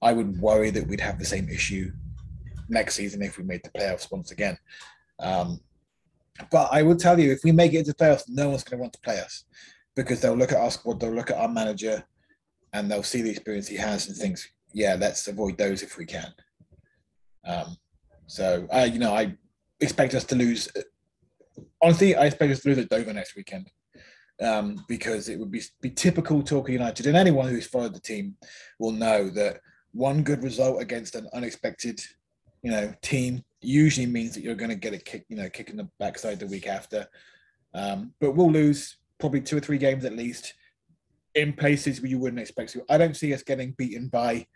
I 0.00 0.12
would 0.12 0.38
worry 0.40 0.70
that 0.70 0.86
we'd 0.86 1.00
have 1.00 1.18
the 1.18 1.24
same 1.24 1.48
issue 1.48 1.92
next 2.68 2.94
season 2.94 3.22
if 3.22 3.36
we 3.36 3.44
made 3.44 3.62
the 3.62 3.78
playoffs 3.78 4.10
once 4.10 4.30
again. 4.30 4.56
Um, 5.20 5.60
but 6.50 6.68
I 6.72 6.82
will 6.82 6.96
tell 6.96 7.20
you, 7.20 7.32
if 7.32 7.44
we 7.44 7.52
make 7.52 7.74
it 7.74 7.78
into 7.80 7.92
playoffs, 7.92 8.24
no 8.28 8.48
one's 8.48 8.64
going 8.64 8.78
to 8.78 8.82
want 8.82 8.92
to 8.94 9.00
play 9.00 9.20
us 9.20 9.44
because 9.94 10.20
they'll 10.20 10.34
look 10.34 10.52
at 10.52 10.58
our 10.58 10.70
squad, 10.70 11.00
they'll 11.00 11.14
look 11.14 11.30
at 11.30 11.36
our 11.36 11.48
manager, 11.48 12.04
and 12.72 12.90
they'll 12.90 13.04
see 13.04 13.22
the 13.22 13.30
experience 13.30 13.68
he 13.68 13.76
has 13.76 14.08
and 14.08 14.16
thinks, 14.16 14.48
yeah, 14.72 14.96
let's 14.98 15.28
avoid 15.28 15.56
those 15.56 15.82
if 15.82 15.96
we 15.96 16.04
can. 16.04 16.34
Um, 17.46 17.76
so, 18.26 18.66
uh, 18.74 18.88
you 18.90 18.98
know, 18.98 19.14
I 19.14 19.36
expect 19.80 20.14
us 20.14 20.24
to 20.24 20.34
lose 20.34 20.68
honestly, 21.82 22.14
I 22.14 22.26
expect 22.26 22.52
us 22.52 22.60
to 22.60 22.68
lose 22.68 22.78
at 22.78 22.88
Dover 22.88 23.12
next 23.12 23.36
weekend 23.36 23.70
um, 24.42 24.84
because 24.88 25.28
it 25.28 25.38
would 25.38 25.50
be, 25.50 25.62
be 25.80 25.90
typical 25.90 26.42
Torquay 26.42 26.72
United. 26.72 27.06
And 27.06 27.16
anyone 27.16 27.48
who's 27.48 27.66
followed 27.66 27.94
the 27.94 28.00
team 28.00 28.36
will 28.78 28.92
know 28.92 29.30
that 29.30 29.60
one 29.92 30.22
good 30.22 30.42
result 30.42 30.82
against 30.82 31.14
an 31.14 31.28
unexpected, 31.32 32.00
you 32.62 32.70
know, 32.70 32.92
team 33.02 33.42
usually 33.60 34.06
means 34.06 34.34
that 34.34 34.42
you're 34.42 34.54
going 34.54 34.70
to 34.70 34.76
get 34.76 34.94
a 34.94 34.98
kick, 34.98 35.24
you 35.28 35.36
know, 35.36 35.48
kick 35.48 35.70
in 35.70 35.76
the 35.76 35.88
backside 35.98 36.40
the 36.40 36.46
week 36.46 36.66
after. 36.66 37.06
Um, 37.74 38.12
but 38.20 38.32
we'll 38.32 38.50
lose 38.50 38.96
probably 39.18 39.40
two 39.40 39.56
or 39.56 39.60
three 39.60 39.78
games 39.78 40.04
at 40.04 40.16
least 40.16 40.54
in 41.34 41.52
places 41.52 42.00
where 42.00 42.10
you 42.10 42.18
wouldn't 42.18 42.40
expect 42.40 42.72
to. 42.72 42.84
I 42.88 42.98
don't 42.98 43.16
see 43.16 43.32
us 43.34 43.42
getting 43.42 43.72
beaten 43.72 44.08
by 44.08 44.46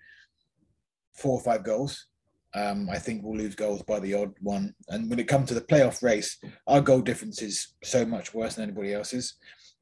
four 1.14 1.38
or 1.38 1.40
five 1.40 1.64
goals. 1.64 2.06
Um, 2.54 2.88
I 2.90 2.98
think 2.98 3.22
we'll 3.22 3.36
lose 3.36 3.54
goals 3.54 3.82
by 3.82 4.00
the 4.00 4.14
odd 4.14 4.32
one. 4.40 4.74
And 4.88 5.10
when 5.10 5.18
it 5.18 5.28
comes 5.28 5.48
to 5.48 5.54
the 5.54 5.60
playoff 5.60 6.02
race, 6.02 6.38
our 6.66 6.80
goal 6.80 7.00
difference 7.00 7.42
is 7.42 7.74
so 7.84 8.04
much 8.04 8.32
worse 8.34 8.54
than 8.54 8.64
anybody 8.64 8.94
else's. 8.94 9.34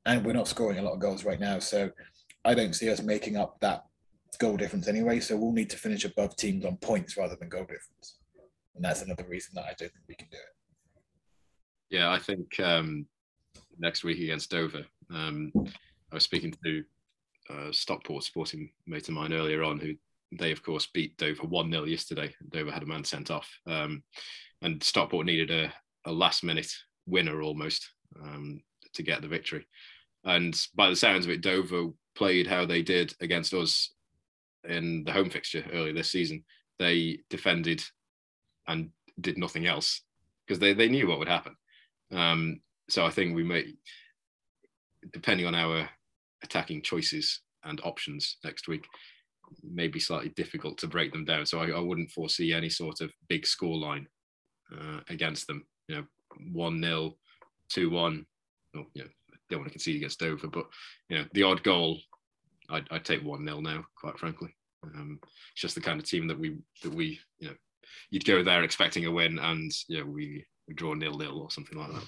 And 0.04 0.24
we're 0.24 0.32
not 0.32 0.48
scoring 0.48 0.78
a 0.78 0.82
lot 0.82 0.94
of 0.94 1.00
goals 1.00 1.24
right 1.24 1.40
now. 1.40 1.58
So 1.58 1.90
I 2.44 2.54
don't 2.54 2.74
see 2.74 2.90
us 2.90 3.02
making 3.02 3.36
up 3.36 3.58
that 3.60 3.84
goal 4.38 4.56
difference 4.56 4.88
anyway. 4.88 5.20
So 5.20 5.36
we'll 5.36 5.52
need 5.52 5.70
to 5.70 5.76
finish 5.78 6.04
above 6.04 6.36
teams 6.36 6.64
on 6.64 6.76
points 6.78 7.16
rather 7.16 7.36
than 7.36 7.48
goal 7.48 7.62
difference. 7.62 8.18
And 8.74 8.84
that's 8.84 9.02
another 9.02 9.24
reason 9.28 9.52
that 9.54 9.64
I 9.64 9.74
don't 9.78 9.92
think 9.92 10.04
we 10.08 10.14
can 10.14 10.28
do 10.30 10.36
it. 10.36 11.02
Yeah, 11.90 12.10
I 12.10 12.18
think 12.18 12.58
um, 12.60 13.06
next 13.78 14.04
week 14.04 14.18
against 14.18 14.50
Dover, 14.50 14.84
um, 15.10 15.52
I 15.54 16.14
was 16.14 16.24
speaking 16.24 16.52
to 16.64 16.84
uh, 17.48 17.72
Stockport 17.72 18.24
sporting 18.24 18.70
mate 18.86 19.08
of 19.08 19.14
mine 19.14 19.32
earlier 19.32 19.62
on 19.62 19.78
who 19.78 19.94
they 20.32 20.52
of 20.52 20.62
course 20.62 20.88
beat 20.92 21.16
Dover 21.16 21.46
one 21.46 21.70
0 21.70 21.84
yesterday. 21.84 22.34
Dover 22.50 22.70
had 22.70 22.82
a 22.82 22.86
man 22.86 23.04
sent 23.04 23.30
off, 23.30 23.48
um, 23.66 24.02
and 24.62 24.82
Stockport 24.82 25.26
needed 25.26 25.50
a, 25.50 25.72
a, 26.04 26.12
last 26.12 26.42
minute 26.44 26.72
winner 27.06 27.42
almost 27.42 27.88
um, 28.22 28.60
to 28.94 29.02
get 29.02 29.22
the 29.22 29.28
victory. 29.28 29.66
And 30.24 30.58
by 30.74 30.90
the 30.90 30.96
sounds 30.96 31.24
of 31.24 31.30
it, 31.30 31.40
Dover 31.40 31.90
played 32.16 32.46
how 32.46 32.66
they 32.66 32.82
did 32.82 33.14
against 33.20 33.54
us 33.54 33.92
in 34.68 35.04
the 35.04 35.12
home 35.12 35.30
fixture 35.30 35.64
earlier 35.72 35.92
this 35.92 36.10
season. 36.10 36.44
They 36.78 37.20
defended 37.30 37.82
and 38.66 38.90
did 39.20 39.38
nothing 39.38 39.66
else 39.66 40.02
because 40.46 40.58
they, 40.58 40.74
they 40.74 40.88
knew 40.88 41.06
what 41.06 41.18
would 41.18 41.28
happen. 41.28 41.54
Um, 42.12 42.60
so 42.88 43.04
I 43.04 43.10
think 43.10 43.34
we 43.34 43.44
may, 43.44 43.74
depending 45.12 45.46
on 45.46 45.54
our 45.54 45.88
attacking 46.42 46.82
choices 46.82 47.40
and 47.64 47.80
options 47.84 48.38
next 48.44 48.68
week, 48.68 48.86
may 49.62 49.88
be 49.88 50.00
slightly 50.00 50.30
difficult 50.30 50.78
to 50.78 50.86
break 50.86 51.12
them 51.12 51.24
down. 51.24 51.46
So 51.46 51.60
I, 51.60 51.70
I 51.70 51.80
wouldn't 51.80 52.10
foresee 52.10 52.52
any 52.52 52.68
sort 52.68 53.00
of 53.00 53.12
big 53.28 53.46
score 53.46 53.76
line 53.76 54.06
uh, 54.72 55.00
against 55.08 55.46
them. 55.46 55.66
You 55.88 55.96
know, 55.96 56.04
one 56.52 56.82
0 56.82 57.16
two 57.68 57.90
one. 57.90 58.26
You 58.74 58.84
know, 58.96 59.08
don't 59.48 59.60
want 59.60 59.68
to 59.68 59.72
concede 59.72 59.96
against 59.96 60.20
Dover, 60.20 60.48
but 60.48 60.66
you 61.08 61.18
know, 61.18 61.24
the 61.32 61.42
odd 61.42 61.62
goal, 61.62 61.98
I'd, 62.68 62.86
I'd 62.90 63.04
take 63.04 63.24
one 63.24 63.44
0 63.46 63.60
now, 63.60 63.84
quite 63.98 64.18
frankly. 64.18 64.54
Um, 64.84 65.18
it's 65.52 65.62
just 65.62 65.74
the 65.74 65.80
kind 65.80 66.00
of 66.00 66.06
team 66.06 66.28
that 66.28 66.38
we 66.38 66.58
that 66.82 66.94
we 66.94 67.18
you 67.38 67.48
know 67.48 67.54
you'd 68.10 68.24
go 68.24 68.42
there 68.42 68.62
expecting 68.62 69.06
a 69.06 69.10
win, 69.10 69.38
and 69.38 69.72
you 69.88 70.00
know 70.00 70.06
we, 70.06 70.44
we 70.68 70.74
draw 70.74 70.94
nil 70.94 71.16
nil 71.16 71.40
or 71.40 71.50
something 71.50 71.78
like 71.78 71.92
that. 71.92 72.04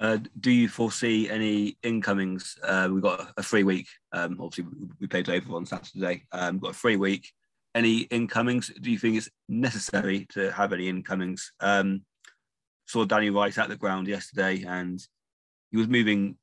Uh, 0.00 0.18
do 0.40 0.50
you 0.50 0.68
foresee 0.68 1.28
any 1.28 1.76
incomings? 1.82 2.56
Uh, 2.62 2.88
we've 2.90 3.02
got 3.02 3.32
a 3.36 3.42
free 3.42 3.64
week. 3.64 3.88
Um, 4.12 4.38
obviously, 4.40 4.66
we 5.00 5.06
played 5.08 5.28
over 5.28 5.56
on 5.56 5.66
Saturday. 5.66 6.24
Um, 6.30 6.58
got 6.58 6.70
a 6.70 6.74
free 6.74 6.96
week. 6.96 7.32
Any 7.74 8.00
incomings? 8.02 8.70
Do 8.80 8.90
you 8.90 8.98
think 8.98 9.16
it's 9.16 9.28
necessary 9.48 10.26
to 10.30 10.52
have 10.52 10.72
any 10.72 10.88
incomings? 10.88 11.52
Um, 11.60 12.02
saw 12.86 13.04
Danny 13.04 13.30
Wright 13.30 13.56
at 13.58 13.68
the 13.68 13.76
ground 13.76 14.06
yesterday, 14.06 14.64
and 14.66 15.04
he 15.70 15.76
was 15.76 15.88
moving 15.88 16.36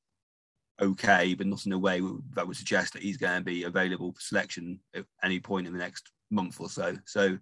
okay, 0.81 1.33
but 1.33 1.47
not 1.47 1.65
in 1.65 1.71
a 1.71 1.79
way 1.79 2.01
that 2.35 2.45
would 2.45 2.57
suggest 2.57 2.93
that 2.93 3.01
he's 3.01 3.17
going 3.17 3.37
to 3.37 3.43
be 3.43 3.63
available 3.63 4.11
for 4.11 4.19
selection 4.19 4.79
at 4.93 5.05
any 5.23 5.39
point 5.39 5.65
in 5.65 5.73
the 5.73 5.79
next 5.79 6.11
month 6.29 6.59
or 6.59 6.69
so. 6.69 6.95
So, 7.05 7.37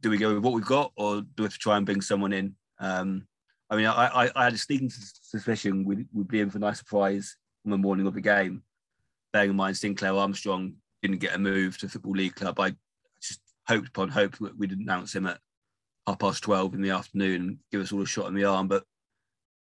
do 0.00 0.10
we 0.10 0.16
go 0.16 0.34
with 0.34 0.42
what 0.42 0.54
we've 0.54 0.64
got, 0.64 0.92
or 0.96 1.20
do 1.20 1.28
we 1.38 1.44
have 1.44 1.52
to 1.52 1.58
try 1.58 1.76
and 1.76 1.84
bring 1.84 2.00
someone 2.00 2.32
in? 2.32 2.54
Um, 2.80 3.26
I 3.70 3.76
mean, 3.76 3.86
I, 3.86 4.24
I, 4.24 4.30
I 4.34 4.44
had 4.44 4.54
a 4.54 4.58
sneaking 4.58 4.90
suspicion 4.90 5.84
we'd, 5.84 6.06
we'd 6.12 6.28
be 6.28 6.40
in 6.40 6.50
for 6.50 6.58
a 6.58 6.60
nice 6.60 6.78
surprise 6.78 7.36
on 7.64 7.70
the 7.70 7.78
morning 7.78 8.06
of 8.06 8.14
the 8.14 8.20
game. 8.20 8.62
Bearing 9.32 9.50
in 9.50 9.56
mind 9.56 9.76
Sinclair 9.76 10.14
Armstrong 10.14 10.74
didn't 11.02 11.18
get 11.18 11.34
a 11.34 11.38
move 11.38 11.76
to 11.78 11.88
Football 11.88 12.12
League 12.12 12.34
Club, 12.34 12.58
I 12.58 12.74
just 13.20 13.40
hoped 13.66 13.88
upon 13.88 14.08
hope 14.08 14.38
that 14.38 14.58
we'd 14.58 14.72
announce 14.72 15.14
him 15.14 15.26
at 15.26 15.38
half 16.06 16.18
past 16.18 16.42
12 16.42 16.74
in 16.74 16.80
the 16.80 16.90
afternoon 16.90 17.42
and 17.42 17.58
give 17.70 17.82
us 17.82 17.92
all 17.92 18.02
a 18.02 18.06
shot 18.06 18.28
in 18.28 18.34
the 18.34 18.44
arm. 18.44 18.68
But 18.68 18.84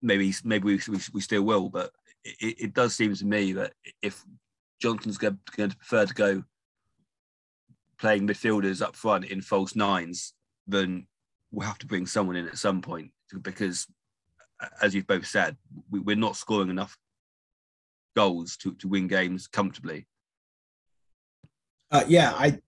maybe 0.01 0.33
maybe 0.43 0.65
we, 0.65 0.79
we, 0.89 0.99
we 1.13 1.21
still 1.21 1.43
will. 1.43 1.69
But 1.69 1.91
it, 2.23 2.55
it, 2.59 2.73
does 2.73 2.95
seem 2.95 3.13
to 3.13 3.25
me 3.25 3.53
that 3.53 3.73
if 4.01 4.23
Johnson's 4.81 5.17
going 5.17 5.37
to 5.57 5.75
prefer 5.75 6.05
to 6.05 6.13
go 6.13 6.43
playing 7.99 8.27
midfielders 8.27 8.81
up 8.81 8.95
front 8.95 9.25
in 9.25 9.41
false 9.41 9.75
nines, 9.75 10.33
then 10.67 11.05
we'll 11.51 11.67
have 11.67 11.77
to 11.79 11.87
bring 11.87 12.05
someone 12.05 12.35
in 12.35 12.47
at 12.47 12.57
some 12.57 12.81
point 12.81 13.11
because, 13.41 13.87
as 14.81 14.93
you've 14.93 15.07
both 15.07 15.25
said, 15.25 15.57
we, 15.89 16.13
are 16.13 16.17
not 16.17 16.35
scoring 16.35 16.69
enough 16.69 16.97
goals 18.15 18.57
to, 18.57 18.73
to 18.75 18.87
win 18.87 19.07
games 19.07 19.47
comfortably. 19.47 20.07
Uh, 21.91 22.03
yeah, 22.07 22.33
I 22.35 22.59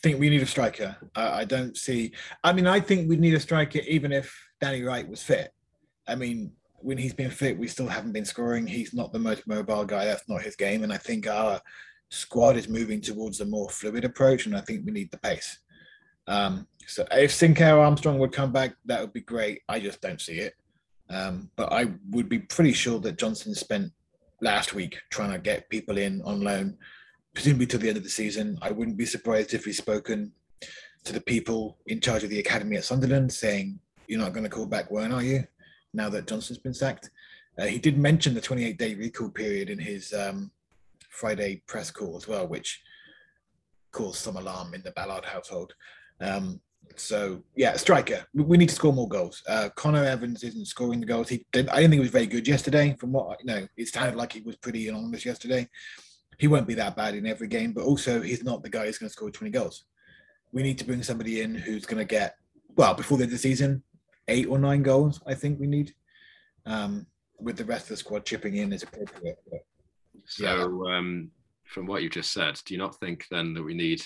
think 0.00 0.20
we 0.20 0.30
need 0.30 0.42
a 0.42 0.46
striker. 0.46 0.96
Uh, 1.14 1.30
I 1.32 1.44
don't 1.44 1.76
see. 1.76 2.12
I 2.42 2.52
mean, 2.52 2.66
I 2.66 2.80
think 2.80 3.08
we'd 3.08 3.20
need 3.20 3.34
a 3.34 3.40
striker 3.40 3.80
even 3.86 4.12
if 4.12 4.34
Danny 4.60 4.82
Wright 4.82 5.08
was 5.08 5.22
fit. 5.22 5.52
I 6.06 6.14
mean, 6.14 6.52
when 6.84 6.98
he's 6.98 7.14
been 7.14 7.30
fit, 7.30 7.58
we 7.58 7.66
still 7.66 7.88
haven't 7.88 8.12
been 8.12 8.24
scoring. 8.24 8.66
He's 8.66 8.94
not 8.94 9.12
the 9.12 9.18
most 9.18 9.46
mobile 9.46 9.84
guy. 9.84 10.04
That's 10.04 10.28
not 10.28 10.42
his 10.42 10.56
game. 10.56 10.82
And 10.82 10.92
I 10.92 10.98
think 10.98 11.26
our 11.26 11.60
squad 12.10 12.56
is 12.56 12.68
moving 12.68 13.00
towards 13.00 13.40
a 13.40 13.46
more 13.46 13.70
fluid 13.70 14.04
approach. 14.04 14.46
And 14.46 14.56
I 14.56 14.60
think 14.60 14.84
we 14.84 14.92
need 14.92 15.10
the 15.10 15.18
pace. 15.18 15.58
Um, 16.26 16.66
so 16.86 17.06
if 17.12 17.32
Sinclair 17.32 17.78
Armstrong 17.78 18.18
would 18.18 18.32
come 18.32 18.52
back, 18.52 18.74
that 18.86 19.00
would 19.00 19.12
be 19.12 19.20
great. 19.20 19.62
I 19.68 19.80
just 19.80 20.00
don't 20.00 20.20
see 20.20 20.38
it. 20.38 20.54
Um, 21.10 21.50
but 21.56 21.72
I 21.72 21.92
would 22.10 22.28
be 22.28 22.38
pretty 22.38 22.72
sure 22.72 22.98
that 23.00 23.18
Johnson 23.18 23.54
spent 23.54 23.92
last 24.40 24.74
week 24.74 24.98
trying 25.10 25.32
to 25.32 25.38
get 25.38 25.68
people 25.68 25.98
in 25.98 26.22
on 26.22 26.42
loan, 26.42 26.76
presumably 27.34 27.66
to 27.66 27.78
the 27.78 27.88
end 27.88 27.96
of 27.96 28.02
the 28.02 28.08
season. 28.10 28.58
I 28.62 28.70
wouldn't 28.70 28.96
be 28.96 29.06
surprised 29.06 29.54
if 29.54 29.64
he's 29.64 29.78
spoken 29.78 30.32
to 31.04 31.12
the 31.12 31.20
people 31.20 31.78
in 31.86 32.00
charge 32.00 32.24
of 32.24 32.30
the 32.30 32.38
academy 32.38 32.76
at 32.76 32.84
Sunderland 32.84 33.32
saying, 33.32 33.78
You're 34.06 34.20
not 34.20 34.32
going 34.32 34.44
to 34.44 34.50
call 34.50 34.66
back 34.66 34.90
Wearne, 34.90 35.12
are 35.12 35.22
you? 35.22 35.44
Now 35.92 36.08
that 36.10 36.26
Johnson's 36.26 36.58
been 36.58 36.74
sacked. 36.74 37.10
Uh, 37.58 37.66
he 37.66 37.78
did 37.78 37.98
mention 37.98 38.34
the 38.34 38.40
28 38.40 38.78
day 38.78 38.94
recall 38.94 39.30
period 39.30 39.70
in 39.70 39.78
his 39.78 40.12
um, 40.12 40.50
Friday 41.10 41.62
press 41.66 41.90
call 41.90 42.16
as 42.16 42.26
well, 42.26 42.48
which 42.48 42.82
caused 43.92 44.18
some 44.18 44.36
alarm 44.36 44.74
in 44.74 44.82
the 44.82 44.90
Ballard 44.92 45.24
household. 45.24 45.72
Um, 46.20 46.60
so 46.96 47.42
yeah, 47.56 47.76
striker. 47.76 48.24
We 48.34 48.56
need 48.56 48.68
to 48.68 48.74
score 48.74 48.92
more 48.92 49.08
goals. 49.08 49.42
Uh, 49.48 49.68
Connor 49.74 50.04
Evans 50.04 50.44
isn't 50.44 50.66
scoring 50.66 51.00
the 51.00 51.06
goals. 51.06 51.28
He 51.28 51.44
I 51.54 51.62
didn't 51.62 51.72
think 51.72 51.92
he 51.94 52.00
was 52.00 52.10
very 52.10 52.26
good 52.26 52.46
yesterday. 52.46 52.96
From 52.98 53.12
what 53.12 53.40
you 53.40 53.46
know, 53.46 53.66
it 53.76 53.88
sounded 53.88 54.16
like 54.16 54.32
he 54.32 54.40
was 54.40 54.56
pretty 54.56 54.88
anonymous 54.88 55.26
yesterday. 55.26 55.68
He 56.38 56.48
won't 56.48 56.66
be 56.66 56.74
that 56.74 56.96
bad 56.96 57.14
in 57.14 57.26
every 57.26 57.48
game, 57.48 57.72
but 57.72 57.84
also 57.84 58.20
he's 58.20 58.42
not 58.42 58.62
the 58.62 58.70
guy 58.70 58.86
who's 58.86 58.98
going 58.98 59.08
to 59.08 59.12
score 59.12 59.30
20 59.30 59.50
goals. 59.52 59.84
We 60.52 60.62
need 60.62 60.78
to 60.78 60.84
bring 60.84 61.02
somebody 61.02 61.42
in 61.42 61.54
who's 61.54 61.86
going 61.86 61.98
to 61.98 62.04
get 62.04 62.36
well 62.76 62.94
before 62.94 63.18
the 63.18 63.24
end 63.24 63.32
of 63.32 63.38
the 63.38 63.42
season, 63.42 63.82
eight 64.28 64.46
or 64.48 64.58
nine 64.58 64.82
goals. 64.82 65.20
I 65.26 65.34
think 65.34 65.60
we 65.60 65.66
need. 65.66 65.94
Um, 66.66 67.06
with 67.38 67.56
the 67.56 67.64
rest 67.64 67.84
of 67.84 67.88
the 67.90 67.96
squad 67.96 68.24
chipping 68.24 68.56
in 68.56 68.72
is 68.72 68.82
appropriate. 68.82 69.38
So, 70.26 70.44
yeah. 70.44 70.96
um, 70.96 71.30
from 71.64 71.86
what 71.86 72.02
you 72.02 72.08
just 72.08 72.32
said, 72.32 72.58
do 72.64 72.74
you 72.74 72.78
not 72.78 72.98
think 73.00 73.26
then 73.30 73.54
that 73.54 73.62
we 73.62 73.74
need 73.74 74.02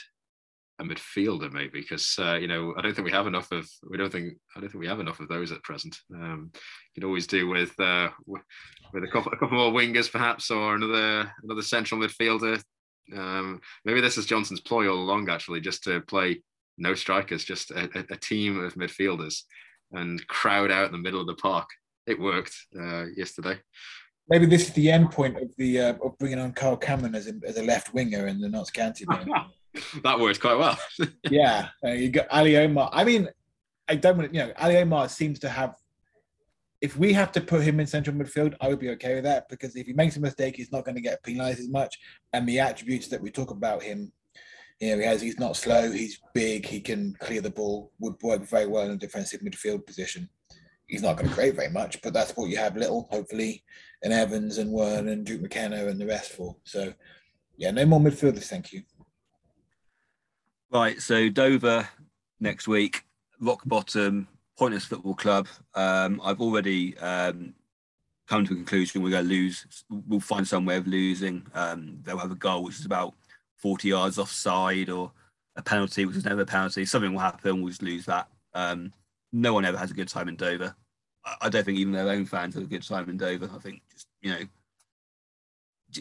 a 0.80 0.84
midfielder 0.84 1.52
maybe 1.52 1.80
because 1.80 2.14
uh, 2.20 2.34
you 2.34 2.46
know 2.46 2.72
I 2.78 2.82
don't 2.82 2.94
think 2.94 3.04
we 3.04 3.12
have 3.12 3.26
enough 3.26 3.50
of 3.50 3.68
we 3.88 3.96
don't 3.96 4.12
think 4.12 4.34
I 4.56 4.60
don't 4.60 4.68
think 4.70 4.80
we 4.80 4.88
have 4.88 5.00
enough 5.00 5.20
of 5.20 5.28
those 5.28 5.50
at 5.50 5.62
present. 5.62 5.96
Um, 6.14 6.50
you 6.54 7.00
can 7.00 7.04
always 7.04 7.26
do 7.26 7.48
with 7.48 7.78
uh, 7.80 8.08
with 8.26 9.04
a 9.04 9.08
couple, 9.08 9.32
a 9.32 9.36
couple 9.36 9.58
more 9.58 9.72
wingers 9.72 10.10
perhaps 10.10 10.50
or 10.50 10.74
another 10.76 11.32
another 11.42 11.62
central 11.62 12.00
midfielder. 12.00 12.62
Um, 13.16 13.60
maybe 13.84 14.00
this 14.00 14.18
is 14.18 14.26
Johnson's 14.26 14.60
ploy 14.60 14.88
all 14.88 14.98
along 14.98 15.30
actually, 15.30 15.60
just 15.60 15.82
to 15.84 16.00
play 16.02 16.42
no 16.76 16.94
strikers, 16.94 17.44
just 17.44 17.70
a, 17.70 18.06
a, 18.10 18.16
team 18.16 18.62
of 18.62 18.74
midfielders 18.74 19.42
and 19.92 20.24
crowd 20.28 20.70
out 20.70 20.86
in 20.86 20.92
the 20.92 20.98
middle 20.98 21.20
of 21.20 21.26
the 21.26 21.34
park. 21.34 21.68
It 22.06 22.20
worked 22.20 22.54
uh, 22.78 23.06
yesterday. 23.16 23.58
Maybe 24.28 24.46
this 24.46 24.68
is 24.68 24.74
the 24.74 24.90
end 24.90 25.10
point 25.10 25.38
of 25.38 25.54
the 25.56 25.80
uh, 25.80 25.94
of 26.04 26.18
bringing 26.18 26.38
on 26.38 26.52
Carl 26.52 26.76
Cameron 26.76 27.14
as 27.14 27.26
a, 27.26 27.32
as 27.46 27.56
a 27.56 27.62
left 27.62 27.94
winger 27.94 28.26
in 28.26 28.40
the 28.40 28.48
Notts 28.48 28.70
County. 28.70 29.06
that 30.02 30.18
works 30.18 30.38
quite 30.38 30.58
well. 30.58 30.78
yeah, 31.30 31.68
uh, 31.84 31.90
you 31.90 32.10
got 32.10 32.26
Ali 32.30 32.56
Omar. 32.56 32.90
I 32.92 33.04
mean, 33.04 33.28
I 33.88 33.96
don't 33.96 34.16
want 34.16 34.32
to, 34.32 34.38
you 34.38 34.46
know, 34.46 34.52
Ali 34.58 34.76
Omar 34.78 35.08
seems 35.08 35.38
to 35.40 35.48
have. 35.48 35.74
If 36.80 36.96
we 36.96 37.12
have 37.12 37.32
to 37.32 37.40
put 37.40 37.62
him 37.62 37.80
in 37.80 37.88
central 37.88 38.14
midfield, 38.14 38.54
I 38.60 38.68
would 38.68 38.78
be 38.78 38.90
okay 38.90 39.16
with 39.16 39.24
that 39.24 39.48
because 39.48 39.74
if 39.74 39.86
he 39.86 39.92
makes 39.94 40.16
a 40.16 40.20
mistake, 40.20 40.54
he's 40.54 40.70
not 40.70 40.84
going 40.84 40.94
to 40.94 41.00
get 41.00 41.22
penalised 41.24 41.58
as 41.58 41.68
much. 41.68 41.98
And 42.32 42.48
the 42.48 42.60
attributes 42.60 43.08
that 43.08 43.20
we 43.20 43.32
talk 43.32 43.50
about 43.50 43.82
him, 43.82 44.12
you 44.78 44.90
know, 44.90 44.98
he 44.98 45.04
has 45.04 45.20
he's 45.20 45.40
not 45.40 45.56
slow, 45.56 45.90
he's 45.90 46.20
big, 46.34 46.66
he 46.66 46.80
can 46.80 47.16
clear 47.18 47.40
the 47.40 47.50
ball, 47.50 47.90
would 47.98 48.14
work 48.22 48.42
very 48.42 48.66
well 48.66 48.84
in 48.84 48.92
a 48.92 48.96
defensive 48.96 49.40
midfield 49.40 49.86
position. 49.86 50.28
He's 50.86 51.02
not 51.02 51.16
going 51.16 51.28
to 51.28 51.34
create 51.34 51.56
very 51.56 51.70
much, 51.70 52.00
but 52.00 52.14
that's 52.14 52.36
what 52.36 52.48
you 52.48 52.56
have 52.58 52.76
little, 52.76 53.08
hopefully, 53.10 53.64
and 54.04 54.12
Evans 54.12 54.58
and 54.58 54.70
Wearne 54.70 55.08
and 55.08 55.26
Duke 55.26 55.42
McKenna 55.42 55.88
and 55.88 56.00
the 56.00 56.06
rest 56.06 56.30
for. 56.30 56.56
So, 56.62 56.94
yeah, 57.56 57.72
no 57.72 57.84
more 57.86 58.00
midfielders, 58.00 58.44
thank 58.44 58.72
you. 58.72 58.82
Right, 60.70 61.00
so 61.00 61.30
Dover 61.30 61.88
next 62.40 62.68
week, 62.68 63.04
rock 63.40 63.62
bottom, 63.64 64.28
pointless 64.58 64.84
football 64.84 65.14
club. 65.14 65.48
Um, 65.74 66.20
I've 66.22 66.42
already 66.42 66.96
um, 66.98 67.54
come 68.26 68.44
to 68.44 68.52
a 68.52 68.56
conclusion 68.56 69.02
we're 69.02 69.10
going 69.10 69.24
to 69.24 69.30
lose. 69.30 69.66
We'll 69.88 70.20
find 70.20 70.46
some 70.46 70.66
way 70.66 70.76
of 70.76 70.86
losing. 70.86 71.46
Um, 71.54 72.00
they'll 72.02 72.18
have 72.18 72.32
a 72.32 72.34
goal 72.34 72.64
which 72.64 72.78
is 72.78 72.84
about 72.84 73.14
40 73.56 73.88
yards 73.88 74.18
offside 74.18 74.90
or 74.90 75.10
a 75.56 75.62
penalty, 75.62 76.04
which 76.04 76.16
is 76.16 76.26
never 76.26 76.42
a 76.42 76.46
penalty. 76.46 76.84
Something 76.84 77.14
will 77.14 77.20
happen. 77.20 77.62
We'll 77.62 77.70
just 77.70 77.82
lose 77.82 78.04
that. 78.04 78.28
Um, 78.52 78.92
no 79.32 79.54
one 79.54 79.64
ever 79.64 79.78
has 79.78 79.90
a 79.90 79.94
good 79.94 80.08
time 80.08 80.28
in 80.28 80.36
Dover. 80.36 80.74
I 81.40 81.48
don't 81.48 81.64
think 81.64 81.78
even 81.78 81.94
their 81.94 82.10
own 82.10 82.26
fans 82.26 82.54
have 82.56 82.64
a 82.64 82.66
good 82.66 82.86
time 82.86 83.08
in 83.08 83.16
Dover. 83.16 83.50
I 83.54 83.58
think 83.58 83.80
just 83.90 84.06
you 84.20 84.32
know, 84.32 84.42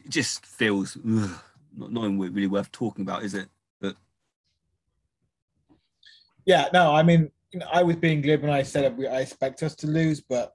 just 0.09 0.45
feels 0.45 0.97
ugh, 0.97 1.39
not, 1.73 1.91
not 1.93 2.03
really 2.03 2.47
worth 2.47 2.71
talking 2.73 3.03
about, 3.03 3.23
is 3.23 3.33
it? 3.33 3.47
Yeah, 6.47 6.69
no, 6.73 6.93
I 6.95 7.03
mean, 7.03 7.29
I 7.71 7.83
was 7.83 7.97
being 7.97 8.21
glib 8.21 8.41
when 8.41 8.51
I 8.51 8.63
said 8.63 8.97
I 9.11 9.19
expect 9.19 9.61
us 9.63 9.75
to 9.75 9.87
lose, 9.87 10.21
but 10.21 10.53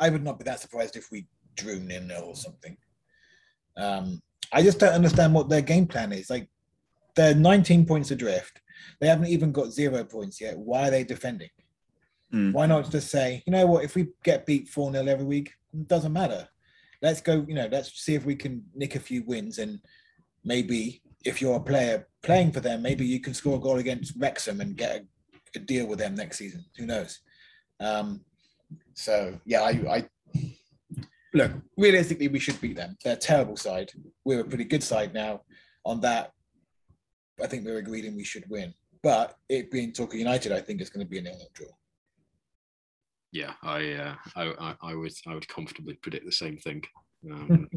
I 0.00 0.08
would 0.08 0.24
not 0.24 0.38
be 0.38 0.44
that 0.44 0.58
surprised 0.58 0.96
if 0.96 1.12
we 1.12 1.26
drew 1.54 1.78
nil 1.78 2.02
nil 2.02 2.24
or 2.24 2.34
something. 2.34 2.76
Um, 3.76 4.22
I 4.52 4.62
just 4.62 4.78
don't 4.78 4.94
understand 4.94 5.34
what 5.34 5.50
their 5.50 5.60
game 5.60 5.86
plan 5.86 6.12
is. 6.12 6.30
Like, 6.30 6.48
they're 7.14 7.34
19 7.34 7.84
points 7.84 8.10
adrift. 8.10 8.62
They 9.00 9.06
haven't 9.06 9.28
even 9.28 9.52
got 9.52 9.70
zero 9.70 10.02
points 10.02 10.40
yet. 10.40 10.58
Why 10.58 10.88
are 10.88 10.90
they 10.90 11.04
defending? 11.04 11.50
Mm. 12.32 12.54
Why 12.54 12.64
not 12.64 12.90
just 12.90 13.10
say, 13.10 13.42
you 13.46 13.52
know 13.52 13.66
what, 13.66 13.84
if 13.84 13.96
we 13.96 14.08
get 14.24 14.46
beat 14.46 14.68
4 14.68 14.92
0 14.92 15.06
every 15.06 15.26
week, 15.26 15.52
it 15.74 15.88
doesn't 15.88 16.12
matter. 16.12 16.48
Let's 17.02 17.20
go, 17.20 17.44
you 17.46 17.54
know, 17.54 17.68
let's 17.70 17.92
see 18.00 18.14
if 18.14 18.24
we 18.24 18.34
can 18.34 18.64
nick 18.74 18.94
a 18.94 19.00
few 19.00 19.24
wins 19.24 19.58
and 19.58 19.78
maybe 20.42 21.02
if 21.24 21.42
you're 21.42 21.56
a 21.56 21.60
player 21.60 22.06
playing 22.26 22.52
for 22.52 22.60
them, 22.60 22.82
maybe 22.82 23.06
you 23.06 23.20
can 23.20 23.32
score 23.32 23.56
a 23.56 23.60
goal 23.60 23.78
against 23.78 24.14
Wrexham 24.18 24.60
and 24.60 24.76
get 24.76 24.96
a, 24.96 25.04
a 25.54 25.58
deal 25.60 25.86
with 25.86 26.00
them 26.00 26.14
next 26.14 26.38
season. 26.38 26.64
Who 26.76 26.84
knows? 26.84 27.20
Um, 27.80 28.20
so 28.94 29.38
yeah, 29.46 29.62
I, 29.62 29.70
I 29.88 30.50
look, 31.32 31.52
realistically, 31.76 32.28
we 32.28 32.40
should 32.40 32.60
beat 32.60 32.76
them. 32.76 32.96
They're 33.02 33.14
a 33.14 33.16
terrible 33.30 33.56
side. 33.56 33.92
We're 34.24 34.40
a 34.40 34.44
pretty 34.44 34.64
good 34.64 34.82
side 34.82 35.14
now. 35.14 35.42
On 35.84 36.00
that, 36.00 36.32
I 37.42 37.46
think 37.46 37.64
we're 37.64 37.78
agreed 37.78 38.04
and 38.04 38.16
we 38.16 38.24
should 38.24 38.44
win. 38.50 38.74
But 39.02 39.36
it 39.48 39.70
being 39.70 39.92
Torquay 39.92 40.18
United, 40.18 40.50
I 40.50 40.60
think 40.60 40.80
it's 40.80 40.90
going 40.90 41.06
to 41.06 41.10
be 41.10 41.18
a 41.18 41.22
nil-nil 41.22 41.48
draw. 41.54 41.68
Yeah, 43.30 43.52
I, 43.62 43.92
uh, 43.92 44.14
I, 44.34 44.74
I, 44.82 44.94
would, 44.94 45.12
I 45.28 45.34
would 45.34 45.46
comfortably 45.46 45.94
predict 45.94 46.26
the 46.26 46.32
same 46.32 46.58
thing. 46.58 46.82
Um, 47.28 47.68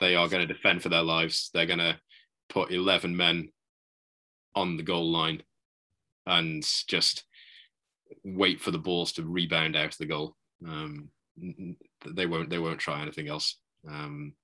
they 0.00 0.16
are 0.16 0.28
going 0.28 0.46
to 0.46 0.52
defend 0.52 0.82
for 0.82 0.90
their 0.90 1.02
lives. 1.02 1.48
They're 1.54 1.64
going 1.64 1.78
to 1.78 1.98
put 2.50 2.72
eleven 2.72 3.16
men 3.16 3.48
on 4.58 4.76
the 4.76 4.82
goal 4.82 5.10
line 5.10 5.42
and 6.26 6.62
just 6.88 7.24
wait 8.24 8.60
for 8.60 8.70
the 8.70 8.78
balls 8.78 9.12
to 9.12 9.22
rebound 9.22 9.76
out 9.76 9.92
of 9.92 9.98
the 9.98 10.06
goal. 10.06 10.36
Um, 10.66 11.08
they 12.06 12.26
won't 12.26 12.50
they 12.50 12.58
won't 12.58 12.80
try 12.80 13.00
anything 13.00 13.28
else. 13.28 13.58
Um, 13.88 14.34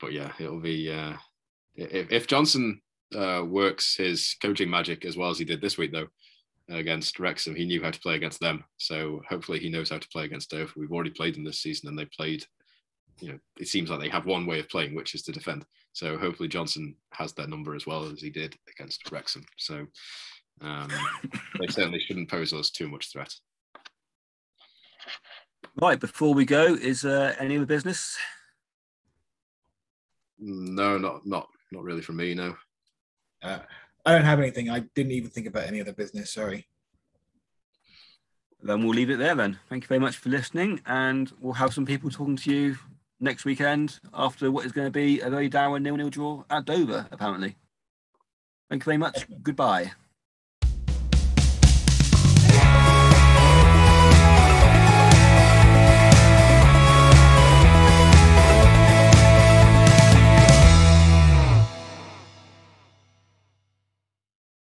but 0.00 0.12
yeah, 0.12 0.32
it'll 0.38 0.60
be 0.60 0.90
uh, 0.92 1.14
if, 1.74 2.12
if 2.12 2.26
Johnson 2.26 2.80
uh, 3.14 3.42
works 3.46 3.96
his 3.96 4.36
coaching 4.42 4.70
magic 4.70 5.04
as 5.04 5.16
well 5.16 5.30
as 5.30 5.38
he 5.38 5.44
did 5.44 5.60
this 5.60 5.78
week 5.78 5.92
though 5.92 6.08
against 6.68 7.18
Wrexham, 7.18 7.56
he 7.56 7.64
knew 7.64 7.82
how 7.82 7.90
to 7.90 8.00
play 8.00 8.14
against 8.14 8.40
them. 8.40 8.64
So 8.76 9.22
hopefully 9.28 9.58
he 9.58 9.70
knows 9.70 9.90
how 9.90 9.98
to 9.98 10.08
play 10.08 10.24
against 10.24 10.50
Dover. 10.50 10.72
We've 10.76 10.92
already 10.92 11.10
played 11.10 11.34
them 11.34 11.44
this 11.44 11.60
season, 11.60 11.88
and 11.88 11.98
they 11.98 12.06
played. 12.06 12.44
You 13.20 13.32
know, 13.32 13.38
it 13.58 13.68
seems 13.68 13.90
like 13.90 14.00
they 14.00 14.08
have 14.08 14.26
one 14.26 14.46
way 14.46 14.60
of 14.60 14.68
playing, 14.68 14.94
which 14.94 15.14
is 15.14 15.22
to 15.22 15.32
defend. 15.32 15.66
So 15.92 16.16
hopefully 16.16 16.48
Johnson 16.48 16.96
has 17.12 17.32
that 17.34 17.48
number 17.48 17.74
as 17.74 17.86
well 17.86 18.04
as 18.04 18.20
he 18.20 18.30
did 18.30 18.56
against 18.68 19.10
Wrexham. 19.10 19.44
So 19.58 19.86
um, 20.60 20.90
they 21.58 21.66
certainly 21.66 22.00
shouldn't 22.00 22.30
pose 22.30 22.52
us 22.52 22.70
too 22.70 22.88
much 22.88 23.12
threat. 23.12 23.34
Right, 25.80 26.00
before 26.00 26.34
we 26.34 26.44
go, 26.44 26.74
is 26.74 27.04
uh, 27.04 27.34
any 27.38 27.56
other 27.56 27.66
business? 27.66 28.16
No, 30.38 30.98
not 30.98 31.26
not 31.26 31.48
not 31.70 31.84
really 31.84 32.02
from 32.02 32.16
me. 32.16 32.34
No. 32.34 32.56
Uh, 33.42 33.58
I 34.04 34.12
don't 34.12 34.24
have 34.24 34.40
anything. 34.40 34.70
I 34.70 34.80
didn't 34.94 35.12
even 35.12 35.30
think 35.30 35.46
about 35.46 35.66
any 35.66 35.80
other 35.80 35.92
business. 35.92 36.32
Sorry. 36.32 36.66
Then 38.62 38.82
we'll 38.82 38.94
leave 38.94 39.10
it 39.10 39.18
there. 39.18 39.34
Then 39.34 39.58
thank 39.68 39.84
you 39.84 39.88
very 39.88 40.00
much 40.00 40.16
for 40.16 40.28
listening, 40.28 40.80
and 40.86 41.32
we'll 41.40 41.54
have 41.54 41.72
some 41.72 41.86
people 41.86 42.10
talking 42.10 42.36
to 42.36 42.52
you 42.52 42.76
next 43.20 43.44
weekend 43.44 44.00
after 44.14 44.50
what 44.50 44.64
is 44.66 44.72
going 44.72 44.86
to 44.86 44.90
be 44.90 45.20
a 45.20 45.30
very 45.30 45.48
dour 45.48 45.78
nil-nil 45.78 46.10
draw 46.10 46.44
at 46.50 46.64
Dover. 46.64 47.06
Apparently. 47.10 47.56
Thank 48.68 48.82
you 48.82 48.84
very 48.84 48.98
much. 48.98 49.26
Goodbye. 49.42 49.92